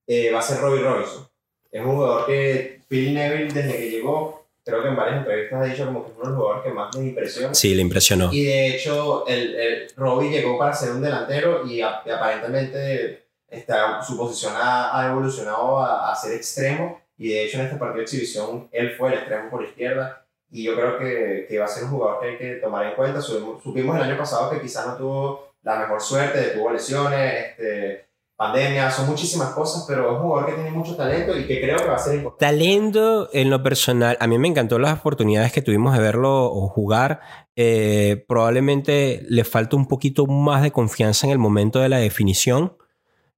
eh, 0.08 0.32
va 0.32 0.39
a 0.39 0.41
ser 0.41 0.60
Robbie 0.62 0.82
Robinson. 0.82 1.27
Es 1.71 1.82
un 1.86 1.95
jugador 1.95 2.25
que 2.25 2.80
Phil 2.88 3.13
Neville, 3.13 3.51
desde 3.54 3.77
que 3.77 3.89
llegó, 3.89 4.47
creo 4.63 4.82
que 4.84 4.88
en 4.89 4.95
varias 4.95 5.17
entrevistas 5.17 5.62
ha 5.62 5.65
dicho 5.65 5.86
como 5.88 6.06
que 6.06 6.12
es 6.12 6.17
uno 6.17 6.23
de 6.25 6.30
los 6.32 6.38
jugadores 6.39 6.63
que 6.63 6.73
más 6.73 6.97
me 6.97 7.04
impresiona. 7.08 7.54
Sí, 7.54 7.75
le 7.75 7.82
impresionó. 7.82 8.30
Y 8.32 8.43
de 8.45 8.67
hecho, 8.75 9.25
el, 9.27 9.56
el 9.56 9.88
Robbie 9.97 10.30
llegó 10.30 10.58
para 10.58 10.73
ser 10.73 10.91
un 10.91 11.01
delantero 11.01 11.65
y, 11.67 11.82
a- 11.82 12.01
y 12.06 12.10
aparentemente 12.10 13.23
está, 13.52 14.02
su 14.02 14.18
posición 14.18 14.54
ha, 14.56 15.00
ha 15.00 15.12
evolucionado 15.12 15.80
a, 15.80 16.12
a, 16.12 16.16
ser 16.16 16.34
extremo 16.34 17.00
y 17.18 17.30
de 17.30 17.44
hecho 17.44 17.60
en 17.60 17.66
este 17.66 17.78
partido 17.78 17.98
de 17.98 18.04
exhibición 18.04 18.70
él 18.72 18.96
fue 18.98 19.10
el 19.10 19.20
extremo 19.20 19.50
por 19.50 19.64
izquierda 19.64 20.26
y 20.50 20.64
yo 20.64 20.76
creo 20.76 20.98
que, 20.98 21.46
que 21.48 21.60
va 21.60 21.66
a 21.66 21.68
ser 21.68 21.84
un 21.84 21.92
jugador 21.92 22.20
que 22.20 22.28
hay 22.28 22.38
que 22.38 22.56
tomar 22.56 22.86
en 22.86 22.96
cuenta. 22.96 23.22
Supimos, 23.22 23.64
supimos 23.64 23.96
el 23.96 24.04
año 24.04 24.18
pasado 24.18 24.50
que 24.50 24.62
quizás 24.62 24.86
no 24.88 24.96
tuvo 24.96 25.54
la 25.64 25.80
mejor 25.80 26.02
suerte, 26.02 26.52
tuvo 26.56 26.72
lesiones, 26.72 27.46
este, 27.52 28.06
pandemia, 28.36 28.90
son 28.90 29.08
muchísimas 29.08 29.52
cosas, 29.52 29.86
pero 29.88 30.08
es 30.08 30.18
un 30.18 30.24
jugador 30.24 30.50
que 30.50 30.56
tiene 30.56 30.72
mucho 30.72 30.96
talento 30.96 31.38
y 31.38 31.46
que 31.46 31.62
creo 31.62 31.78
que 31.78 31.86
va 31.86 31.96
a 31.96 32.00
ser 32.00 32.16
importante. 32.16 32.44
Talento 32.44 33.30
en 33.34 33.52
lo 33.52 33.62
personal, 33.62 34.18
a 34.20 34.28
mí 34.28 34.40
me 34.40 34.48
encantó 34.48 34.80
las 34.80 35.00
oportunidades 35.00 35.52
que 35.52 35.62
tuvimos 35.62 35.94
de 35.94 36.02
verlo 36.02 36.50
jugar. 36.70 37.22
Eh, 37.56 38.26
probablemente 38.28 39.24
le 39.30 39.44
falta 39.44 39.76
un 39.76 39.88
poquito 39.88 40.26
más 40.26 40.64
de 40.64 40.72
confianza 40.72 41.28
en 41.28 41.34
el 41.34 41.38
momento 41.38 41.80
de 41.80 41.90
la 41.90 42.00
definición. 42.00 42.76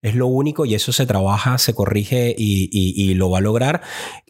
Es 0.04 0.16
lo 0.16 0.28
único 0.28 0.66
y 0.66 0.76
eso 0.76 0.92
se 0.92 1.06
trabaja, 1.06 1.58
se 1.58 1.74
corrige 1.74 2.36
y, 2.38 2.70
y, 2.72 3.14
lo 3.14 3.30
va 3.30 3.38
a 3.38 3.42
lograr. 3.42 3.82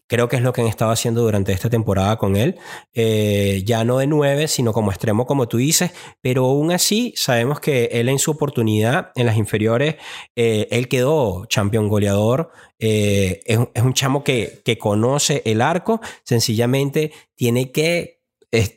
Creo 0.05 0.29
que 0.29 0.36
es 0.36 0.43
lo 0.43 0.53
que 0.53 0.62
han 0.62 0.67
estado 0.67 0.91
haciendo 0.91 1.23
durante 1.23 1.51
esta 1.51 1.67
temporada 1.67 2.17
con 2.17 2.36
él. 2.36 2.59
Eh, 2.93 3.63
ya 3.65 3.83
no 3.83 3.97
de 3.97 4.05
nueve, 4.05 4.47
sino 4.47 4.71
como 4.71 4.91
extremo, 4.91 5.25
como 5.25 5.47
tú 5.47 5.57
dices. 5.57 5.89
Pero 6.21 6.45
aún 6.45 6.71
así, 6.71 7.12
sabemos 7.15 7.59
que 7.59 7.86
él 7.86 8.07
en 8.07 8.19
su 8.19 8.29
oportunidad 8.29 9.09
en 9.15 9.25
las 9.25 9.36
inferiores, 9.36 9.95
eh, 10.36 10.67
él 10.69 10.88
quedó 10.88 11.47
campeón 11.51 11.89
goleador. 11.89 12.51
Eh, 12.77 13.41
es, 13.47 13.59
es, 13.73 13.81
un 13.81 13.93
chamo 13.95 14.23
que, 14.23 14.62
que 14.63 14.77
conoce 14.77 15.41
el 15.45 15.59
arco. 15.59 16.01
Sencillamente 16.23 17.12
tiene 17.33 17.71
que 17.71 18.21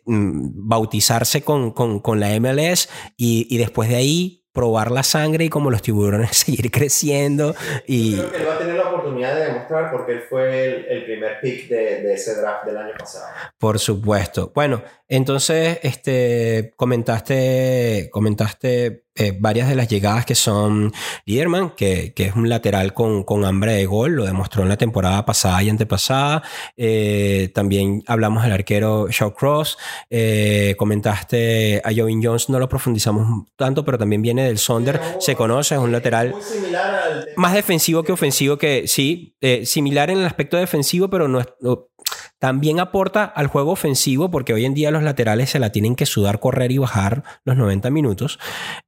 mm, 0.07 0.67
bautizarse 0.67 1.43
con, 1.43 1.73
con, 1.73 2.01
con, 2.01 2.21
la 2.21 2.41
MLS 2.41 2.89
y, 3.19 3.47
y 3.55 3.59
después 3.59 3.91
de 3.91 3.97
ahí 3.97 4.46
probar 4.57 4.91
la 4.91 5.03
sangre 5.03 5.45
y 5.45 5.49
como 5.51 5.71
los 5.71 5.83
tiburones 5.83 6.31
seguir 6.37 6.71
creciendo. 6.71 7.55
Y... 7.87 8.17
Yo 8.17 8.29
creo 8.31 8.33
que 8.33 8.39
él 8.39 8.49
va 8.49 8.55
a 8.55 8.59
tener 8.59 8.77
la 8.77 8.89
oportunidad 8.89 9.37
de 9.37 9.45
demostrar 9.45 9.93
porque 9.93 10.13
él 10.13 10.23
fue 10.29 10.65
el, 10.65 10.85
el 10.87 11.05
primer 11.05 11.41
pick 11.41 11.69
de, 11.69 12.03
de, 12.03 12.15
ese 12.15 12.35
draft 12.37 12.65
del 12.65 12.79
año 12.79 12.95
pasado. 12.99 13.27
Por 13.59 13.79
supuesto. 13.79 14.53
Bueno, 14.55 14.83
entonces 15.09 15.79
este, 15.83 16.73
comentaste, 16.75 18.09
comentaste 18.11 19.06
eh, 19.17 19.37
varias 19.39 19.69
de 19.69 19.75
las 19.75 19.89
llegadas 19.89 20.27
que 20.27 20.35
son 20.35 20.93
Liderman, 21.25 21.71
que, 21.71 22.13
que 22.15 22.27
es 22.27 22.37
un 22.37 22.49
lateral 22.49 22.93
con, 22.95 23.25
con, 23.25 23.45
hambre 23.45 23.73
de 23.73 23.87
gol, 23.87 24.13
lo 24.13 24.25
demostró 24.25 24.63
en 24.63 24.69
la 24.69 24.77
temporada 24.77 25.25
pasada 25.25 25.63
y 25.63 25.71
antepasada. 25.71 26.43
Eh, 26.77 27.51
también 27.55 28.03
hablamos 28.07 28.43
del 28.43 28.53
arquero 28.53 29.09
Shaw 29.09 29.35
Cross. 29.35 29.79
Eh, 30.11 30.75
comentaste 30.79 31.81
a 31.85 31.91
Jovin 31.95 32.23
Jones, 32.23 32.49
no 32.49 32.59
lo 32.59 32.69
profundizamos 32.69 33.47
tanto, 33.57 33.85
pero 33.85 33.99
también 33.99 34.23
viene 34.23 34.45
del 34.45 34.59
Sonder, 34.59 35.01
se 35.19 35.35
conoce, 35.35 35.75
es 35.75 35.81
un 35.81 35.93
lateral 35.93 36.35
más 37.37 37.55
defensivo 37.55 38.03
que 38.03 38.13
ofensivo, 38.13 38.59
que 38.59 38.87
sí, 38.87 39.35
similar 39.65 40.11
en 40.11 40.19
el 40.19 40.27
aspecto 40.27 40.57
defensivo, 40.57 41.09
pero 41.09 41.29
no, 41.29 41.43
no 41.61 41.89
también 42.39 42.81
aporta 42.81 43.25
al 43.25 43.47
juego 43.47 43.73
ofensivo 43.73 44.31
porque 44.31 44.53
hoy 44.53 44.65
en 44.65 44.75
día 44.75 44.91
los 44.91 45.03
laterales 45.03 45.51
se 45.51 45.59
la 45.59 45.73
tienen 45.73 45.97
que 45.97 46.07
sudar, 46.07 46.41
correr 46.41 46.73
y 46.73 46.79
bajar 46.79 47.23
los 47.45 47.57
90 47.57 47.91
minutos. 47.91 48.39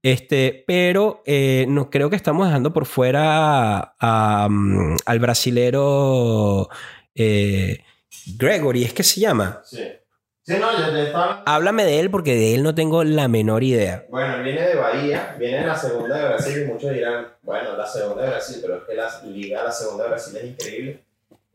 Este, 0.02 0.64
pero 0.66 1.22
eh, 1.26 1.66
no, 1.68 1.90
creo 1.90 2.11
que 2.11 2.16
estamos 2.16 2.46
dejando 2.46 2.72
por 2.72 2.87
fuera 2.87 3.78
a, 3.78 3.94
a, 4.00 4.46
um, 4.46 4.96
al 5.06 5.18
brasilero 5.18 6.68
eh, 7.14 7.78
Gregory, 8.37 8.84
¿es 8.84 8.92
que 8.92 9.02
se 9.02 9.20
llama? 9.20 9.62
Sí. 9.64 9.82
Sí, 10.42 10.54
no, 10.58 10.72
ya, 10.72 10.90
ya 10.90 11.02
está... 11.02 11.42
Háblame 11.44 11.84
de 11.84 12.00
él 12.00 12.11
porque 12.11 12.34
de 12.34 12.54
él 12.54 12.62
no 12.62 12.74
tengo 12.74 13.04
la 13.04 13.28
menor 13.28 13.62
idea. 13.62 14.06
Bueno, 14.08 14.37
él 14.37 14.44
viene 14.44 14.62
de 14.62 14.76
Bahía, 14.76 15.37
viene 15.38 15.58
en 15.58 15.66
la 15.66 15.76
segunda 15.76 16.16
de 16.16 16.28
Brasil 16.28 16.62
y 16.62 16.72
muchos 16.72 16.90
dirán, 16.90 17.26
bueno, 17.42 17.76
la 17.76 17.87
segunda 17.87 18.22
de 18.22 18.30
Brasil, 18.30 18.56
pero 18.62 18.78
es 18.78 18.84
que 18.84 18.94
la 18.94 19.22
liga, 19.30 19.62
la 19.62 19.70
segunda 19.72 20.04
de 20.04 20.11
Brasil 20.11 20.37
es 20.38 20.44
increíble. 20.44 21.04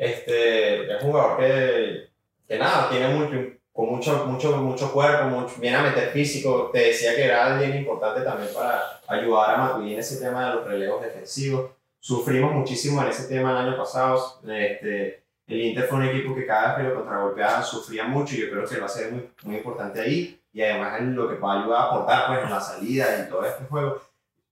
Este, 0.03 0.91
es 0.91 1.03
un 1.03 1.11
jugador 1.11 1.37
que, 1.37 2.09
que 2.45 2.59
nada, 2.59 2.89
tiene 2.89 3.07
mucho, 3.07 3.37
con 3.71 3.89
mucho, 3.89 4.25
mucho, 4.25 4.57
mucho 4.57 4.91
cuerpo, 4.91 5.25
mucho, 5.25 5.55
viene 5.59 5.77
a 5.77 5.83
meter 5.83 6.09
físico. 6.09 6.69
Te 6.73 6.79
decía 6.79 7.15
que 7.15 7.25
era 7.25 7.45
alguien 7.45 7.77
importante 7.77 8.21
también 8.21 8.49
para 8.53 8.99
ayudar 9.07 9.55
a 9.55 9.57
Matuidi 9.57 9.93
en 9.93 9.99
ese 9.99 10.23
tema 10.23 10.49
de 10.49 10.55
los 10.55 10.67
relevos 10.67 11.01
defensivos. 11.01 11.71
Sufrimos 11.99 12.51
muchísimo 12.53 13.01
en 13.01 13.07
ese 13.07 13.29
tema 13.29 13.51
el 13.51 13.67
año 13.67 13.77
pasado. 13.77 14.41
Este, 14.45 15.23
el 15.47 15.61
Inter 15.61 15.85
fue 15.85 15.99
un 15.99 16.05
equipo 16.07 16.35
que 16.35 16.45
cada 16.45 16.75
vez 16.75 16.77
que 16.77 16.89
lo 16.89 16.95
contragolpeaban 16.99 17.63
sufría 17.63 18.03
mucho 18.03 18.35
y 18.35 18.41
yo 18.41 18.49
creo 18.49 18.65
que 18.65 18.79
va 18.79 18.87
a 18.87 18.89
ser 18.89 19.11
muy, 19.11 19.29
muy 19.43 19.55
importante 19.55 20.01
ahí. 20.01 20.37
Y 20.51 20.61
además 20.61 20.99
en 20.99 21.15
lo 21.15 21.29
que 21.29 21.35
puede 21.35 21.59
ayudar 21.59 21.79
a 21.79 21.85
aportar 21.85 22.27
pues, 22.27 22.43
en 22.43 22.49
la 22.49 22.59
salida 22.59 23.25
y 23.25 23.29
todo 23.29 23.45
este 23.45 23.63
juego. 23.63 24.01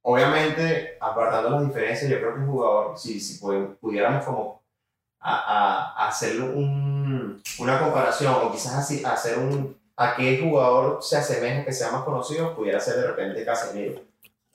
Obviamente, 0.03 0.97
apartando 0.99 1.49
las 1.49 1.67
diferencias, 1.67 2.09
yo 2.09 2.17
creo 2.17 2.33
que 2.33 2.39
un 2.39 2.47
jugador, 2.47 2.97
si, 2.97 3.19
si 3.19 3.39
pudiéramos 3.39 4.25
como 4.25 4.61
a, 5.21 5.93
a, 5.95 6.07
hacer 6.07 6.41
un, 6.41 7.41
una 7.60 7.79
comparación 7.79 8.34
o 8.34 8.51
quizás 8.51 8.73
así, 8.73 9.03
hacer 9.05 9.38
un 9.38 9.79
a 9.95 10.15
qué 10.15 10.39
jugador 10.41 10.99
se 11.01 11.17
asemeja 11.17 11.63
que 11.63 11.73
sea 11.73 11.91
más 11.91 12.03
conocido, 12.03 12.55
pudiera 12.55 12.79
ser 12.79 12.95
de 12.95 13.07
repente 13.07 13.45
Casemiro. 13.45 14.01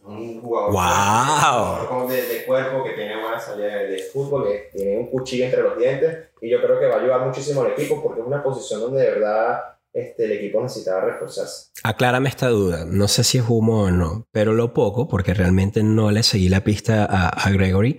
Un 0.02 0.40
jugador, 0.40 0.72
wow. 0.72 2.08
de, 2.08 2.22
de, 2.22 2.44
cuerpo 2.44 2.84
que 2.84 2.90
tiene 2.90 3.20
buena 3.20 3.40
salida 3.40 3.76
de, 3.76 3.88
de, 3.88 4.02
fútbol, 4.04 4.44
que 4.46 4.70
tiene 4.72 4.98
un 4.98 5.10
cuchillo 5.10 5.46
entre 5.46 5.62
los 5.62 5.76
dientes 5.76 6.28
y 6.40 6.48
yo 6.48 6.62
creo 6.62 6.78
que 6.78 6.86
va 6.86 6.96
a 6.96 7.00
ayudar 7.00 7.26
muchísimo 7.26 7.62
al 7.62 7.72
equipo 7.72 8.00
porque 8.00 8.20
es 8.20 8.26
una 8.26 8.40
posición 8.40 8.82
donde 8.82 9.02
de 9.02 9.10
verdad 9.10 9.62
este, 9.92 10.26
el 10.26 10.32
equipo 10.32 10.62
necesitaba 10.62 11.00
reforzarse. 11.00 11.70
Aclárame 11.82 12.28
esta 12.28 12.48
duda, 12.48 12.84
no 12.84 13.08
sé 13.08 13.24
si 13.24 13.38
es 13.38 13.44
humo 13.48 13.82
o 13.82 13.90
no, 13.90 14.28
pero 14.30 14.52
lo 14.52 14.72
poco, 14.72 15.08
porque 15.08 15.34
realmente 15.34 15.82
no 15.82 16.12
le 16.12 16.22
seguí 16.22 16.48
la 16.48 16.62
pista 16.62 17.04
a, 17.04 17.28
a 17.28 17.50
Gregory, 17.50 17.98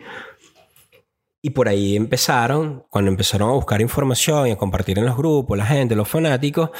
y 1.42 1.52
por 1.52 1.68
ahí 1.68 1.96
empezaron, 1.96 2.86
cuando 2.90 3.12
empezaron 3.12 3.50
a 3.50 3.54
buscar 3.54 3.82
información 3.82 4.48
y 4.48 4.52
a 4.52 4.58
compartir 4.58 4.98
en 5.00 5.06
los 5.06 5.18
grupos, 5.18 5.58
la 5.58 5.66
gente, 5.66 5.96
los 5.96 6.08
fanáticos, 6.08 6.72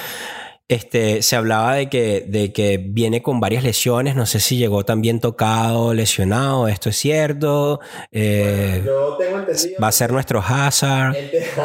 este, 0.68 1.22
se 1.22 1.36
hablaba 1.38 1.76
de 1.76 1.90
que, 1.90 2.26
de 2.28 2.52
que 2.52 2.78
viene 2.78 3.22
con 3.22 3.40
varias 3.40 3.64
lesiones. 3.64 4.16
No 4.16 4.26
sé 4.26 4.40
si 4.40 4.58
llegó 4.58 4.84
también 4.84 5.22
tocado, 5.22 5.94
lesionado. 5.94 6.68
¿Esto 6.68 6.90
es 6.90 6.98
cierto? 6.98 7.80
Eh, 8.12 8.82
bueno, 8.84 8.86
yo 8.86 9.18
tengo 9.18 9.40
entendido. 9.40 9.82
Va 9.82 9.88
a 9.88 9.92
ser 9.94 10.12
nuestro 10.12 10.44
Hazard. 10.46 11.16
El 11.16 11.32
tema, 11.32 11.64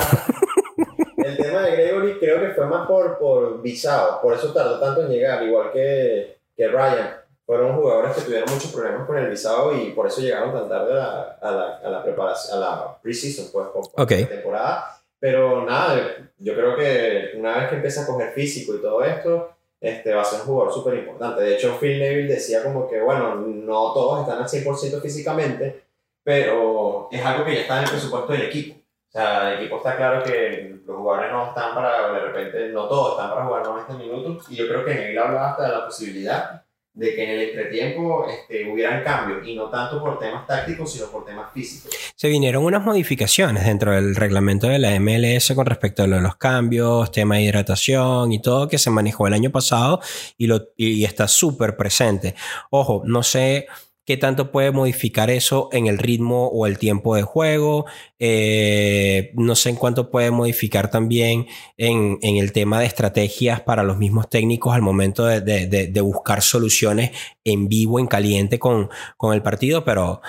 el 1.16 1.36
tema 1.36 1.62
de 1.62 1.72
Gregory 1.72 2.18
creo 2.20 2.40
que 2.40 2.54
fue 2.54 2.66
más 2.66 2.86
por, 2.86 3.18
por 3.18 3.60
visado. 3.60 4.20
Por 4.22 4.34
eso 4.34 4.52
tardó 4.52 4.78
tanto 4.78 5.02
en 5.02 5.08
llegar, 5.08 5.42
igual 5.42 5.72
que, 5.72 6.38
que 6.56 6.68
Ryan 6.68 7.21
fueron 7.52 7.76
jugadores 7.76 8.16
que 8.16 8.22
tuvieron 8.22 8.48
muchos 8.50 8.72
problemas 8.72 9.06
con 9.06 9.18
el 9.18 9.28
visado 9.28 9.76
y 9.76 9.90
por 9.90 10.06
eso 10.06 10.22
llegaron 10.22 10.54
tan 10.54 10.70
tarde 10.70 10.92
a 10.92 10.96
la, 10.96 11.38
a 11.42 11.50
la, 11.50 11.76
a 11.84 11.90
la 11.90 12.02
preparación, 12.02 12.56
a 12.56 12.60
la 12.60 12.98
preseason, 13.02 13.52
pues, 13.52 13.88
okay. 13.94 14.22
la 14.22 14.28
temporada. 14.28 15.02
Pero 15.20 15.66
nada, 15.66 16.30
yo 16.38 16.54
creo 16.54 16.74
que 16.74 17.32
una 17.36 17.58
vez 17.58 17.68
que 17.68 17.74
empieza 17.76 18.02
a 18.02 18.06
coger 18.06 18.32
físico 18.32 18.74
y 18.74 18.80
todo 18.80 19.04
esto, 19.04 19.50
este, 19.78 20.14
va 20.14 20.22
a 20.22 20.24
ser 20.24 20.40
un 20.40 20.46
jugador 20.46 20.72
súper 20.72 20.94
importante. 20.94 21.42
De 21.42 21.54
hecho, 21.54 21.76
Phil 21.78 21.98
Neville 21.98 22.32
decía 22.32 22.62
como 22.62 22.88
que, 22.88 23.02
bueno, 23.02 23.34
no 23.34 23.92
todos 23.92 24.20
están 24.22 24.42
al 24.42 24.48
100% 24.48 25.02
físicamente, 25.02 25.84
pero 26.24 27.08
es 27.12 27.22
algo 27.22 27.44
que 27.44 27.54
ya 27.54 27.60
está 27.60 27.78
en 27.78 27.84
el 27.84 27.90
presupuesto 27.90 28.32
del 28.32 28.42
equipo. 28.42 28.80
O 28.80 29.12
sea, 29.12 29.52
el 29.52 29.58
equipo 29.58 29.76
está 29.76 29.94
claro 29.98 30.22
que 30.22 30.74
los 30.86 30.96
jugadores 30.96 31.30
no 31.30 31.48
están 31.48 31.74
para, 31.74 32.12
de 32.14 32.20
repente, 32.20 32.68
no 32.70 32.88
todos 32.88 33.12
están 33.12 33.28
para 33.28 33.44
jugar 33.44 33.62
90 33.62 33.92
minutos. 33.98 34.46
Y 34.48 34.56
yo 34.56 34.66
creo 34.66 34.86
que 34.86 34.94
Neville 34.94 35.18
hablaba 35.18 35.50
hasta 35.50 35.64
de 35.64 35.68
la 35.68 35.84
posibilidad 35.84 36.61
de 36.94 37.14
que 37.14 37.24
en 37.24 37.30
el 37.30 37.40
entretiempo 37.48 38.26
este, 38.28 38.70
hubieran 38.70 39.02
cambios 39.02 39.46
y 39.46 39.54
no 39.54 39.70
tanto 39.70 39.98
por 40.00 40.18
temas 40.18 40.46
tácticos 40.46 40.92
sino 40.92 41.06
por 41.06 41.24
temas 41.24 41.50
físicos. 41.52 41.90
Se 42.14 42.28
vinieron 42.28 42.64
unas 42.64 42.84
modificaciones 42.84 43.64
dentro 43.64 43.92
del 43.92 44.14
reglamento 44.14 44.68
de 44.68 44.78
la 44.78 44.98
MLS 45.00 45.52
con 45.54 45.64
respecto 45.64 46.02
a 46.02 46.06
lo 46.06 46.16
de 46.16 46.22
los 46.22 46.36
cambios, 46.36 47.10
tema 47.10 47.36
de 47.36 47.42
hidratación 47.42 48.32
y 48.32 48.42
todo 48.42 48.68
que 48.68 48.78
se 48.78 48.90
manejó 48.90 49.26
el 49.26 49.32
año 49.32 49.50
pasado 49.50 50.00
y, 50.36 50.46
lo, 50.46 50.68
y 50.76 51.04
está 51.04 51.28
súper 51.28 51.76
presente. 51.76 52.34
Ojo, 52.70 53.02
no 53.06 53.22
sé 53.22 53.66
qué 54.04 54.16
tanto 54.16 54.50
puede 54.50 54.72
modificar 54.72 55.30
eso 55.30 55.68
en 55.72 55.86
el 55.86 55.98
ritmo 55.98 56.48
o 56.48 56.66
el 56.66 56.78
tiempo 56.78 57.14
de 57.14 57.22
juego. 57.22 57.86
Eh, 58.18 59.32
no 59.34 59.54
sé 59.54 59.70
en 59.70 59.76
cuánto 59.76 60.10
puede 60.10 60.30
modificar 60.30 60.90
también 60.90 61.46
en, 61.76 62.18
en, 62.22 62.36
el 62.36 62.52
tema 62.52 62.80
de 62.80 62.86
estrategias 62.86 63.60
para 63.60 63.82
los 63.82 63.98
mismos 63.98 64.28
técnicos 64.28 64.74
al 64.74 64.82
momento 64.82 65.24
de, 65.26 65.40
de, 65.40 66.00
buscar 66.00 66.42
soluciones 66.42 67.10
en 67.44 67.68
vivo, 67.68 67.98
en 67.98 68.06
caliente 68.06 68.58
con, 68.58 68.88
con 69.16 69.34
el 69.34 69.42
partido, 69.42 69.84
pero, 69.84 70.20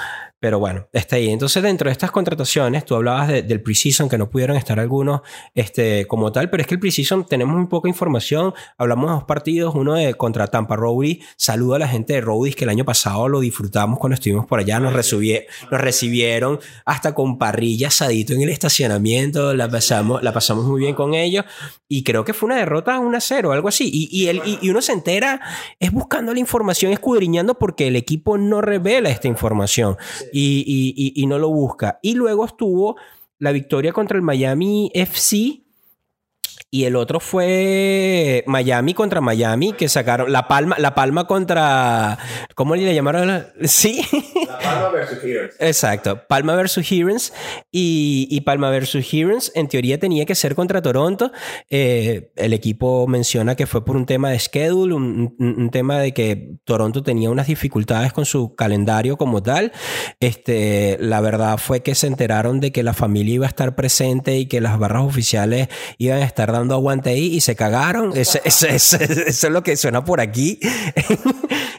pero 0.43 0.59
bueno, 0.59 0.89
está 0.91 1.15
ahí. 1.15 1.29
Entonces, 1.29 1.63
dentro 1.63 1.87
de 1.87 1.93
estas 1.93 2.11
contrataciones, 2.11 2.83
tú 2.83 2.95
hablabas 2.95 3.29
de, 3.29 3.43
del 3.43 3.61
preseason, 3.61 4.09
que 4.09 4.17
no 4.17 4.29
pudieron 4.29 4.57
estar 4.57 4.77
algunos 4.77 5.21
este, 5.53 6.05
como 6.05 6.33
tal, 6.33 6.49
pero 6.49 6.59
es 6.59 6.67
que 6.67 6.73
el 6.73 6.81
preseason 6.81 7.25
tenemos 7.25 7.55
muy 7.55 7.67
poca 7.67 7.87
información. 7.87 8.53
Hablamos 8.77 9.09
de 9.09 9.13
dos 9.13 9.23
partidos, 9.23 9.73
uno 9.73 9.93
de 9.93 10.15
contra 10.15 10.47
Tampa 10.47 10.75
Rowdy. 10.75 11.21
Saludo 11.37 11.75
a 11.75 11.79
la 11.79 11.87
gente 11.87 12.11
de 12.11 12.19
Rowdy, 12.19 12.53
que 12.55 12.65
el 12.65 12.71
año 12.71 12.83
pasado 12.83 13.29
lo 13.29 13.39
disfrutamos 13.39 13.99
cuando 13.99 14.15
estuvimos 14.15 14.45
por 14.45 14.59
allá. 14.59 14.81
Nos, 14.81 14.91
recibie, 14.91 15.47
nos 15.71 15.79
recibieron 15.79 16.59
hasta 16.83 17.15
con 17.15 17.37
parrilla 17.37 17.87
asadito 17.87 18.33
en 18.33 18.41
el 18.41 18.49
estacionamiento. 18.49 19.53
La 19.53 19.69
pasamos, 19.69 20.21
la 20.23 20.33
pasamos 20.33 20.65
muy 20.65 20.81
bien 20.81 20.93
con 20.93 21.13
ellos. 21.13 21.45
Y 21.87 22.03
creo 22.03 22.25
que 22.25 22.33
fue 22.33 22.47
una 22.47 22.57
derrota 22.57 22.99
1-0, 22.99 23.53
algo 23.53 23.69
así. 23.69 23.89
Y, 23.93 24.09
y, 24.11 24.27
el, 24.27 24.41
y, 24.43 24.59
y 24.61 24.69
uno 24.71 24.81
se 24.81 24.91
entera, 24.91 25.39
es 25.79 25.91
buscando 25.91 26.33
la 26.33 26.39
información, 26.39 26.91
es 26.91 26.99
escudriñando 27.03 27.55
porque 27.59 27.87
el 27.87 27.97
equipo 27.97 28.37
no 28.37 28.61
revela 28.61 29.09
esta 29.09 29.27
información 29.27 29.97
y, 30.31 30.63
y- 30.65 30.93
y- 30.95 31.21
y 31.21 31.27
no 31.27 31.37
lo 31.37 31.49
busca. 31.49 31.99
Y 32.01 32.15
luego 32.15 32.45
estuvo 32.45 32.95
la 33.39 33.51
victoria 33.51 33.91
contra 33.91 34.15
el 34.17 34.23
Miami 34.23 34.89
FC. 34.93 35.59
Y 36.73 36.85
el 36.85 36.95
otro 36.95 37.19
fue 37.19 38.43
Miami 38.47 38.95
contra 38.95 39.21
Miami, 39.21 39.73
que 39.73 39.87
sacaron 39.87 40.31
la 40.31 40.47
palma, 40.47 40.75
la 40.79 40.95
palma 40.95 41.27
contra. 41.27 42.17
¿Cómo 42.55 42.75
le 42.75 42.95
llamaron? 42.95 43.45
Sí. 43.65 44.01
La 44.47 44.57
Palma 44.57 44.89
versus 44.89 45.23
Heroes. 45.23 45.55
Exacto, 45.59 46.27
Palma 46.27 46.55
versus 46.55 46.91
Herons 46.91 47.31
y, 47.71 48.27
y 48.29 48.41
Palma 48.41 48.71
versus 48.71 49.07
Herons 49.13 49.51
en 49.53 49.67
teoría 49.67 49.99
tenía 49.99 50.25
que 50.25 50.33
ser 50.33 50.55
contra 50.55 50.81
Toronto. 50.81 51.31
Eh, 51.69 52.31
el 52.35 52.53
equipo 52.53 53.05
menciona 53.07 53.55
que 53.55 53.67
fue 53.67 53.85
por 53.85 53.95
un 53.95 54.07
tema 54.07 54.31
de 54.31 54.39
schedule, 54.39 54.95
un 54.95 55.69
tema 55.71 55.99
de 55.99 56.13
que 56.13 56.57
Toronto 56.65 57.03
tenía 57.03 57.29
unas 57.29 57.47
dificultades 57.47 58.13
con 58.13 58.25
su 58.25 58.55
calendario 58.55 59.17
como 59.17 59.43
tal. 59.43 59.71
Este, 60.19 60.97
la 60.99 61.21
verdad 61.21 61.57
fue 61.59 61.83
que 61.83 61.93
se 61.93 62.07
enteraron 62.07 62.59
de 62.59 62.71
que 62.71 62.81
la 62.81 62.93
familia 62.93 63.35
iba 63.35 63.45
a 63.45 63.49
estar 63.49 63.75
presente 63.75 64.37
y 64.37 64.47
que 64.47 64.59
las 64.59 64.79
barras 64.79 65.03
oficiales 65.03 65.67
iban 65.99 66.21
a 66.21 66.25
estar 66.25 66.51
dando 66.51 66.62
aguante 66.71 67.09
ahí 67.09 67.25
y 67.35 67.41
se 67.41 67.55
cagaron. 67.55 68.15
Ese- 68.15 68.41
ese- 68.45 68.75
ese- 68.75 69.03
eso 69.29 69.47
es 69.47 69.53
lo 69.53 69.63
que 69.63 69.75
suena 69.77 70.03
por 70.03 70.19
aquí. 70.21 70.59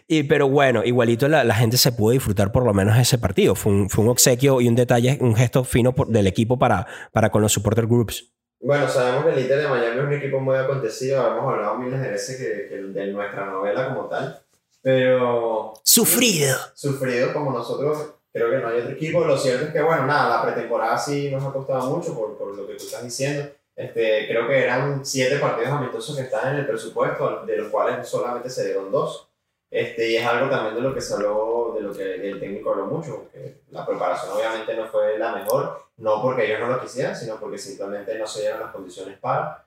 Y, 0.06 0.24
pero 0.24 0.50
bueno, 0.50 0.84
igualito 0.84 1.28
la, 1.28 1.44
la 1.44 1.54
gente 1.54 1.78
se 1.78 1.90
pudo 1.90 2.12
disfrutar 2.12 2.52
por 2.52 2.62
lo 2.64 2.74
menos 2.74 2.96
ese 2.98 3.16
partido. 3.16 3.54
Fue 3.54 3.72
un, 3.72 3.88
fue 3.88 4.04
un 4.04 4.10
obsequio 4.10 4.60
y 4.60 4.68
un 4.68 4.74
detalle, 4.74 5.16
un 5.22 5.34
gesto 5.34 5.64
fino 5.64 5.94
por- 5.94 6.08
del 6.08 6.26
equipo 6.26 6.58
para, 6.58 6.86
para 7.10 7.30
con 7.30 7.40
los 7.40 7.50
supporter 7.52 7.86
groups. 7.86 8.30
Bueno, 8.60 8.86
sabemos 8.86 9.24
que 9.24 9.32
el 9.32 9.38
Inter 9.40 9.62
de 9.62 9.68
Miami 9.68 9.98
es 10.00 10.04
un 10.04 10.12
equipo 10.12 10.40
muy 10.40 10.56
acontecido, 10.56 11.26
hemos 11.26 11.50
hablado 11.50 11.78
miles 11.78 12.00
de 12.02 12.08
veces 12.10 12.36
que, 12.36 12.68
que 12.68 12.82
de 12.82 13.06
nuestra 13.12 13.46
novela 13.46 13.88
como 13.94 14.06
tal, 14.08 14.40
pero 14.82 15.72
Sufrido. 15.82 16.54
sufrido 16.74 17.32
como 17.32 17.50
nosotros, 17.52 18.10
creo 18.30 18.50
que 18.50 18.58
no 18.58 18.68
hay 18.68 18.80
otro 18.80 18.92
equipo. 18.92 19.24
Lo 19.24 19.38
cierto 19.38 19.66
es 19.66 19.72
que, 19.72 19.80
bueno, 19.82 20.06
nada, 20.06 20.28
la 20.36 20.42
pretemporada 20.42 20.98
sí 20.98 21.30
nos 21.30 21.42
ha 21.44 21.50
costado 21.52 21.90
mucho 21.96 22.14
por, 22.14 22.36
por 22.36 22.54
lo 22.54 22.66
que 22.66 22.74
tú 22.74 22.84
estás 22.84 23.02
diciendo. 23.02 23.48
Este, 23.76 24.28
creo 24.28 24.46
que 24.46 24.62
eran 24.64 25.04
siete 25.04 25.36
partidos 25.38 25.70
amistosos 25.72 26.16
que 26.16 26.22
están 26.22 26.52
en 26.54 26.60
el 26.60 26.66
presupuesto, 26.66 27.44
de 27.44 27.56
los 27.56 27.68
cuales 27.68 28.06
solamente 28.08 28.48
se 28.48 28.64
dieron 28.66 28.90
dos. 28.92 29.28
Este, 29.70 30.08
y 30.10 30.16
es 30.16 30.24
algo 30.24 30.48
también 30.48 30.76
de 30.76 30.80
lo 30.80 30.94
que 30.94 31.00
se 31.00 31.14
habló, 31.14 31.72
de 31.74 31.80
lo 31.82 31.92
que 31.92 32.28
el 32.28 32.38
técnico 32.38 32.70
habló 32.70 32.86
mucho, 32.86 33.28
que 33.32 33.56
la 33.70 33.84
preparación 33.84 34.36
obviamente 34.36 34.74
no 34.76 34.86
fue 34.86 35.18
la 35.18 35.32
mejor, 35.34 35.82
no 35.96 36.22
porque 36.22 36.46
ellos 36.46 36.60
no 36.60 36.68
lo 36.68 36.80
quisieran, 36.80 37.16
sino 37.16 37.36
porque 37.40 37.58
simplemente 37.58 38.16
no 38.16 38.26
se 38.26 38.42
dieron 38.42 38.60
las 38.60 38.70
condiciones 38.70 39.18
para. 39.18 39.64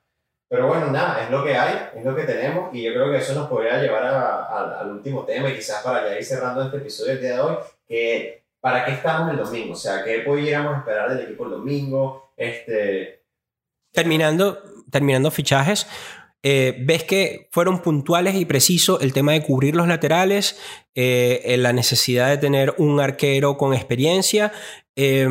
Pero 0.47 0.67
bueno, 0.67 0.87
nada, 0.91 1.23
es 1.25 1.29
lo 1.29 1.43
que 1.43 1.57
hay, 1.57 1.89
es 1.93 2.05
lo 2.05 2.15
que 2.15 2.23
tenemos, 2.23 2.73
y 2.73 2.83
yo 2.83 2.93
creo 2.93 3.11
que 3.11 3.17
eso 3.17 3.33
nos 3.35 3.49
podría 3.49 3.81
llevar 3.81 4.05
a- 4.05 4.45
a- 4.45 4.79
al 4.79 4.91
último 4.91 5.25
tema, 5.25 5.49
y 5.49 5.55
quizás 5.57 5.83
para 5.83 6.07
ya 6.07 6.17
ir 6.17 6.23
cerrando 6.23 6.63
este 6.63 6.77
episodio 6.77 7.11
del 7.13 7.21
día 7.21 7.33
de 7.35 7.41
hoy, 7.41 7.55
que 7.85 8.43
¿para 8.61 8.85
qué 8.85 8.91
estamos 8.93 9.29
el 9.31 9.37
domingo? 9.37 9.73
O 9.73 9.75
sea, 9.75 10.05
¿qué 10.05 10.19
pudiéramos 10.19 10.77
esperar 10.77 11.09
del 11.09 11.25
equipo 11.25 11.43
el 11.43 11.51
domingo? 11.51 12.29
Este, 12.37 13.16
Terminando, 13.97 14.61
terminando 14.91 15.31
fichajes, 15.31 15.87
eh, 16.43 16.75
ves 16.85 17.03
que 17.03 17.49
fueron 17.51 17.81
puntuales 17.81 18.35
y 18.35 18.45
precisos 18.45 19.01
el 19.01 19.11
tema 19.11 19.31
de 19.31 19.41
cubrir 19.41 19.75
los 19.75 19.87
laterales, 19.87 20.59
eh, 20.93 21.55
la 21.57 21.73
necesidad 21.73 22.29
de 22.29 22.37
tener 22.37 22.75
un 22.77 22.99
arquero 22.99 23.57
con 23.57 23.73
experiencia. 23.73 24.53
Eh, 24.97 25.27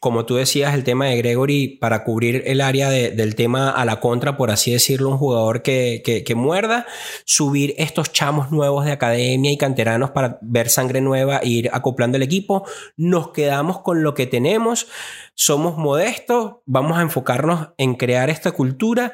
como 0.00 0.26
tú 0.26 0.36
decías, 0.36 0.74
el 0.74 0.84
tema 0.84 1.06
de 1.06 1.16
Gregory 1.16 1.78
para 1.80 2.04
cubrir 2.04 2.42
el 2.46 2.60
área 2.60 2.90
de- 2.90 3.10
del 3.10 3.34
tema 3.34 3.70
a 3.70 3.84
la 3.84 3.98
contra, 4.00 4.36
por 4.36 4.50
así 4.50 4.70
decirlo, 4.70 5.08
un 5.10 5.16
jugador 5.18 5.62
que, 5.62 6.02
que- 6.04 6.22
que 6.22 6.34
muerda, 6.34 6.86
subir 7.24 7.74
estos 7.78 8.12
chamos 8.12 8.52
nuevos 8.52 8.84
de 8.84 8.92
academia 8.92 9.50
y 9.50 9.56
canteranos 9.56 10.10
para 10.10 10.38
ver 10.42 10.68
sangre 10.68 11.00
nueva 11.00 11.38
e 11.38 11.48
ir 11.48 11.70
acoplando 11.72 12.16
el 12.18 12.22
equipo. 12.22 12.64
Nos 12.96 13.30
quedamos 13.30 13.80
con 13.80 14.02
lo 14.02 14.14
que 14.14 14.26
tenemos, 14.26 14.86
somos 15.34 15.76
modestos, 15.78 16.56
vamos 16.66 16.98
a 16.98 17.02
enfocarnos 17.02 17.70
en 17.78 17.94
crear 17.94 18.30
esta 18.30 18.52
cultura 18.52 19.12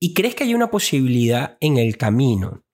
y 0.00 0.14
crees 0.14 0.34
que 0.34 0.44
hay 0.44 0.54
una 0.54 0.70
posibilidad 0.70 1.56
en 1.60 1.76
el 1.76 1.96
camino. 1.96 2.64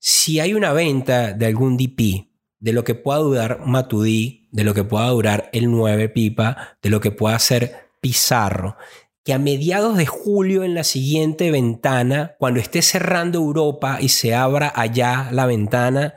Si 0.00 0.40
hay 0.40 0.54
una 0.54 0.72
venta 0.72 1.32
de 1.32 1.46
algún 1.46 1.76
DP, 1.76 2.31
de 2.62 2.72
lo 2.72 2.84
que 2.84 2.94
pueda 2.94 3.18
durar 3.18 3.66
Matudí, 3.66 4.48
de 4.52 4.62
lo 4.62 4.72
que 4.72 4.84
pueda 4.84 5.08
durar 5.08 5.50
el 5.52 5.68
9 5.68 6.08
Pipa, 6.10 6.76
de 6.80 6.90
lo 6.90 7.00
que 7.00 7.10
pueda 7.10 7.34
hacer 7.34 7.90
Pizarro, 8.00 8.76
que 9.24 9.32
a 9.32 9.38
mediados 9.38 9.96
de 9.96 10.06
julio 10.06 10.62
en 10.62 10.74
la 10.74 10.84
siguiente 10.84 11.50
ventana, 11.50 12.36
cuando 12.38 12.60
esté 12.60 12.80
cerrando 12.80 13.38
Europa 13.38 13.98
y 14.00 14.10
se 14.10 14.34
abra 14.34 14.72
allá 14.74 15.28
la 15.32 15.46
ventana, 15.46 16.14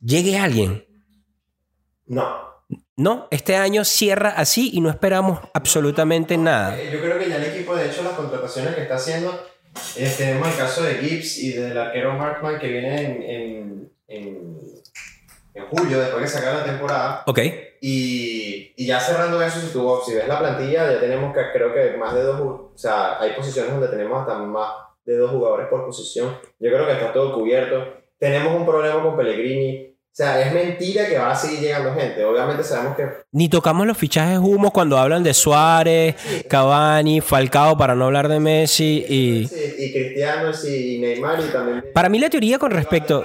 llegue 0.00 0.38
alguien. 0.38 0.86
no. 2.06 2.46
No, 2.98 3.28
este 3.30 3.54
año 3.54 3.84
cierra 3.84 4.30
así 4.30 4.70
y 4.74 4.80
no 4.80 4.90
esperamos 4.90 5.38
absolutamente 5.54 6.36
nada. 6.36 6.76
Eh, 6.76 6.90
Yo 6.92 7.00
creo 7.00 7.16
que 7.16 7.28
ya 7.28 7.36
el 7.36 7.44
equipo, 7.44 7.76
de 7.76 7.86
hecho, 7.86 8.02
las 8.02 8.14
contrataciones 8.14 8.74
que 8.74 8.82
está 8.82 8.96
haciendo, 8.96 9.40
eh, 9.96 10.12
tenemos 10.18 10.48
el 10.48 10.56
caso 10.56 10.82
de 10.82 10.96
Gibbs 10.96 11.38
y 11.38 11.52
del 11.52 11.78
arquero 11.78 12.14
Markman 12.14 12.58
que 12.58 12.66
viene 12.66 13.00
en, 13.04 13.22
en, 13.22 13.92
en, 14.08 14.58
en 15.58 15.66
julio, 15.66 16.00
después 16.00 16.22
que 16.22 16.28
se 16.28 16.38
acabe 16.38 16.58
la 16.58 16.64
temporada. 16.64 17.22
Ok, 17.26 17.38
Y, 17.80 18.72
y 18.76 18.86
ya 18.86 18.98
cerrando 19.00 19.40
eso, 19.42 19.60
si, 19.60 19.72
tú, 19.72 20.00
si 20.04 20.14
ves 20.14 20.26
la 20.28 20.38
plantilla, 20.38 20.92
ya 20.92 21.00
tenemos 21.00 21.34
que, 21.34 21.40
creo 21.52 21.72
que 21.72 21.96
más 21.96 22.14
de 22.14 22.22
dos, 22.22 22.40
o 22.40 22.72
sea, 22.74 23.20
hay 23.20 23.32
posiciones 23.32 23.72
donde 23.72 23.88
tenemos 23.88 24.20
hasta 24.20 24.38
más 24.38 24.72
de 25.04 25.16
dos 25.16 25.30
jugadores 25.30 25.68
por 25.68 25.86
posición. 25.86 26.36
Yo 26.58 26.70
creo 26.70 26.86
que 26.86 26.92
está 26.92 27.12
todo 27.12 27.34
cubierto. 27.34 27.82
Tenemos 28.18 28.54
un 28.54 28.66
problema 28.66 29.02
con 29.02 29.16
Pellegrini. 29.16 29.96
O 30.18 30.20
sea, 30.20 30.40
es 30.44 30.52
mentira 30.52 31.06
que 31.08 31.16
va 31.16 31.30
a 31.30 31.36
seguir 31.36 31.60
llegando 31.60 31.94
gente. 31.94 32.24
Obviamente 32.24 32.64
sabemos 32.64 32.96
que 32.96 33.04
Ni 33.30 33.48
tocamos 33.48 33.86
los 33.86 33.96
fichajes 33.96 34.38
humos 34.40 34.72
cuando 34.72 34.98
hablan 34.98 35.22
de 35.22 35.32
Suárez, 35.32 36.16
Cavani, 36.50 37.20
Falcao, 37.20 37.78
para 37.78 37.94
no 37.94 38.06
hablar 38.06 38.26
de 38.26 38.40
Messi. 38.40 39.04
Y 39.08 39.46
Sí, 39.46 39.74
y 39.78 39.92
Cristiano 39.92 40.52
sí, 40.52 40.96
y 40.96 40.98
Neymar 40.98 41.38
y 41.38 41.52
también. 41.52 41.84
para 41.94 42.08
mí 42.08 42.18
la 42.18 42.28
teoría 42.28 42.58
con 42.58 42.72
respecto... 42.72 43.22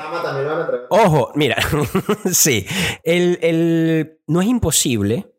Ojo, 0.91 1.31
mira, 1.33 1.55
sí, 2.31 2.63
el, 3.03 3.39
el- 3.41 4.19
no 4.27 4.41
es 4.43 4.47
imposible. 4.47 5.33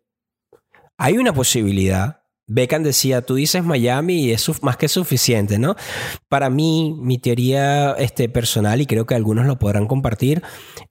Hay 0.98 1.18
una 1.18 1.32
posibilidad. 1.32 2.23
Beckham 2.46 2.82
decía, 2.82 3.22
tú 3.22 3.36
dices 3.36 3.64
Miami 3.64 4.16
y 4.16 4.32
es 4.32 4.62
más 4.62 4.76
que 4.76 4.88
suficiente, 4.88 5.58
¿no? 5.58 5.76
Para 6.28 6.50
mí, 6.50 6.94
mi 7.00 7.18
teoría 7.18 7.92
este, 7.92 8.28
personal, 8.28 8.80
y 8.80 8.86
creo 8.86 9.06
que 9.06 9.14
algunos 9.14 9.46
lo 9.46 9.58
podrán 9.58 9.86
compartir, 9.86 10.42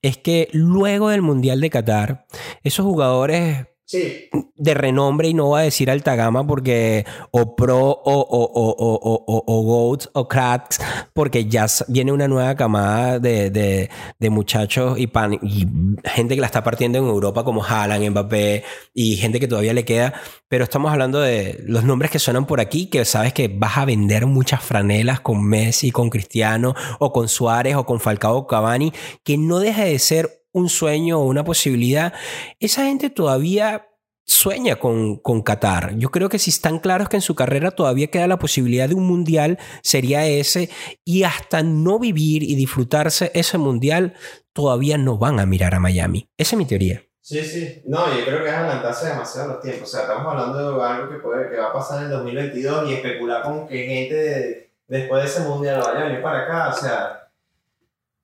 es 0.02 0.18
que 0.18 0.50
luego 0.52 1.10
del 1.10 1.22
Mundial 1.22 1.62
de 1.62 1.70
Qatar, 1.70 2.26
esos 2.64 2.86
jugadores 2.86 3.68
Sí, 3.86 4.30
de 4.56 4.74
renombre 4.74 5.28
y 5.28 5.34
no 5.34 5.48
voy 5.48 5.62
a 5.62 5.64
decir 5.64 5.92
alta 5.92 6.16
gama 6.16 6.48
porque 6.48 7.06
o 7.32 7.54
pro 7.56 7.80
o, 7.80 8.02
o, 8.04 8.44
o, 8.46 9.24
o, 9.26 9.44
o, 9.46 9.98
o, 10.14 10.28
cracks 10.28 10.80
porque 11.14 11.46
ya 11.46 11.66
viene 11.90 12.14
una 12.14 12.30
nueva 12.30 12.56
camada 12.56 13.20
de, 13.20 13.50
de, 13.50 13.90
de 14.20 14.30
muchachos 14.30 14.98
y, 14.98 15.08
pan, 15.08 15.38
y 15.42 15.68
gente 16.06 16.36
que 16.36 16.42
la 16.42 16.48
está 16.48 16.64
partiendo 16.64 16.98
en 16.98 17.06
Europa 17.06 17.44
como 17.44 17.64
Haaland, 17.64 18.10
Mbappé 18.10 18.64
y 18.94 19.18
gente 19.18 19.40
que 19.40 19.48
todavía 19.50 19.74
le 19.74 19.84
queda. 19.84 20.14
Pero 20.48 20.64
estamos 20.64 20.92
hablando 20.92 21.20
de 21.20 21.62
los 21.66 21.84
nombres 21.84 22.10
que 22.10 22.20
suenan 22.20 22.46
por 22.46 22.62
aquí 22.62 22.86
que 22.88 23.04
sabes 23.04 23.34
que 23.34 23.50
vas 23.50 23.78
a 23.78 23.86
vender 23.86 24.28
muchas 24.28 24.64
franelas 24.64 25.20
con 25.20 25.44
Messi, 25.44 25.92
con 25.92 26.10
Cristiano 26.10 26.74
o 27.00 27.12
con 27.12 27.28
Suárez 27.28 27.76
o 27.76 27.86
con 27.86 28.00
Falcao 28.00 28.48
Cavani 28.48 28.94
que 29.24 29.38
no 29.38 29.60
deja 29.60 29.84
de 29.84 30.00
ser 30.00 30.43
un 30.54 30.70
sueño 30.70 31.20
o 31.20 31.26
una 31.26 31.44
posibilidad 31.44 32.14
esa 32.60 32.86
gente 32.86 33.10
todavía 33.10 33.88
sueña 34.26 34.78
con, 34.78 35.18
con 35.18 35.42
Qatar. 35.42 35.96
Yo 35.98 36.10
creo 36.10 36.30
que 36.30 36.40
si 36.40 36.50
están 36.50 36.80
claros 36.80 37.10
que 37.10 37.18
en 37.18 37.22
su 37.22 37.36
carrera 37.36 37.72
todavía 37.72 38.08
queda 38.08 38.26
la 38.28 38.40
posibilidad 38.40 38.88
de 38.88 38.96
un 38.96 39.06
mundial, 39.06 39.60
sería 39.82 40.26
ese. 40.26 40.70
Y 41.04 41.24
hasta 41.24 41.62
no 41.62 42.00
vivir 42.00 42.42
y 42.42 42.56
disfrutarse 42.56 43.32
ese 43.34 43.58
mundial, 43.58 44.14
todavía 44.54 44.98
no 44.98 45.18
van 45.18 45.42
a 45.42 45.46
mirar 45.46 45.76
a 45.76 45.80
Miami. 45.82 46.30
Esa 46.38 46.56
es 46.56 46.58
mi 46.58 46.66
teoría. 46.66 47.04
sí, 47.20 47.44
sí. 47.44 47.82
No, 47.86 48.18
yo 48.18 48.24
creo 48.26 48.42
que 48.44 48.48
es 48.50 48.54
adelantarse 48.56 49.08
demasiado 49.08 49.50
los 49.56 49.62
tiempos. 49.62 49.90
O 49.90 49.92
sea, 49.92 50.02
estamos 50.04 50.26
hablando 50.32 50.78
de 50.78 50.84
algo 50.86 51.10
que, 51.10 51.18
puede, 51.18 51.50
que 51.50 51.58
va 51.58 51.68
a 51.72 51.74
pasar 51.74 51.98
en 52.00 52.06
el 52.06 52.12
2022 52.12 52.90
y 52.90 52.94
especular 52.94 53.44
con 53.44 53.68
que 53.68 53.86
gente 53.88 54.16
de- 54.16 54.70
después 54.88 55.22
de 55.24 55.30
ese 55.30 55.42
mundial 55.50 55.82
vaya 55.86 56.00
a 56.00 56.04
venir 56.08 56.22
para 56.22 56.44
acá. 56.44 56.70
O 56.70 56.80
sea, 56.80 57.23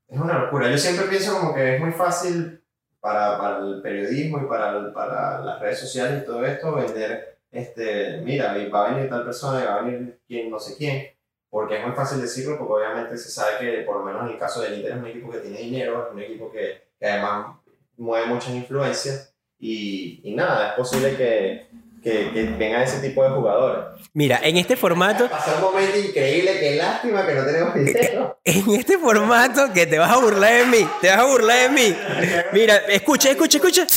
es 0.10 0.20
una 0.20 0.39
locura. 0.39 0.70
Yo 0.70 0.78
siempre 0.78 1.05
pienso 1.07 1.39
como 1.39 1.53
que 1.53 1.76
es 1.76 1.82
muy 1.82 1.91
fácil 1.91 2.64
para, 2.99 3.38
para 3.38 3.60
el 3.60 3.82
periodismo 3.82 4.39
y 4.41 4.47
para, 4.47 4.93
para 4.93 5.39
las 5.39 5.60
redes 5.60 5.80
sociales 5.80 6.24
y 6.24 6.26
todo 6.26 6.45
esto 6.45 6.76
vender, 6.76 7.38
este, 7.51 8.22
mira, 8.24 8.55
va 8.74 8.88
a 8.88 8.93
venir 8.93 9.10
tal 9.10 9.24
persona 9.24 9.62
y 9.62 9.66
va 9.66 9.76
a 9.76 9.82
venir 9.82 10.20
quien 10.28 10.49
no 10.49 10.60
sé 10.60 10.76
quién. 10.76 11.07
Porque 11.49 11.80
es 11.80 11.86
muy 11.86 11.95
fácil 11.95 12.22
decirlo, 12.22 12.57
porque 12.57 12.74
obviamente 12.74 13.18
se 13.18 13.30
sabe 13.30 13.57
que, 13.60 13.82
por 13.82 13.97
lo 13.97 14.05
menos 14.05 14.24
en 14.24 14.34
el 14.34 14.38
caso 14.39 14.62
del 14.62 14.76
Inter, 14.76 14.91
es 14.91 14.97
un 14.97 15.07
equipo 15.07 15.32
que 15.32 15.39
tiene 15.39 15.57
dinero, 15.57 16.05
es 16.07 16.14
un 16.14 16.20
equipo 16.20 16.51
que, 16.51 16.89
que 16.99 17.07
además 17.07 17.57
mueve 17.97 18.28
muchas 18.28 18.51
influencias. 18.51 19.34
Y, 19.57 20.22
y 20.24 20.36
nada, 20.36 20.70
es 20.70 20.74
posible 20.76 21.16
que, 21.16 21.68
que, 22.02 22.32
que 22.34 22.43
vengan 22.58 22.82
ese 22.82 23.00
tipo 23.00 23.24
de 23.24 23.30
jugadores. 23.30 24.02
Mira, 24.14 24.39
en 24.43 24.58
este 24.58 24.76
formato, 24.76 25.30
Pasó 25.30 25.56
un 25.56 25.62
momento 25.62 25.97
increíble, 25.97 26.60
qué 26.60 26.76
lástima 26.76 27.26
que 27.26 27.34
no 27.34 27.45
tenemos 27.45 27.74
video. 27.74 28.39
en 28.43 28.72
este 28.72 28.97
formato 28.97 29.72
que 29.74 29.86
te 29.86 30.00
vas 30.00 30.12
a 30.12 30.18
burlar 30.18 30.54
de 30.54 30.66
mí, 30.66 30.88
te 31.02 31.10
vas 31.10 31.18
a 31.18 31.26
burlar 31.26 31.58
de 31.58 31.70
mí. 31.70 31.97
Mira, 32.54 32.78
escucha, 32.88 33.30
escucha, 33.30 33.58
escucha. 33.58 33.88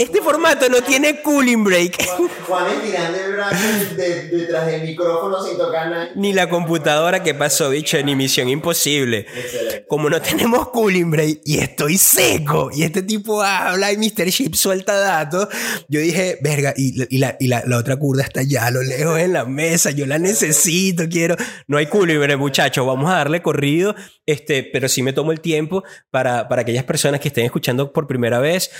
Este 0.00 0.22
formato 0.22 0.68
no 0.68 0.80
tiene 0.82 1.20
cooling 1.20 1.62
break. 1.62 2.06
Juan 2.46 2.66
estirando 2.72 3.18
el 3.18 3.32
brazo 3.34 3.94
de- 3.96 4.28
detrás 4.28 4.66
del 4.66 4.82
micrófono 4.82 5.44
sin 5.44 5.58
tocar 5.58 5.90
nada. 5.90 6.08
Ni 6.14 6.32
la 6.32 6.48
computadora 6.48 7.22
que 7.22 7.34
pasó, 7.34 7.68
bicho, 7.70 8.00
ni 8.02 8.16
misión 8.16 8.48
imposible. 8.48 9.26
Excelente. 9.36 9.84
Como 9.88 10.08
no 10.08 10.20
tenemos 10.22 10.68
cooling 10.70 11.10
break 11.10 11.40
y 11.44 11.58
estoy 11.58 11.98
seco 11.98 12.70
y 12.72 12.82
este 12.84 13.02
tipo 13.02 13.42
habla 13.42 13.92
y 13.92 13.98
Mr. 13.98 14.30
Chip 14.30 14.54
suelta 14.54 14.94
datos, 14.98 15.48
yo 15.88 16.00
dije, 16.00 16.38
verga, 16.40 16.72
y, 16.76 16.96
la- 16.96 17.06
y, 17.10 17.18
la, 17.18 17.36
y 17.38 17.48
la, 17.48 17.62
la 17.66 17.76
otra 17.76 17.96
curda 17.96 18.22
está 18.22 18.40
allá 18.40 18.66
a 18.66 18.70
lo 18.70 18.82
lejos 18.82 19.18
en 19.18 19.32
la 19.34 19.44
mesa, 19.44 19.90
yo 19.90 20.06
la 20.06 20.18
necesito, 20.18 21.04
quiero. 21.10 21.36
No 21.66 21.76
hay 21.76 21.86
cooling 21.86 22.18
break, 22.20 22.38
muchachos, 22.38 22.86
vamos 22.86 23.10
a 23.10 23.16
darle 23.16 23.42
corrido, 23.42 23.94
este, 24.24 24.62
pero 24.62 24.88
sí 24.88 25.02
me 25.02 25.12
tomo 25.12 25.30
el 25.32 25.40
tiempo 25.40 25.84
para, 26.10 26.48
para 26.48 26.62
aquellas 26.62 26.84
personas 26.84 27.20
que 27.20 27.28
estén 27.28 27.44
escuchando 27.44 27.92
por 27.92 28.06
primera 28.06 28.38
vez. 28.38 28.70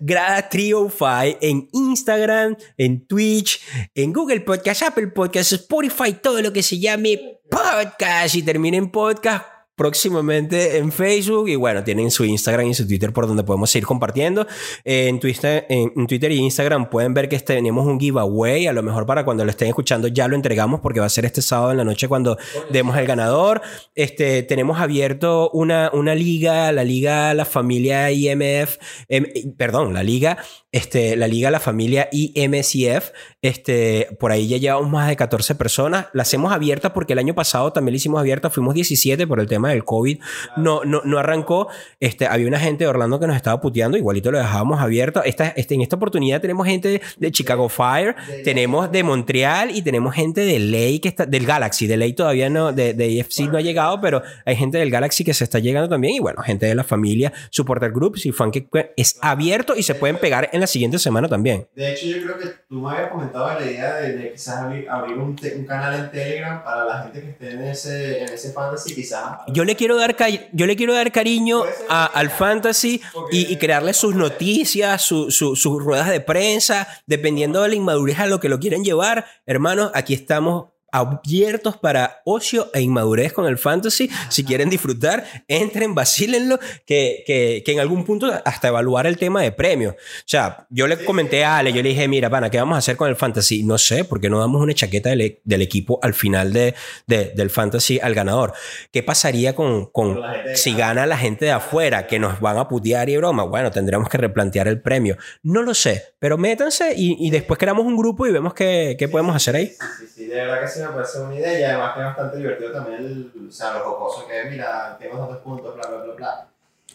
Grada 0.00 0.48
Trio 0.52 0.90
5 0.90 1.38
en 1.40 1.70
Instagram, 1.72 2.58
en 2.76 3.06
Twitch, 3.06 3.58
en 3.94 4.12
Google 4.12 4.42
Podcast, 4.42 4.82
Apple 4.82 5.06
Podcast, 5.06 5.50
Spotify, 5.52 6.12
todo 6.12 6.42
lo 6.42 6.52
que 6.52 6.62
se 6.62 6.78
llame 6.78 7.40
podcast. 7.50 8.34
Y 8.34 8.42
termine 8.42 8.76
en 8.76 8.90
podcast 8.90 9.61
próximamente 9.82 10.78
en 10.78 10.92
Facebook 10.92 11.48
y 11.48 11.56
bueno, 11.56 11.82
tienen 11.82 12.12
su 12.12 12.24
Instagram 12.24 12.68
y 12.68 12.74
su 12.74 12.86
Twitter 12.86 13.12
por 13.12 13.26
donde 13.26 13.42
podemos 13.42 13.68
seguir 13.68 13.84
compartiendo. 13.84 14.46
Eh, 14.84 15.08
en, 15.08 15.18
Twitter, 15.18 15.66
en, 15.68 15.92
en 15.96 16.06
Twitter 16.06 16.30
y 16.30 16.36
Instagram 16.36 16.88
pueden 16.88 17.14
ver 17.14 17.28
que 17.28 17.36
tenemos 17.40 17.84
un 17.84 17.98
giveaway, 17.98 18.68
a 18.68 18.72
lo 18.72 18.84
mejor 18.84 19.06
para 19.06 19.24
cuando 19.24 19.44
lo 19.44 19.50
estén 19.50 19.66
escuchando 19.66 20.06
ya 20.06 20.28
lo 20.28 20.36
entregamos 20.36 20.78
porque 20.78 21.00
va 21.00 21.06
a 21.06 21.08
ser 21.08 21.24
este 21.24 21.42
sábado 21.42 21.72
en 21.72 21.78
la 21.78 21.84
noche 21.84 22.06
cuando 22.06 22.38
demos 22.70 22.96
el 22.96 23.08
ganador. 23.08 23.60
Este, 23.96 24.44
tenemos 24.44 24.78
abierto 24.78 25.50
una, 25.50 25.90
una 25.92 26.14
liga, 26.14 26.70
la 26.70 26.84
liga 26.84 27.34
La 27.34 27.44
Familia 27.44 28.12
IMF, 28.12 28.78
em, 29.08 29.26
perdón, 29.56 29.94
la 29.94 30.04
liga, 30.04 30.38
este, 30.70 31.16
la 31.16 31.26
liga 31.26 31.50
La 31.50 31.58
Familia 31.58 32.08
IMCF, 32.12 33.10
este, 33.42 34.16
por 34.20 34.30
ahí 34.30 34.46
ya 34.46 34.58
llevamos 34.58 34.88
más 34.88 35.08
de 35.08 35.16
14 35.16 35.56
personas. 35.56 36.06
La 36.12 36.22
hacemos 36.22 36.52
abierta 36.52 36.92
porque 36.92 37.14
el 37.14 37.18
año 37.18 37.34
pasado 37.34 37.72
también 37.72 37.94
la 37.94 37.96
hicimos 37.96 38.20
abierta, 38.20 38.48
fuimos 38.48 38.74
17 38.74 39.26
por 39.26 39.40
el 39.40 39.48
tema 39.48 39.71
del 39.72 39.84
COVID. 39.84 40.18
No, 40.56 40.84
no, 40.84 41.02
no 41.04 41.18
arrancó. 41.18 41.68
Este, 42.00 42.26
había 42.26 42.46
una 42.48 42.58
gente 42.60 42.84
de 42.84 42.88
Orlando 42.88 43.18
que 43.20 43.26
nos 43.26 43.36
estaba 43.36 43.60
puteando, 43.60 43.96
igualito 43.96 44.30
lo 44.30 44.38
dejábamos 44.38 44.80
abierto. 44.80 45.22
Esta, 45.24 45.48
este, 45.48 45.74
en 45.74 45.82
esta 45.82 45.96
oportunidad 45.96 46.40
tenemos 46.40 46.66
gente 46.66 47.00
de 47.18 47.32
Chicago 47.32 47.68
Fire, 47.68 48.14
tenemos 48.44 48.90
de 48.90 49.02
Montreal 49.02 49.70
y 49.74 49.82
tenemos 49.82 50.14
gente 50.14 50.42
de 50.42 50.58
Ley 50.58 50.98
que 51.00 51.08
está, 51.08 51.26
del 51.26 51.46
Galaxy. 51.46 51.86
De 51.86 51.96
Ley 51.96 52.12
todavía 52.12 52.48
no, 52.50 52.72
de, 52.72 52.94
de 52.94 53.18
EFC 53.20 53.40
no 53.50 53.58
ha 53.58 53.60
llegado, 53.60 54.00
pero 54.00 54.22
hay 54.44 54.56
gente 54.56 54.78
del 54.78 54.90
Galaxy 54.90 55.24
que 55.24 55.34
se 55.34 55.44
está 55.44 55.58
llegando 55.58 55.88
también. 55.88 56.14
Y 56.14 56.18
bueno, 56.20 56.42
gente 56.42 56.66
de 56.66 56.74
la 56.74 56.84
familia, 56.84 57.32
Supporter 57.50 57.90
Groups 57.92 58.26
y 58.26 58.32
Fan 58.32 58.50
que 58.50 58.66
es 58.96 59.18
abierto 59.20 59.74
y 59.76 59.82
se 59.82 59.94
pueden 59.94 60.16
pegar 60.18 60.48
en 60.52 60.60
la 60.60 60.66
siguiente 60.66 60.98
semana 60.98 61.28
también. 61.28 61.66
De 61.74 61.92
hecho, 61.92 62.06
yo 62.06 62.22
creo 62.22 62.38
que 62.38 62.46
tú 62.68 62.80
me 62.80 62.90
habías 62.94 63.10
comentado 63.10 63.46
la 63.58 63.64
idea 63.64 63.94
de, 63.96 64.12
de 64.16 64.32
quizás 64.32 64.56
abrir, 64.58 64.88
abrir 64.88 65.16
un, 65.18 65.36
te- 65.36 65.54
un 65.56 65.64
canal 65.64 65.94
en 65.98 66.10
Telegram 66.10 66.62
para 66.62 66.84
la 66.84 67.02
gente 67.04 67.20
que 67.20 67.30
esté 67.30 67.50
en 67.52 67.62
ese, 67.62 68.22
en 68.22 68.28
ese 68.32 68.52
fantasy, 68.52 68.94
quizás. 68.94 69.38
Yo 69.52 69.64
le 69.64 69.76
quiero 69.76 69.96
dar, 69.96 70.16
yo 70.52 70.66
le 70.66 70.76
quiero 70.76 70.94
dar 70.94 71.12
cariño 71.12 71.62
a- 71.88 72.06
al 72.06 72.30
fantasy 72.30 73.00
y, 73.30 73.52
y 73.52 73.56
crearle 73.56 73.92
sus 73.94 74.14
noticias, 74.14 75.02
su- 75.02 75.30
su- 75.30 75.56
sus 75.56 75.82
ruedas 75.82 76.08
de 76.10 76.20
prensa, 76.20 76.88
dependiendo 77.06 77.62
de 77.62 77.68
la 77.70 77.74
inmadurez 77.74 78.18
a 78.18 78.26
lo 78.26 78.40
que 78.40 78.48
lo 78.48 78.58
quieran 78.58 78.84
llevar. 78.84 79.26
Hermanos, 79.46 79.90
aquí 79.94 80.14
estamos 80.14 80.71
abiertos 80.92 81.76
para 81.76 82.20
ocio 82.24 82.70
e 82.74 82.80
inmadurez 82.82 83.32
con 83.32 83.46
el 83.46 83.58
fantasy. 83.58 84.10
Si 84.28 84.44
quieren 84.44 84.70
disfrutar, 84.70 85.24
entren, 85.48 85.94
vacílenlo, 85.94 86.58
que, 86.86 87.24
que, 87.26 87.62
que 87.64 87.72
en 87.72 87.80
algún 87.80 88.04
punto 88.04 88.30
hasta 88.44 88.68
evaluar 88.68 89.06
el 89.06 89.16
tema 89.16 89.42
de 89.42 89.52
premios. 89.52 89.94
O 89.94 90.24
sea, 90.26 90.66
yo 90.70 90.86
le 90.86 91.02
comenté 91.04 91.44
a 91.44 91.58
Ale, 91.58 91.72
yo 91.72 91.82
le 91.82 91.88
dije, 91.88 92.06
mira, 92.08 92.28
pana, 92.30 92.50
¿qué 92.50 92.58
vamos 92.58 92.76
a 92.76 92.78
hacer 92.78 92.96
con 92.96 93.08
el 93.08 93.16
fantasy? 93.16 93.62
No 93.64 93.78
sé, 93.78 94.04
porque 94.04 94.28
no 94.30 94.38
damos 94.38 94.60
una 94.62 94.74
chaqueta 94.74 95.10
del, 95.10 95.40
del 95.42 95.62
equipo 95.62 95.98
al 96.02 96.14
final 96.14 96.52
de, 96.52 96.74
de- 97.06 97.32
del 97.34 97.50
fantasy 97.50 97.98
al 98.00 98.14
ganador. 98.14 98.52
¿Qué 98.92 99.02
pasaría 99.02 99.54
con, 99.54 99.86
con 99.86 100.20
si 100.54 100.74
gana 100.74 101.06
la 101.06 101.16
gente 101.16 101.46
de 101.46 101.52
afuera, 101.52 102.06
que 102.06 102.18
nos 102.18 102.40
van 102.40 102.58
a 102.58 102.68
putear 102.68 103.08
y 103.08 103.16
broma? 103.16 103.44
Bueno, 103.44 103.70
tendremos 103.70 104.08
que 104.08 104.18
replantear 104.18 104.68
el 104.68 104.80
premio. 104.82 105.16
No 105.42 105.62
lo 105.62 105.72
sé, 105.74 106.02
pero 106.18 106.36
métanse 106.36 106.92
y, 106.96 107.16
y 107.26 107.30
después 107.30 107.58
creamos 107.58 107.86
un 107.86 107.96
grupo 107.96 108.26
y 108.26 108.32
vemos 108.32 108.52
qué, 108.54 108.96
qué 108.98 109.08
podemos 109.08 109.34
hacer 109.34 109.56
ahí. 109.56 109.68
Sí, 109.98 110.06
sí, 110.14 110.24
de 110.26 110.34
verdad 110.36 110.60
que 110.60 110.68
sí 110.68 110.81
me 110.88 110.94
parece 110.94 111.20
una 111.20 111.34
idea 111.34 111.60
y 111.60 111.62
además 111.64 111.94
que 111.94 112.00
es 112.00 112.06
bastante 112.06 112.36
divertido 112.36 112.72
también 112.72 112.98
el, 113.00 113.48
o 113.48 113.52
sea, 113.52 113.74
lo 113.74 113.80
jocoso 113.80 114.26
que 114.26 114.44
mira, 114.44 114.96
tenemos 114.98 115.20
tantos 115.20 115.44
puntos, 115.44 115.74
bla, 115.74 115.88
bla, 115.88 116.04
bla, 116.04 116.14
bla. 116.14 116.48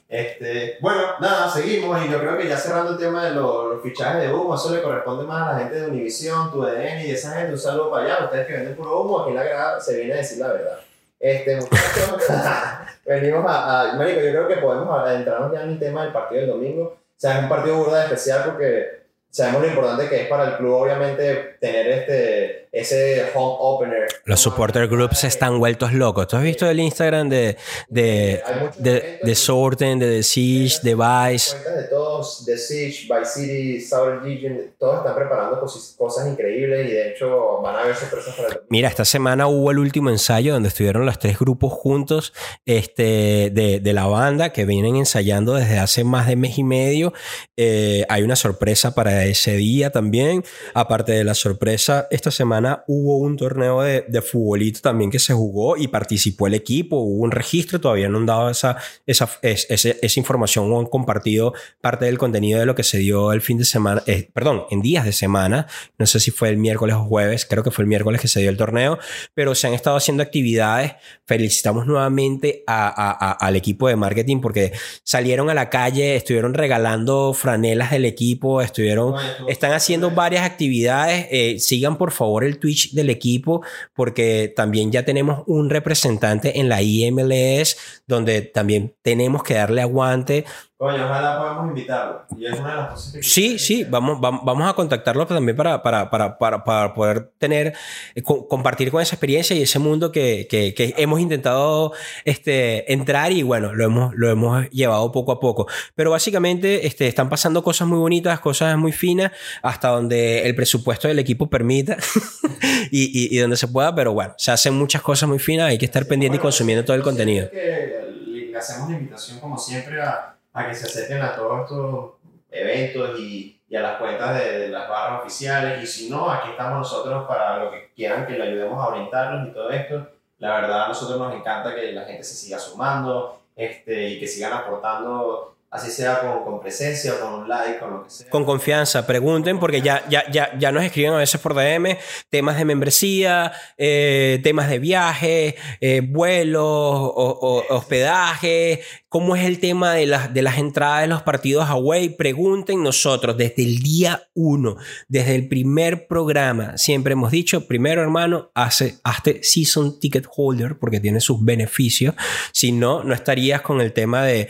Este, 0.10 0.78
bueno, 0.80 1.02
nada, 1.20 1.50
seguimos 1.50 2.06
y 2.06 2.10
yo 2.10 2.20
creo 2.20 2.38
que 2.38 2.48
ya 2.48 2.58
cerrando 2.58 2.92
el 2.92 2.98
tema 2.98 3.26
de 3.26 3.32
los, 3.32 3.74
los 3.74 3.84
fichajes 3.84 4.22
de 4.22 4.34
humo, 4.34 4.56
eso 4.56 4.74
le 4.74 4.82
corresponde 4.82 5.26
más 5.26 5.48
a 5.50 5.54
la 5.54 5.60
gente 5.60 5.82
de 5.82 5.88
Univision, 5.88 6.52
tu 6.52 6.66
EDN 6.66 7.06
y 7.06 7.12
esa 7.12 7.34
gente, 7.34 7.52
un 7.54 7.60
saludo 7.60 7.92
para 7.92 8.06
allá, 8.06 8.26
ustedes 8.26 8.48
que 8.48 8.54
venden 8.54 8.76
puro 8.76 9.02
humo, 9.02 9.20
aquí 9.20 9.32
en 9.32 9.36
la 9.36 9.44
grada 9.44 9.82
se 9.82 9.98
viene 9.98 10.14
a 10.14 10.18
decir 10.18 10.38
la 10.38 10.48
verdad. 10.48 10.80
Este, 11.20 11.60
venimos 13.06 13.46
a, 13.48 13.82
a, 13.82 13.94
marico, 13.96 14.22
yo 14.22 14.32
creo 14.32 14.48
que 14.48 14.58
podemos 14.58 14.98
adentrarnos 14.98 15.52
ya 15.52 15.64
en 15.64 15.70
el 15.72 15.80
tema 15.80 16.04
del 16.04 16.14
partido 16.14 16.42
del 16.42 16.52
domingo, 16.52 16.84
o 16.84 17.20
sea, 17.20 17.38
es 17.38 17.44
un 17.44 17.50
partido 17.50 17.78
burda 17.78 18.04
especial 18.04 18.44
porque 18.46 19.07
sabemos 19.38 19.62
lo 19.62 19.68
importante 19.68 20.10
que 20.10 20.24
es 20.24 20.28
para 20.28 20.50
el 20.50 20.58
club, 20.58 20.74
obviamente, 20.74 21.58
tener 21.62 21.88
este, 21.88 22.68
ese 22.72 23.24
home 23.36 23.56
opener. 23.60 24.08
Los 24.26 24.40
supporter 24.40 24.88
groups 24.88 25.24
están 25.24 25.60
vueltos 25.60 25.94
locos. 25.94 26.28
¿Tú 26.28 26.38
has 26.38 26.44
visto 26.44 26.70
el 26.70 26.80
Instagram 26.80 27.30
de, 27.30 27.58
de, 27.88 28.42
de, 28.78 29.20
de 29.22 29.36
Sorten, 29.36 30.00
de 30.00 30.18
The 30.18 30.24
Siege, 30.24 30.80
de 30.84 30.96
Vice? 30.96 31.56
de 31.58 31.84
todos, 31.84 32.44
The 32.46 32.58
Siege, 32.58 33.08
Vice 33.14 33.32
City, 33.32 33.82
Southern 33.82 34.28
Legion, 34.28 34.60
todos 34.80 34.98
están 35.00 35.16
preparando 35.16 35.62
cosis- 35.62 35.96
cosas 35.98 36.28
increíbles 36.28 36.90
y 36.90 36.94
de 36.94 37.12
hecho 37.12 37.62
van 37.62 37.76
a 37.76 37.82
haber 37.82 37.96
sorpresas 37.96 38.36
para 38.36 38.50
el 38.50 38.60
Mira, 38.70 38.90
esta 38.90 39.06
semana 39.06 39.48
hubo 39.48 39.72
el 39.72 39.80
último 39.80 40.10
ensayo 40.10 40.54
donde 40.54 40.70
estuvieron 40.70 41.06
los 41.06 41.20
tres 41.20 41.38
grupos 41.40 41.72
juntos 41.74 42.34
este, 42.66 43.50
de, 43.54 43.80
de 43.82 43.94
la 43.94 44.06
banda 44.08 44.52
que 44.52 44.66
vienen 44.66 44.96
ensayando 44.96 45.54
desde 45.54 45.80
hace 45.80 46.04
más 46.04 46.28
de 46.28 46.36
mes 46.36 46.58
y 46.58 46.64
medio. 46.64 47.14
Eh, 47.56 48.06
hay 48.10 48.24
una 48.24 48.36
sorpresa 48.36 48.94
para 48.96 49.26
ese 49.32 49.56
día 49.58 49.92
también. 49.92 50.44
Aparte 50.74 51.12
de 51.14 51.24
la 51.24 51.34
sorpresa, 51.34 52.08
esta 52.12 52.32
semana 52.32 52.84
hubo 52.88 53.18
un 53.18 53.38
torneo 53.38 53.82
de, 53.82 54.06
de 54.08 54.22
futbolito 54.22 54.80
también 54.82 55.12
que 55.12 55.20
se 55.20 55.34
jugó 55.34 55.78
y 55.78 55.88
participó 55.88 56.48
el 56.48 56.54
equipo. 56.54 56.98
Hubo 56.98 57.24
un 57.24 57.32
registro, 57.32 57.80
todavía 57.82 58.10
no 58.10 58.18
han 58.18 58.26
dado 58.26 58.50
esa, 58.50 58.78
esa, 59.06 59.30
es- 59.42 59.68
ese- 59.70 59.98
esa 60.02 60.20
información 60.20 60.72
o 60.72 60.80
han 60.80 60.86
compartido 60.86 61.54
parte 61.82 62.06
del 62.06 62.18
contenido 62.18 62.60
de 62.60 62.66
lo 62.66 62.76
que 62.76 62.84
se 62.84 62.98
dio 63.00 63.32
el 63.34 63.42
fin 63.42 63.58
de 63.58 63.66
semana, 63.66 64.04
eh, 64.08 64.30
perdón, 64.34 64.64
en 64.72 64.82
días 64.82 65.06
de 65.06 65.12
semana. 65.14 65.68
No 65.98 66.06
sé 66.06 66.20
si 66.20 66.32
fue 66.32 66.50
el 66.50 66.58
miércoles 66.58 66.96
o 66.96 67.04
jueves, 67.06 67.46
creo 67.46 67.64
que 67.64 67.72
fue 67.72 67.84
el 67.84 67.88
miércoles 67.90 68.22
que 68.22 68.28
se 68.28 68.40
dio 68.40 68.50
el 68.50 68.58
torneo, 68.58 68.98
pero 69.34 69.56
se 69.56 69.68
han 69.68 69.74
estado 69.74 69.98
haciendo 69.98 70.24
actividades. 70.24 70.94
Felicitamos 71.26 71.86
nuevamente 71.88 72.64
a- 72.68 72.88
a- 72.88 73.12
a- 73.12 73.32
al 73.34 73.56
equipo 73.56 73.88
de 73.88 73.96
marketing 73.96 74.40
porque 74.42 74.72
salieron 75.04 75.50
a 75.50 75.54
la 75.54 75.70
calle, 75.70 76.16
estuvieron 76.16 76.54
regalando 76.54 77.34
franelas 77.34 77.92
del 77.92 78.06
equipo, 78.06 78.62
estuvieron, 78.62 79.07
están 79.48 79.74
haciendo 79.74 80.12
varias 80.12 80.46
actividades. 80.46 81.28
Eh, 81.32 81.60
sigan 81.60 81.98
por 81.98 82.12
favor 82.12 82.44
el 82.44 82.60
Twitch 82.60 82.94
del 82.94 83.10
equipo 83.10 83.62
porque 83.94 84.54
también 84.56 84.92
ya 84.92 85.04
tenemos 85.04 85.44
un 85.48 85.70
representante 85.70 86.60
en 86.60 86.70
la 86.70 86.82
IMLS 86.82 87.78
donde 88.08 88.42
también 88.42 88.96
tenemos 89.02 89.44
que 89.44 89.56
darle 89.56 89.82
aguante 89.82 90.46
Coño, 90.80 91.06
ojalá 91.06 91.40
podamos 91.40 91.70
invitarlo. 91.70 92.22
Y 92.38 92.46
es 92.46 92.60
una 92.60 92.70
de 92.70 92.76
las 92.78 92.90
cosas 92.92 93.14
que 93.14 93.24
Sí, 93.24 93.58
sí, 93.58 93.84
vamos, 93.84 94.20
vam- 94.20 94.42
vamos 94.44 94.70
a 94.70 94.74
contactarlo 94.76 95.26
también 95.26 95.58
para, 95.58 95.82
para, 95.82 96.08
para, 96.12 96.38
para, 96.38 96.64
para 96.64 96.94
poder 96.94 97.32
tener, 97.40 97.74
eh, 98.14 98.22
co- 98.22 98.48
compartir 98.48 98.92
con 98.92 99.02
esa 99.02 99.16
experiencia 99.16 99.56
y 99.56 99.64
ese 99.64 99.80
mundo 99.80 100.12
que, 100.12 100.46
que, 100.48 100.76
que 100.76 100.94
hemos 100.98 101.20
intentado 101.20 101.94
este, 102.26 102.94
entrar 102.94 103.32
y 103.32 103.42
bueno, 103.42 103.74
lo 103.74 103.86
hemos, 103.86 104.14
lo 104.16 104.30
hemos 104.30 104.70
llevado 104.70 105.12
poco 105.12 105.32
a 105.32 105.40
poco. 105.40 105.66
Pero 105.96 106.12
básicamente 106.12 106.86
este, 106.86 107.08
están 107.08 107.28
pasando 107.28 107.64
cosas 107.64 107.88
muy 107.88 107.98
bonitas, 107.98 108.40
cosas 108.40 108.78
muy 108.78 108.92
finas, 108.92 109.32
hasta 109.64 109.88
donde 109.88 110.44
el 110.48 110.54
presupuesto 110.56 111.08
del 111.08 111.18
equipo 111.18 111.50
permita 111.50 111.98
y, 112.92 113.06
y, 113.06 113.36
y 113.36 113.40
donde 113.40 113.58
se 113.58 113.68
pueda, 113.68 113.96
pero 113.96 114.14
bueno, 114.14 114.36
se 114.38 114.52
hacen 114.52 114.76
muchas 114.76 115.02
cosas 115.02 115.28
muy 115.28 115.40
finas, 115.40 115.70
hay 115.70 115.80
que 115.80 115.86
estar 115.86 116.06
pendiente 116.06 116.36
y 116.36 116.38
Bueno, 116.38 116.44
consumiendo 116.44 116.86
todo 116.86 116.96
el 116.96 117.02
contenido. 117.02 117.50
que 117.50 118.48
le 118.52 118.56
hacemos 118.56 118.92
la 118.92 118.96
invitación, 118.98 119.40
como 119.40 119.58
siempre, 119.58 120.00
a, 120.04 120.36
a 120.58 120.68
que 120.68 120.76
se 120.76 120.86
acerquen 120.86 121.22
a 121.22 121.36
todos 121.36 121.62
estos 121.62 122.12
eventos 122.52 123.20
y, 123.20 123.54
a 123.76 123.82
las 123.82 123.98
cuentas 123.98 124.40
de, 124.40 124.70
las 124.70 124.88
barras 124.90 125.22
oficiales. 125.22 125.84
Y 125.84 125.88
si 125.88 126.10
no, 126.10 126.30
aquí 126.32 126.52
estamos 126.52 126.80
nosotros 126.80 127.28
para 127.28 127.64
lo 127.64 127.72
que 127.72 127.92
quieran 127.96 128.26
que 128.26 128.34
le 128.34 128.44
ayudemos 128.44 128.82
a 128.84 128.88
orientarlos 128.88 129.50
y 129.50 129.52
todo 129.52 129.70
esto. 129.70 130.08
La 130.40 130.56
verdad, 130.62 130.86
a 130.86 130.88
nosotros 130.88 131.20
nos 131.20 131.34
encanta 131.36 131.76
que 131.76 131.92
la 131.92 132.06
gente 132.06 132.24
se 132.24 132.36
siga 132.36 132.60
sumando 132.60 133.42
este, 133.56 134.10
y 134.10 134.20
que 134.20 134.28
sigan 134.28 134.54
aportando 134.54 135.58
así 135.70 135.92
sea 135.92 136.20
con, 136.22 136.44
con 136.44 136.60
presencia, 136.60 137.20
con 137.20 137.34
un 137.34 137.48
con 137.80 137.92
lo 137.92 138.04
que 138.04 138.10
sea. 138.10 138.30
Con 138.30 138.46
confianza, 138.46 139.06
pregunten, 139.06 139.60
porque 139.60 139.82
ya, 139.82 140.04
ya, 140.10 140.30
ya, 140.32 140.58
ya 140.58 140.72
nos 140.72 140.84
escriben 140.84 141.14
a 141.14 141.18
veces 141.18 141.40
por 141.42 141.54
DM 141.54 141.98
temas 142.30 142.58
de 142.58 142.66
membresía, 142.66 143.52
eh, 143.78 144.40
temas 144.44 144.70
de 144.70 144.80
viaje, 144.80 145.56
eh, 145.82 146.02
vuelos, 146.02 146.64
o- 146.64 147.64
hospedaje, 147.70 148.82
cómo 149.10 149.36
es 149.36 149.46
el 149.46 149.60
tema 149.60 149.94
de 149.94 150.06
las, 150.06 150.34
de 150.34 150.42
las 150.42 150.58
entradas 150.58 151.02
de 151.02 151.08
los 151.08 151.22
partidos 151.22 151.70
away. 151.70 152.10
Pregunten 152.10 152.84
nosotros 152.84 153.38
desde 153.38 153.64
el 153.64 153.80
día 153.80 154.30
uno, 154.34 154.78
desde 155.08 155.36
el 155.36 155.48
primer 155.48 156.08
programa, 156.08 156.78
siempre 156.78 157.14
hemos 157.14 157.32
dicho, 157.32 157.68
primero 157.68 158.02
hermano, 158.02 158.52
hace, 158.54 158.98
hazte 159.04 159.44
season 159.44 160.00
ticket 160.00 160.28
holder 160.30 160.78
porque 160.80 161.00
tiene 161.00 161.22
sus 161.22 161.44
beneficios. 161.44 162.16
Si 162.52 162.72
no, 162.72 163.04
no 163.04 163.14
estarías 163.14 163.62
con 163.62 163.82
el 163.82 163.94
tema 163.94 164.24
de 164.24 164.50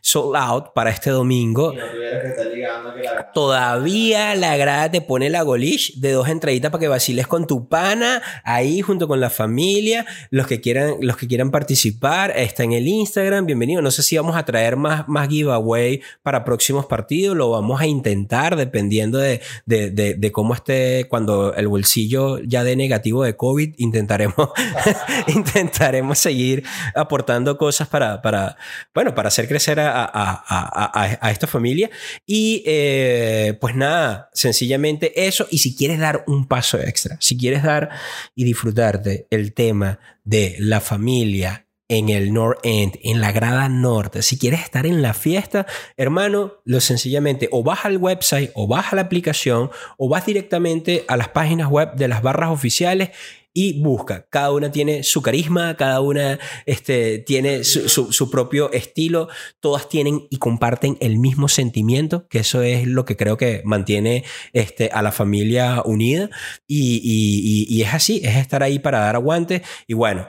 sold 0.00 0.36
out 0.36 0.72
para 0.74 0.90
este 0.90 1.10
domingo 1.10 1.72
Y 1.72 1.76
no 1.76 1.86
tuvieras 1.86 2.22
que 2.22 2.28
estar 2.28 2.46
ligando 2.46 2.94
que 2.94 3.02
la 3.02 3.32
Todavía 3.32 4.34
la 4.34 4.56
grada 4.56 4.90
te 4.90 5.00
pone 5.00 5.28
la 5.28 5.42
golish 5.42 6.00
de 6.00 6.12
dos 6.12 6.28
entraditas 6.28 6.70
para 6.70 6.80
que 6.80 6.88
vaciles 6.88 7.26
con 7.26 7.46
tu 7.46 7.68
pana 7.68 8.22
ahí 8.44 8.80
junto 8.80 9.06
con 9.06 9.20
la 9.20 9.30
familia. 9.30 10.06
Los 10.30 10.46
que 10.46 10.60
quieran, 10.60 10.96
los 11.00 11.16
que 11.16 11.28
quieran 11.28 11.50
participar, 11.50 12.32
está 12.36 12.64
en 12.64 12.72
el 12.72 12.88
Instagram. 12.88 13.46
Bienvenido. 13.46 13.82
No 13.82 13.90
sé 14.02 14.08
si 14.08 14.16
vamos 14.16 14.36
a 14.36 14.44
traer 14.44 14.76
más, 14.76 15.06
más 15.08 15.28
giveaway 15.28 16.00
para 16.22 16.44
próximos 16.44 16.86
partidos. 16.86 17.36
Lo 17.36 17.50
vamos 17.50 17.80
a 17.80 17.86
intentar 17.86 18.56
dependiendo 18.56 19.18
de, 19.18 19.40
de, 19.66 19.90
de- 19.90 20.32
cómo 20.32 20.54
esté 20.54 21.06
cuando 21.08 21.54
el 21.54 21.68
bolsillo 21.68 22.38
ya 22.40 22.62
dé 22.64 22.76
negativo 22.76 23.24
de 23.24 23.36
COVID. 23.36 23.74
Intentaremos, 23.78 24.34
intentaremos 25.26 26.18
seguir 26.18 26.64
aportando 26.94 27.56
cosas 27.58 27.88
para, 27.88 28.22
para, 28.22 28.56
bueno, 28.94 29.14
para 29.14 29.28
hacer 29.28 29.48
crecer 29.48 29.80
a- 29.80 30.04
a- 30.04 30.44
a- 30.46 31.18
a 31.20 31.30
esta 31.30 31.46
familia. 31.46 31.90
Y 32.26 32.62
eh, 32.66 33.56
pues 33.60 33.74
nada, 33.74 34.30
sencillamente 34.32 35.26
eso. 35.26 35.46
Y 35.50 35.58
si 35.58 35.74
quieres 35.76 35.98
dar 35.98 36.24
un 36.26 36.46
paso 36.46 36.78
extra, 36.78 37.16
si 37.20 37.36
quieres 37.36 37.62
dar 37.62 37.90
y 38.34 38.44
disfrutarte 38.44 39.26
el 39.30 39.52
tema 39.54 39.98
de 40.24 40.56
la 40.58 40.80
familia 40.80 41.64
en 41.88 42.08
el 42.10 42.32
North 42.32 42.58
End, 42.64 42.98
en 43.02 43.20
la 43.20 43.32
grada 43.32 43.68
norte, 43.68 44.22
si 44.22 44.38
quieres 44.38 44.60
estar 44.60 44.86
en 44.86 45.00
la 45.02 45.14
fiesta, 45.14 45.66
hermano, 45.96 46.54
lo 46.64 46.80
sencillamente 46.80 47.48
o 47.50 47.62
vas 47.62 47.84
al 47.84 47.96
website 47.96 48.50
o 48.54 48.66
vas 48.66 48.92
a 48.92 48.96
la 48.96 49.02
aplicación 49.02 49.70
o 49.96 50.08
vas 50.08 50.26
directamente 50.26 51.04
a 51.08 51.16
las 51.16 51.28
páginas 51.28 51.68
web 51.70 51.94
de 51.94 52.08
las 52.08 52.22
barras 52.22 52.50
oficiales 52.50 53.10
y 53.54 53.80
busca. 53.82 54.26
Cada 54.30 54.52
una 54.52 54.70
tiene 54.70 55.02
su 55.02 55.20
carisma, 55.22 55.76
cada 55.76 56.00
una 56.00 56.38
este, 56.66 57.18
tiene 57.18 57.64
su, 57.64 57.88
su- 58.12 58.30
propio 58.30 58.70
estilo, 58.72 59.28
todas 59.58 59.88
tienen 59.88 60.26
y 60.30 60.36
comparten 60.36 60.96
el 61.00 61.18
mismo 61.18 61.48
sentimiento, 61.48 62.28
que 62.28 62.40
eso 62.40 62.62
es 62.62 62.86
lo 62.86 63.04
que 63.04 63.16
creo 63.16 63.36
que 63.36 63.62
mantiene 63.64 64.22
este, 64.52 64.90
a 64.92 65.02
la 65.02 65.10
familia 65.10 65.82
unida. 65.84 66.30
Y, 66.68 67.00
y- 67.02 67.64
y- 67.72 67.76
y 67.78 67.82
es 67.82 67.94
así, 67.94 68.20
es 68.22 68.36
estar 68.36 68.62
ahí 68.62 68.78
para 68.78 69.00
dar 69.00 69.16
aguante. 69.16 69.62
Y 69.88 69.94
bueno, 69.94 70.28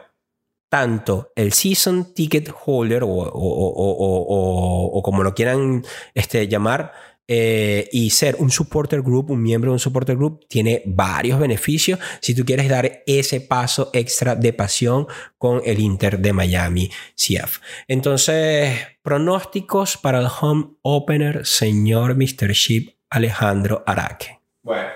tanto 0.69 1.31
el 1.35 1.51
season 1.53 2.13
ticket 2.13 2.51
holder 2.65 3.03
o, 3.03 3.07
o- 3.07 3.29
o- 3.33 4.97
o- 4.97 5.01
como 5.03 5.23
lo 5.23 5.33
quieran 5.33 5.83
este, 6.13 6.47
llamar, 6.47 6.91
eh, 7.31 7.87
y 7.91 8.09
ser 8.09 8.37
un 8.39 8.49
supporter 8.49 9.03
group, 9.03 9.29
un 9.29 9.43
miembro 9.43 9.69
de 9.69 9.73
un 9.73 9.79
supporter 9.79 10.15
group, 10.17 10.47
tiene 10.47 10.81
varios 10.87 11.39
beneficios 11.39 11.99
si 12.21 12.33
tú 12.33 12.43
quieres 12.43 12.67
dar 12.67 13.03
ese 13.05 13.39
paso 13.39 13.91
extra 13.93 14.33
de 14.35 14.51
pasión 14.51 15.05
con 15.37 15.61
el 15.63 15.79
Inter 15.79 16.17
de 16.17 16.33
Miami 16.33 16.89
CF. 17.15 17.59
Entonces, 17.87 18.79
pronósticos 19.03 19.95
para 19.97 20.19
el 20.19 20.27
home 20.41 20.69
opener, 20.81 21.45
señor 21.45 22.15
Mr. 22.15 22.51
Ship 22.53 22.95
Alejandro 23.11 23.83
Araque. 23.85 24.39
Bueno, 24.63 24.89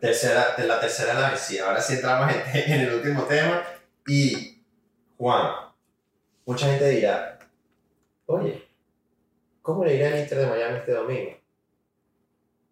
tercera, 0.00 0.56
la 0.66 0.80
tercera 0.80 1.14
la 1.14 1.30
vencida. 1.30 1.68
Ahora 1.68 1.80
sí 1.80 1.94
entramos 1.94 2.32
en, 2.54 2.72
en 2.72 2.80
el 2.80 2.94
último 2.94 3.22
tema. 3.22 3.62
Y, 4.08 4.49
Juan, 5.20 5.52
mucha 6.46 6.64
gente 6.64 6.88
dirá, 6.88 7.38
oye, 8.24 8.66
¿cómo 9.60 9.84
le 9.84 9.96
irá 9.96 10.08
al 10.08 10.18
Inter 10.18 10.38
de 10.38 10.46
Miami 10.46 10.78
este 10.78 10.92
domingo? 10.92 11.32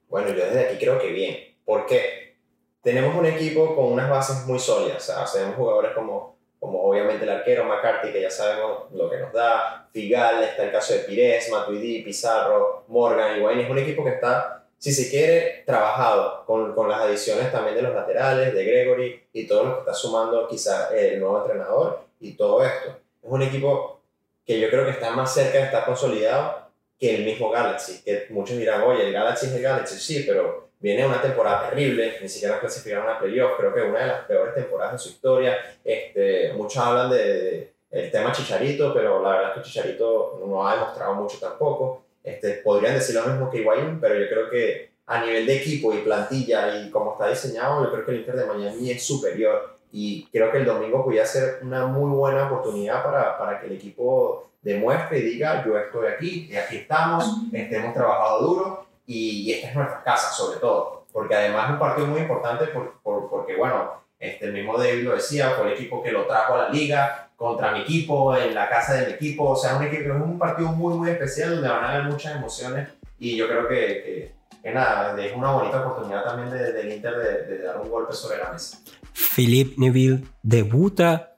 Bueno, 0.08 0.30
yo 0.30 0.46
desde 0.46 0.66
aquí 0.66 0.78
creo 0.78 0.98
que 0.98 1.12
bien. 1.12 1.58
¿Por 1.66 1.84
qué? 1.84 2.38
Tenemos 2.80 3.14
un 3.14 3.26
equipo 3.26 3.76
con 3.76 3.92
unas 3.92 4.08
bases 4.08 4.46
muy 4.46 4.58
sólidas. 4.58 5.10
O 5.10 5.12
sea, 5.12 5.26
tenemos 5.30 5.56
jugadores 5.56 5.92
como, 5.92 6.38
como 6.58 6.84
obviamente 6.84 7.24
el 7.24 7.30
arquero 7.32 7.64
McCarthy, 7.64 8.12
que 8.12 8.22
ya 8.22 8.30
sabemos 8.30 8.90
lo 8.92 9.10
que 9.10 9.18
nos 9.18 9.30
da. 9.34 9.86
Figal, 9.92 10.42
está 10.42 10.64
el 10.64 10.72
caso 10.72 10.94
de 10.94 11.00
Pires, 11.00 11.50
Matuidi, 11.50 12.00
Pizarro, 12.00 12.86
Morgan, 12.88 13.36
Higuaín. 13.36 13.60
Es 13.60 13.68
un 13.68 13.76
equipo 13.76 14.02
que 14.04 14.12
está 14.12 14.64
si 14.78 14.94
se 14.94 15.10
quiere, 15.10 15.64
trabajado 15.66 16.46
con, 16.46 16.74
con 16.74 16.88
las 16.88 17.02
adiciones 17.02 17.52
también 17.52 17.76
de 17.76 17.82
los 17.82 17.94
laterales, 17.94 18.54
de 18.54 18.64
Gregory 18.64 19.28
y 19.34 19.46
todo 19.46 19.64
lo 19.64 19.74
que 19.74 19.80
está 19.80 19.92
sumando 19.92 20.48
quizá 20.48 20.96
el 20.96 21.20
nuevo 21.20 21.42
entrenador 21.42 22.07
y 22.20 22.32
todo 22.32 22.64
esto. 22.64 22.90
Es 23.22 23.30
un 23.30 23.42
equipo 23.42 24.00
que 24.44 24.58
yo 24.58 24.70
creo 24.70 24.84
que 24.84 24.92
está 24.92 25.10
más 25.10 25.32
cerca 25.32 25.58
de 25.58 25.64
estar 25.64 25.84
consolidado 25.84 26.68
que 26.98 27.14
el 27.14 27.24
mismo 27.24 27.50
Galaxy, 27.50 28.02
que 28.02 28.26
muchos 28.30 28.56
dirán, 28.56 28.82
oye, 28.82 29.06
el 29.06 29.12
Galaxy 29.12 29.46
es 29.46 29.52
el 29.52 29.62
Galaxy, 29.62 29.98
sí, 29.98 30.24
pero 30.26 30.70
viene 30.80 31.06
una 31.06 31.20
temporada 31.20 31.68
terrible, 31.68 32.16
ni 32.20 32.28
siquiera 32.28 32.58
clasificaron 32.58 33.08
a 33.08 33.18
playoff, 33.18 33.52
creo 33.56 33.74
que 33.74 33.82
una 33.82 34.00
de 34.00 34.06
las 34.06 34.24
peores 34.24 34.54
temporadas 34.54 34.94
de 34.94 34.98
su 34.98 35.08
historia. 35.10 35.56
Este, 35.84 36.52
muchos 36.54 36.82
hablan 36.82 37.10
de, 37.10 37.18
de 37.18 37.72
el 37.90 38.10
tema 38.10 38.32
Chicharito, 38.32 38.92
pero 38.92 39.22
la 39.22 39.30
verdad 39.30 39.50
es 39.50 39.62
que 39.62 39.68
Chicharito 39.68 40.40
no 40.44 40.66
ha 40.66 40.74
demostrado 40.74 41.14
mucho 41.14 41.38
tampoco. 41.38 42.04
Este, 42.22 42.54
podrían 42.54 42.94
decir 42.94 43.14
lo 43.14 43.26
mismo 43.26 43.50
que 43.50 43.58
Higuaín, 43.58 44.00
pero 44.00 44.14
yo 44.14 44.28
creo 44.28 44.50
que 44.50 44.90
a 45.06 45.24
nivel 45.24 45.46
de 45.46 45.56
equipo 45.56 45.94
y 45.94 45.98
plantilla 45.98 46.82
y 46.82 46.90
como 46.90 47.12
está 47.12 47.28
diseñado, 47.28 47.82
yo 47.84 47.90
creo 47.90 48.04
que 48.04 48.12
el 48.12 48.18
Inter 48.18 48.36
de 48.36 48.44
Miami 48.44 48.90
es 48.90 49.02
superior 49.02 49.77
y 49.92 50.26
creo 50.26 50.50
que 50.52 50.58
el 50.58 50.64
domingo 50.64 51.04
podría 51.04 51.24
ser 51.24 51.60
una 51.62 51.86
muy 51.86 52.10
buena 52.10 52.46
oportunidad 52.46 53.02
para, 53.02 53.38
para 53.38 53.60
que 53.60 53.66
el 53.66 53.72
equipo 53.72 54.50
demuestre 54.62 55.18
y 55.18 55.22
diga 55.22 55.64
yo 55.64 55.78
estoy 55.78 56.08
aquí 56.08 56.56
aquí 56.56 56.76
estamos, 56.78 57.42
este, 57.52 57.76
hemos 57.76 57.94
trabajado 57.94 58.40
duro 58.42 58.86
y, 59.06 59.42
y 59.42 59.52
esta 59.52 59.68
es 59.68 59.74
nuestra 59.74 60.02
casa 60.02 60.30
sobre 60.30 60.58
todo, 60.58 61.06
porque 61.12 61.34
además 61.34 61.66
es 61.66 61.72
un 61.72 61.78
partido 61.78 62.06
muy 62.06 62.20
importante 62.20 62.66
por, 62.66 63.00
por, 63.02 63.30
porque 63.30 63.56
bueno, 63.56 63.92
este, 64.18 64.46
el 64.46 64.52
mismo 64.52 64.76
David 64.76 65.04
lo 65.04 65.14
decía, 65.14 65.50
fue 65.50 65.68
el 65.68 65.72
equipo 65.74 66.02
que 66.02 66.12
lo 66.12 66.26
trajo 66.26 66.54
a 66.54 66.64
la 66.64 66.68
liga, 66.70 67.28
contra 67.38 67.70
mi 67.70 67.82
equipo, 67.82 68.36
en 68.36 68.52
la 68.52 68.68
casa 68.68 68.94
de 68.94 69.06
mi 69.06 69.12
equipo. 69.12 69.50
O 69.50 69.56
sea, 69.56 69.76
un 69.76 69.84
equipo, 69.84 70.12
es 70.12 70.20
un 70.20 70.38
partido 70.38 70.70
muy, 70.70 70.94
muy 70.94 71.10
especial 71.10 71.54
donde 71.54 71.68
van 71.68 71.84
a 71.84 71.92
haber 71.92 72.02
muchas 72.10 72.36
emociones 72.36 72.88
y 73.18 73.36
yo 73.36 73.46
creo 73.46 73.68
que, 73.68 73.76
que, 73.76 74.32
que 74.60 74.70
nada, 74.72 75.16
es 75.22 75.34
una 75.34 75.52
bonita 75.52 75.86
oportunidad 75.86 76.24
también 76.24 76.50
del 76.50 76.74
de, 76.74 76.82
de 76.82 76.94
Inter 76.96 77.16
de, 77.16 77.42
de, 77.44 77.62
dar 77.62 77.80
un 77.80 77.88
golpe 77.88 78.12
sobre 78.12 78.38
la 78.38 78.50
mesa. 78.50 78.78
Philippe 79.12 79.74
Neville 79.78 80.24
debuta 80.42 81.36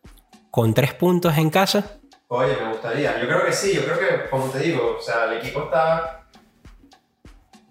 con 0.51 0.75
tres 0.75 0.95
puntos 0.95 1.37
en 1.39 1.51
casa. 1.51 1.99
Oye, 2.29 2.57
me 2.57 2.69
gustaría. 2.71 3.21
Yo 3.21 3.27
creo 3.27 3.45
que 3.45 3.53
sí, 3.53 3.75
yo 3.75 3.85
creo 3.85 3.99
que, 3.99 4.31
como 4.31 4.47
te 4.47 4.61
digo, 4.61 4.97
o 4.99 5.03
sea, 5.03 5.25
el 5.25 5.39
equipo 5.39 5.65
está. 5.65 6.27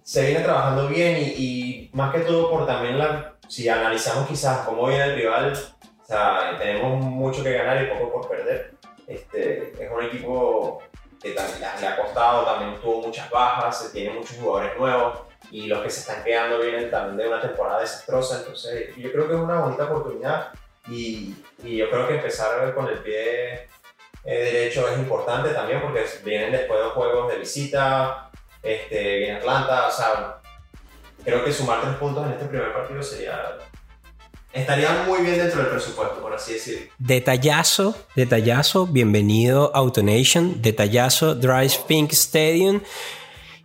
Se 0.03 0.25
viene 0.25 0.43
trabajando 0.43 0.87
bien 0.87 1.17
y, 1.17 1.33
y 1.37 1.89
más 1.93 2.13
que 2.13 2.21
todo 2.21 2.49
por 2.49 2.65
también 2.65 2.97
la. 2.97 3.35
Si 3.47 3.67
analizamos 3.67 4.27
quizás 4.27 4.65
cómo 4.65 4.87
viene 4.87 5.05
el 5.05 5.15
rival, 5.15 5.53
o 5.53 6.05
sea, 6.05 6.55
tenemos 6.57 7.03
mucho 7.03 7.43
que 7.43 7.53
ganar 7.53 7.83
y 7.83 7.87
poco 7.87 8.11
por 8.11 8.29
perder. 8.29 8.75
Este, 9.07 9.73
es 9.83 9.91
un 9.91 10.03
equipo 10.03 10.83
que 11.21 11.31
también 11.31 11.59
le 11.81 11.87
ha 11.87 11.97
costado, 11.97 12.45
también 12.45 12.79
tuvo 12.81 13.01
muchas 13.07 13.29
bajas, 13.29 13.89
tiene 13.91 14.13
muchos 14.13 14.37
jugadores 14.37 14.77
nuevos 14.77 15.28
y 15.51 15.67
los 15.67 15.81
que 15.81 15.89
se 15.89 16.01
están 16.01 16.23
quedando 16.23 16.59
vienen 16.59 16.91
también 16.91 17.17
de 17.17 17.27
una 17.27 17.41
temporada 17.41 17.81
desastrosa. 17.81 18.39
Entonces, 18.39 18.95
yo 18.95 19.11
creo 19.11 19.27
que 19.27 19.33
es 19.33 19.39
una 19.39 19.61
bonita 19.61 19.85
oportunidad 19.85 20.51
y, 20.87 21.35
y 21.63 21.77
yo 21.77 21.89
creo 21.89 22.07
que 22.07 22.15
empezar 22.15 22.73
con 22.73 22.87
el 22.87 22.99
pie 22.99 23.67
eh, 24.25 24.43
derecho 24.43 24.87
es 24.89 24.97
importante 24.99 25.49
también 25.49 25.81
porque 25.81 26.05
vienen 26.23 26.51
después 26.51 26.79
de 26.79 26.89
juegos 26.89 27.31
de 27.31 27.39
visita, 27.39 28.29
este, 28.61 29.17
viene 29.17 29.37
Atlanta, 29.37 29.87
o 29.87 29.91
sea, 29.91 30.41
creo 31.23 31.43
que 31.43 31.53
sumar 31.53 31.81
tres 31.81 31.95
puntos 31.95 32.25
en 32.25 32.33
este 32.33 32.45
primer 32.45 32.73
partido 32.73 33.01
sería 33.01 33.57
estaría 34.51 35.03
muy 35.07 35.21
bien 35.21 35.37
dentro 35.37 35.61
del 35.61 35.71
presupuesto, 35.71 36.21
por 36.21 36.33
así 36.33 36.53
decirlo. 36.53 36.91
Detallazo, 36.97 37.95
detallazo, 38.15 38.87
bienvenido 38.87 39.71
Autonation, 39.75 40.61
detallazo 40.61 41.35
Drive 41.35 41.73
Pink 41.87 42.11
Stadium. 42.11 42.81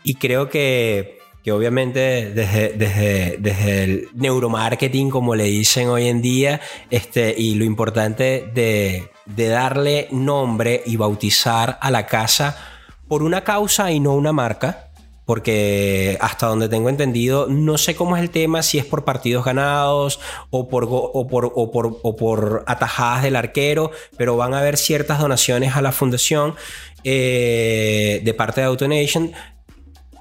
Y 0.03 0.17
creo 0.17 0.51
que, 0.51 1.19
que 1.45 1.53
obviamente 1.53 2.33
desde, 2.35 2.71
desde, 2.71 3.37
desde, 3.39 3.85
el 3.85 4.09
neuromarketing, 4.15 5.11
como 5.11 5.35
le 5.35 5.45
dicen 5.45 5.89
hoy 5.89 6.09
en 6.09 6.23
día, 6.23 6.63
este, 6.89 7.35
y 7.37 7.55
lo 7.57 7.67
importante 7.67 8.51
de, 8.55 9.11
de 9.27 9.49
darle 9.49 10.09
nombre 10.11 10.83
y 10.87 10.97
bautizar 10.97 11.79
a 11.83 11.91
la 11.91 12.07
casa 12.07 12.57
por 13.09 13.23
una 13.23 13.45
causa 13.45 13.93
y 13.93 14.01
no 14.01 14.15
una 14.15 14.33
marca. 14.33 14.89
porque 15.27 16.19
hasta 16.21 16.47
donde 16.47 16.69
tengo 16.69 16.91
entendido, 16.91 17.47
no 17.47 17.79
sé 17.79 17.95
cómo 17.95 18.17
es 18.17 18.23
el 18.23 18.29
tema, 18.29 18.63
si 18.63 18.79
es 18.79 18.85
por 18.85 19.05
partidos 19.05 19.45
ganados 19.45 20.21
o 20.51 20.69
por, 20.69 20.87
o 20.91 21.27
por, 21.27 21.51
o 21.55 21.71
por, 21.71 21.99
o 22.03 22.17
por 22.17 22.65
atajadas 22.67 23.23
del 23.23 23.37
arquero, 23.37 23.91
pero 24.19 24.37
van 24.37 24.53
a 24.53 24.59
haber 24.59 24.77
ciertas 24.77 25.19
donaciones 25.19 25.77
a 25.77 25.83
la 25.83 25.93
fundación 25.93 26.55
eh, 27.05 28.21
de 28.23 28.35
parte 28.35 28.61
de 28.61 28.67
AutoNation. 28.67 29.33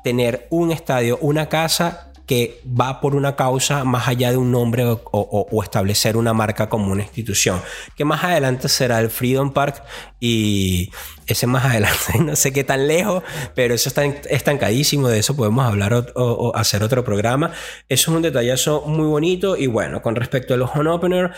Tener 0.04 0.48
un 0.50 0.72
estadio, 0.72 1.18
una 1.22 1.50
casa 1.50 2.14
que 2.26 2.62
va 2.66 3.02
por 3.02 3.16
una 3.16 3.36
causa 3.36 3.84
más 3.84 4.08
allá 4.08 4.32
de 4.32 4.38
un 4.38 4.52
nombre 4.52 4.84
o, 4.86 5.64
establecer 5.64 6.16
una 6.16 6.34
marca 6.34 6.70
como 6.70 6.92
una 6.92 7.04
institución. 7.04 7.62
Que 7.98 8.06
más 8.06 8.24
adelante 8.24 8.70
será 8.70 9.00
el 9.00 9.10
Freedom 9.10 9.52
Park 9.52 9.84
y 10.20 10.92
ese 11.34 11.46
más 11.48 11.66
adelante 11.66 12.18
no 12.20 12.36
sé 12.36 12.52
qué 12.54 12.64
tan 12.64 12.88
lejos, 12.88 13.24
pero 13.54 13.74
eso 13.74 13.90
está 13.90 14.06
estancadísimo, 14.06 15.10
de 15.10 15.20
eso 15.20 15.36
podemos 15.36 15.66
hablar 15.66 15.94
o, 15.94 16.06
o- 16.16 16.50
o 16.50 16.56
hacer 16.56 16.82
otro 16.84 17.04
programa. 17.04 17.52
Eso 17.90 18.12
es 18.12 18.16
un 18.16 18.22
detallazo 18.24 18.82
muy 18.88 19.06
bonito 19.06 19.58
y 19.58 19.68
bueno, 19.68 20.02
con 20.02 20.16
respecto 20.16 20.54
a 20.54 20.58
los 20.58 20.70
home 20.74 20.90
opener, 20.90 21.32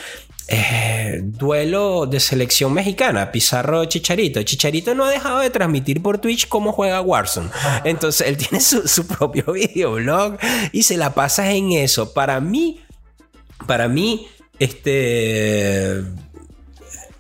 eh, 0.48 1.22
duelo 1.24 2.06
de 2.06 2.20
selección 2.20 2.72
mexicana, 2.72 3.32
Pizarro 3.32 3.86
Chicharito. 3.86 4.44
Chicharito 4.44 4.94
no 4.94 5.06
ha 5.06 5.10
dejado 5.10 5.40
de 5.40 5.50
transmitir 5.50 6.04
por 6.04 6.20
Twitch 6.20 6.48
cómo 6.48 6.72
juega 6.72 7.02
Warzone. 7.02 7.50
Entonces 7.84 8.28
él 8.28 8.38
tiene 8.42 8.60
su, 8.62 8.88
su 8.88 9.08
propio 9.08 9.46
videoblog 9.54 10.38
y 10.72 10.84
se 10.84 10.98
la 10.98 11.14
pasa 11.16 11.52
en 11.52 11.72
eso. 11.72 12.14
Para 12.14 12.40
mí, 12.42 12.82
para 13.66 13.88
mí, 13.88 14.28
este 14.60 16.04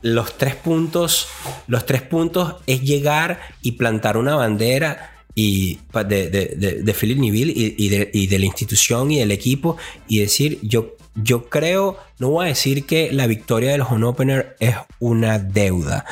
los 0.06 0.38
tres 0.38 0.56
puntos, 0.56 1.28
los 1.66 1.86
tres 1.88 2.04
puntos 2.04 2.58
es 2.68 2.82
llegar 2.82 3.40
y 3.64 3.72
plantar 3.72 4.18
una 4.18 4.36
bandera 4.36 5.12
y 5.34 5.80
de, 5.94 6.30
de, 6.30 6.54
de, 6.56 6.84
de 6.84 6.94
Philip 6.94 7.18
Neville 7.18 7.52
y, 7.56 7.76
y 7.78 7.90
de, 7.90 8.12
y 8.14 8.28
de 8.28 8.40
la 8.40 8.46
institución 8.46 9.12
y 9.12 9.18
del 9.20 9.32
equipo 9.32 9.78
y 10.08 10.20
decir 10.20 10.60
yo 10.62 10.96
yo 11.18 11.46
creo, 11.46 11.98
no 12.20 12.30
voy 12.30 12.46
a 12.46 12.50
decir 12.50 12.86
que 12.86 13.10
la 13.14 13.26
victoria 13.26 13.72
de 13.72 13.78
los 13.78 13.90
on 13.90 14.04
opener 14.04 14.58
es 14.60 14.76
una 15.00 15.40
deuda, 15.40 16.04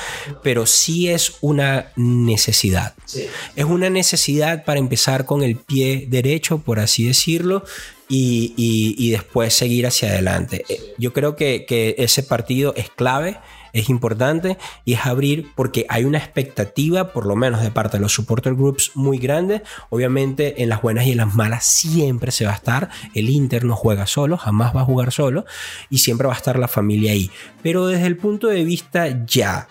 pero 0.44 0.66
sí 0.66 1.10
es 1.10 1.34
una 1.42 1.88
necesidad. 1.98 2.94
Sí. 3.04 3.26
Es 3.58 3.66
una 3.66 3.90
necesidad 3.90 4.64
para 4.64 4.80
empezar 4.80 5.26
con 5.26 5.44
el 5.44 5.58
pie 5.58 6.08
derecho, 6.10 6.60
por 6.60 6.80
así 6.80 7.04
decirlo, 7.04 7.66
y, 8.08 8.54
y- 8.56 9.12
después 9.12 9.54
seguir 9.54 9.88
hacia 9.88 10.08
adelante. 10.08 10.64
Yo 10.98 11.12
creo 11.12 11.36
que, 11.36 11.66
que 11.68 11.96
ese 11.98 12.24
partido 12.24 12.74
es 12.78 12.90
clave, 12.90 13.38
es 13.74 13.90
importante 13.90 14.58
y 14.86 14.94
es 14.94 15.06
abrir 15.06 15.52
porque 15.56 15.86
hay 15.90 16.06
una 16.06 16.20
expectativa, 16.20 17.12
por 17.12 17.26
lo 17.26 17.36
menos 17.36 17.62
de 17.62 17.72
parte 17.72 17.98
de 17.98 18.02
los 18.02 18.14
supporter 18.14 18.54
groups, 18.54 18.92
muy 18.94 19.18
grande. 19.18 19.64
Obviamente 19.90 20.62
en 20.62 20.70
las 20.70 20.82
buenas 20.82 21.06
y 21.08 21.12
en 21.12 21.18
las 21.18 21.36
malas 21.36 21.66
siempre 21.66 22.32
se 22.32 22.46
va 22.46 22.52
a 22.52 22.56
estar. 22.56 22.90
El 23.14 23.30
Inter 23.30 23.66
no 23.66 23.76
juega 23.76 24.06
solo, 24.06 24.38
jamás 24.38 24.76
va 24.76 24.82
a 24.82 24.86
jugar 24.86 25.12
solo 25.12 25.46
y 25.90 25.98
siempre 25.98 26.28
va 26.28 26.34
a 26.34 26.38
estar 26.38 26.58
la 26.58 26.68
familia 26.68 27.12
ahí. 27.12 27.32
Pero 27.62 27.88
desde 27.88 28.06
el 28.06 28.18
punto 28.18 28.48
de 28.48 28.64
vista 28.64 29.26
ya 29.26 29.68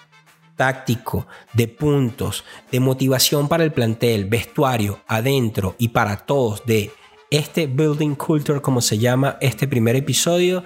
táctico, 0.57 1.27
de 1.55 1.69
puntos, 1.69 2.45
de 2.71 2.81
motivación 2.81 3.49
para 3.49 3.65
el 3.65 3.73
plantel, 3.73 4.27
vestuario, 4.27 5.01
adentro 5.07 5.77
y 5.79 5.89
para 5.89 6.17
todos 6.19 6.65
de 6.67 6.91
este 7.31 7.67
building 7.67 8.15
culture, 8.15 8.61
como 8.61 8.81
se 8.81 8.99
llama 8.99 9.39
este 9.41 9.67
primer 9.67 9.97
episodio, 9.97 10.65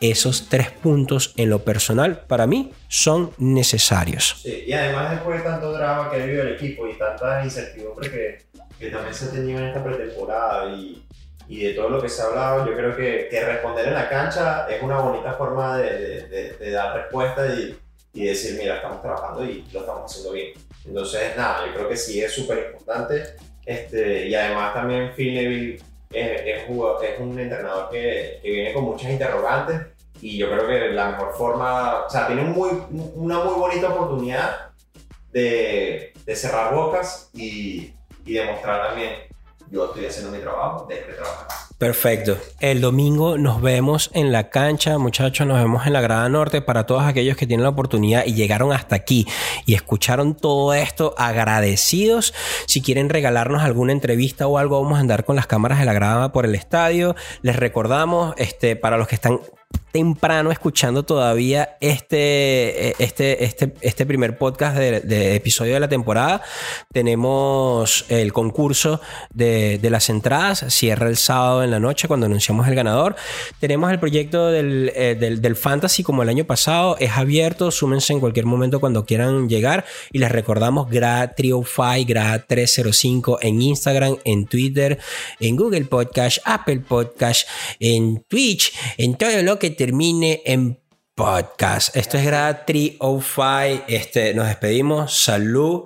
esos 0.00 0.48
tres 0.48 0.70
puntos 0.70 1.32
en 1.36 1.48
lo 1.50 1.60
personal 1.60 2.20
para 2.26 2.46
mí 2.46 2.72
son 2.88 3.30
necesarios. 3.38 4.40
Sí, 4.42 4.64
y 4.66 4.72
además 4.72 5.10
después 5.12 5.38
de 5.38 5.44
tanto 5.44 5.72
drama 5.72 6.10
que 6.10 6.16
ha 6.16 6.24
vivido 6.26 6.42
el 6.42 6.54
equipo 6.54 6.86
y 6.86 6.94
tanta 6.98 7.42
incertidumbre 7.44 8.10
que, 8.10 8.38
que 8.78 8.90
también 8.90 9.14
se 9.14 9.26
ha 9.26 9.30
tenido 9.30 9.58
en 9.60 9.66
esta 9.68 9.82
pretemporada 9.82 10.70
y, 10.74 11.02
y 11.48 11.60
de 11.64 11.74
todo 11.74 11.88
lo 11.88 12.02
que 12.02 12.08
se 12.08 12.20
ha 12.22 12.26
hablado, 12.26 12.66
yo 12.66 12.76
creo 12.76 12.94
que, 12.96 13.28
que 13.30 13.44
responder 13.44 13.88
en 13.88 13.94
la 13.94 14.08
cancha 14.08 14.66
es 14.68 14.82
una 14.82 14.98
bonita 15.00 15.32
forma 15.34 15.78
de, 15.78 15.92
de- 15.98 16.26
de- 16.28 16.52
de 16.58 16.70
dar 16.70 16.94
respuesta 16.96 17.46
y, 17.54 17.76
y 18.12 18.24
decir, 18.26 18.56
mira, 18.58 18.76
estamos 18.76 19.00
trabajando 19.02 19.44
y 19.44 19.64
lo 19.72 19.80
estamos 19.80 20.10
haciendo 20.10 20.32
bien. 20.32 20.48
Entonces, 20.84 21.36
nada, 21.36 21.66
yo 21.66 21.74
creo 21.74 21.88
que 21.88 21.96
sí 21.96 22.20
es 22.22 22.32
súper 22.32 22.66
importante. 22.72 23.22
Este, 23.64 24.28
y 24.28 24.34
además 24.34 24.72
también 24.74 25.12
Phil 25.16 25.34
Neville 25.34 25.78
es, 26.10 26.40
es 26.46 27.20
un 27.20 27.38
entrenador 27.38 27.90
que, 27.90 28.40
que 28.42 28.50
viene 28.50 28.72
con 28.72 28.84
muchas 28.84 29.10
interrogantes 29.10 29.80
y 30.20 30.38
yo 30.38 30.48
creo 30.50 30.66
que 30.66 30.90
la 30.90 31.10
mejor 31.10 31.34
forma, 31.34 32.04
o 32.06 32.10
sea, 32.10 32.26
tiene 32.26 32.42
una 32.42 33.44
muy 33.44 33.54
bonita 33.54 33.88
oportunidad 33.88 34.70
de, 35.30 36.12
de 36.24 36.36
cerrar 36.36 36.74
bocas 36.74 37.30
y, 37.34 37.92
y 38.24 38.32
demostrar 38.34 38.88
también, 38.88 39.12
yo 39.70 39.86
estoy 39.86 40.06
haciendo 40.06 40.30
mi 40.30 40.38
trabajo, 40.38 40.86
de 40.86 40.96
trabajar. 40.96 41.65
Perfecto. 41.78 42.38
El 42.58 42.80
domingo 42.80 43.36
nos 43.36 43.60
vemos 43.60 44.10
en 44.14 44.32
la 44.32 44.48
cancha, 44.48 44.96
muchachos, 44.96 45.46
nos 45.46 45.58
vemos 45.58 45.86
en 45.86 45.92
la 45.92 46.00
Grada 46.00 46.26
Norte 46.30 46.62
para 46.62 46.86
todos 46.86 47.02
aquellos 47.02 47.36
que 47.36 47.46
tienen 47.46 47.64
la 47.64 47.68
oportunidad 47.68 48.24
y 48.24 48.32
llegaron 48.32 48.72
hasta 48.72 48.96
aquí 48.96 49.26
y 49.66 49.74
escucharon 49.74 50.34
todo 50.34 50.72
esto 50.72 51.14
agradecidos. 51.18 52.32
Si 52.66 52.80
quieren 52.80 53.10
regalarnos 53.10 53.62
alguna 53.62 53.92
entrevista 53.92 54.46
o 54.46 54.56
algo, 54.56 54.80
vamos 54.80 54.96
a 54.96 55.02
andar 55.02 55.26
con 55.26 55.36
las 55.36 55.46
cámaras 55.46 55.78
de 55.78 55.84
la 55.84 55.92
grada 55.92 56.32
por 56.32 56.46
el 56.46 56.54
estadio. 56.54 57.14
Les 57.42 57.56
recordamos, 57.56 58.34
este, 58.38 58.76
para 58.76 58.96
los 58.96 59.06
que 59.06 59.16
están 59.16 59.40
temprano 59.96 60.52
escuchando 60.52 61.04
todavía 61.04 61.78
este, 61.80 62.88
eh, 62.88 62.94
este, 62.98 63.44
este, 63.44 63.72
este 63.80 64.04
primer 64.04 64.36
podcast 64.36 64.76
de, 64.76 65.34
episodio 65.34 65.72
de 65.72 65.80
la 65.80 65.88
temporada. 65.88 66.42
Tenemos 66.92 68.04
el 68.10 68.34
concurso 68.34 69.00
de, 69.32 69.80
las 69.84 70.10
entradas, 70.10 70.66
cierra 70.68 71.08
el 71.08 71.16
sábado 71.16 71.64
en 71.64 71.70
la 71.70 71.80
noche 71.80 72.08
cuando 72.08 72.26
anunciamos 72.26 72.68
el 72.68 72.74
ganador. 72.74 73.16
Tenemos 73.58 73.90
el 73.90 73.98
proyecto 73.98 74.50
del, 74.50 74.92
eh, 74.94 75.16
del, 75.18 75.40
del 75.40 75.56
Fantasy 75.56 76.02
como 76.02 76.22
el 76.22 76.28
año 76.28 76.44
pasado, 76.44 76.98
es 77.00 77.12
abierto, 77.12 77.70
súmense 77.70 78.12
en 78.12 78.20
cualquier 78.20 78.44
momento 78.44 78.80
cuando 78.80 79.06
quieran 79.06 79.48
llegar 79.48 79.86
y 80.12 80.18
les 80.18 80.30
recordamos 80.30 80.90
GRA 80.90 81.34
Triofy, 81.34 82.04
GRA 82.04 82.44
305 82.46 83.38
en 83.40 83.62
Instagram, 83.62 84.16
en 84.24 84.44
Twitter, 84.44 84.98
en 85.40 85.56
Google 85.56 85.86
Podcast, 85.86 86.40
Apple 86.44 86.80
Podcast, 86.80 87.48
en 87.80 88.22
Twitch, 88.28 88.74
en 88.98 89.14
todo 89.14 89.42
lo 89.42 89.58
que 89.58 89.70
termine 89.86 90.42
en 90.44 90.82
podcast. 91.14 91.94
Esto 91.94 92.18
es 92.18 92.24
GRA 92.24 92.64
305. 92.64 93.84
Este, 93.86 94.34
nos 94.34 94.48
despedimos. 94.48 95.16
Salud. 95.22 95.84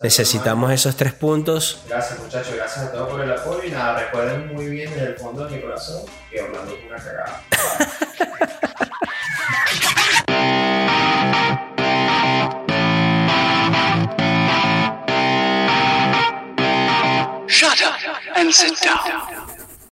Necesitamos 0.00 0.72
esos 0.72 0.96
tres 0.96 1.12
puntos. 1.12 1.82
Gracias 1.86 2.18
muchachos, 2.20 2.54
gracias 2.56 2.86
a 2.86 2.92
todos 2.92 3.10
por 3.10 3.20
el 3.20 3.30
apoyo 3.30 3.62
y 3.64 3.70
nada, 3.70 4.00
recuerden 4.00 4.54
muy 4.54 4.66
bien 4.70 4.90
desde 4.90 5.08
el 5.08 5.16
fondo 5.16 5.46
de 5.46 5.56
mi 5.56 5.62
corazón 5.62 6.06
que 6.30 6.40
Orlando 6.40 6.74
es 6.74 6.86
una 6.86 6.96
cagada. 6.96 7.42
Shut 17.46 17.82
up 17.82 18.36
and 18.36 18.50
sit 18.54 18.80
down. 18.80 19.43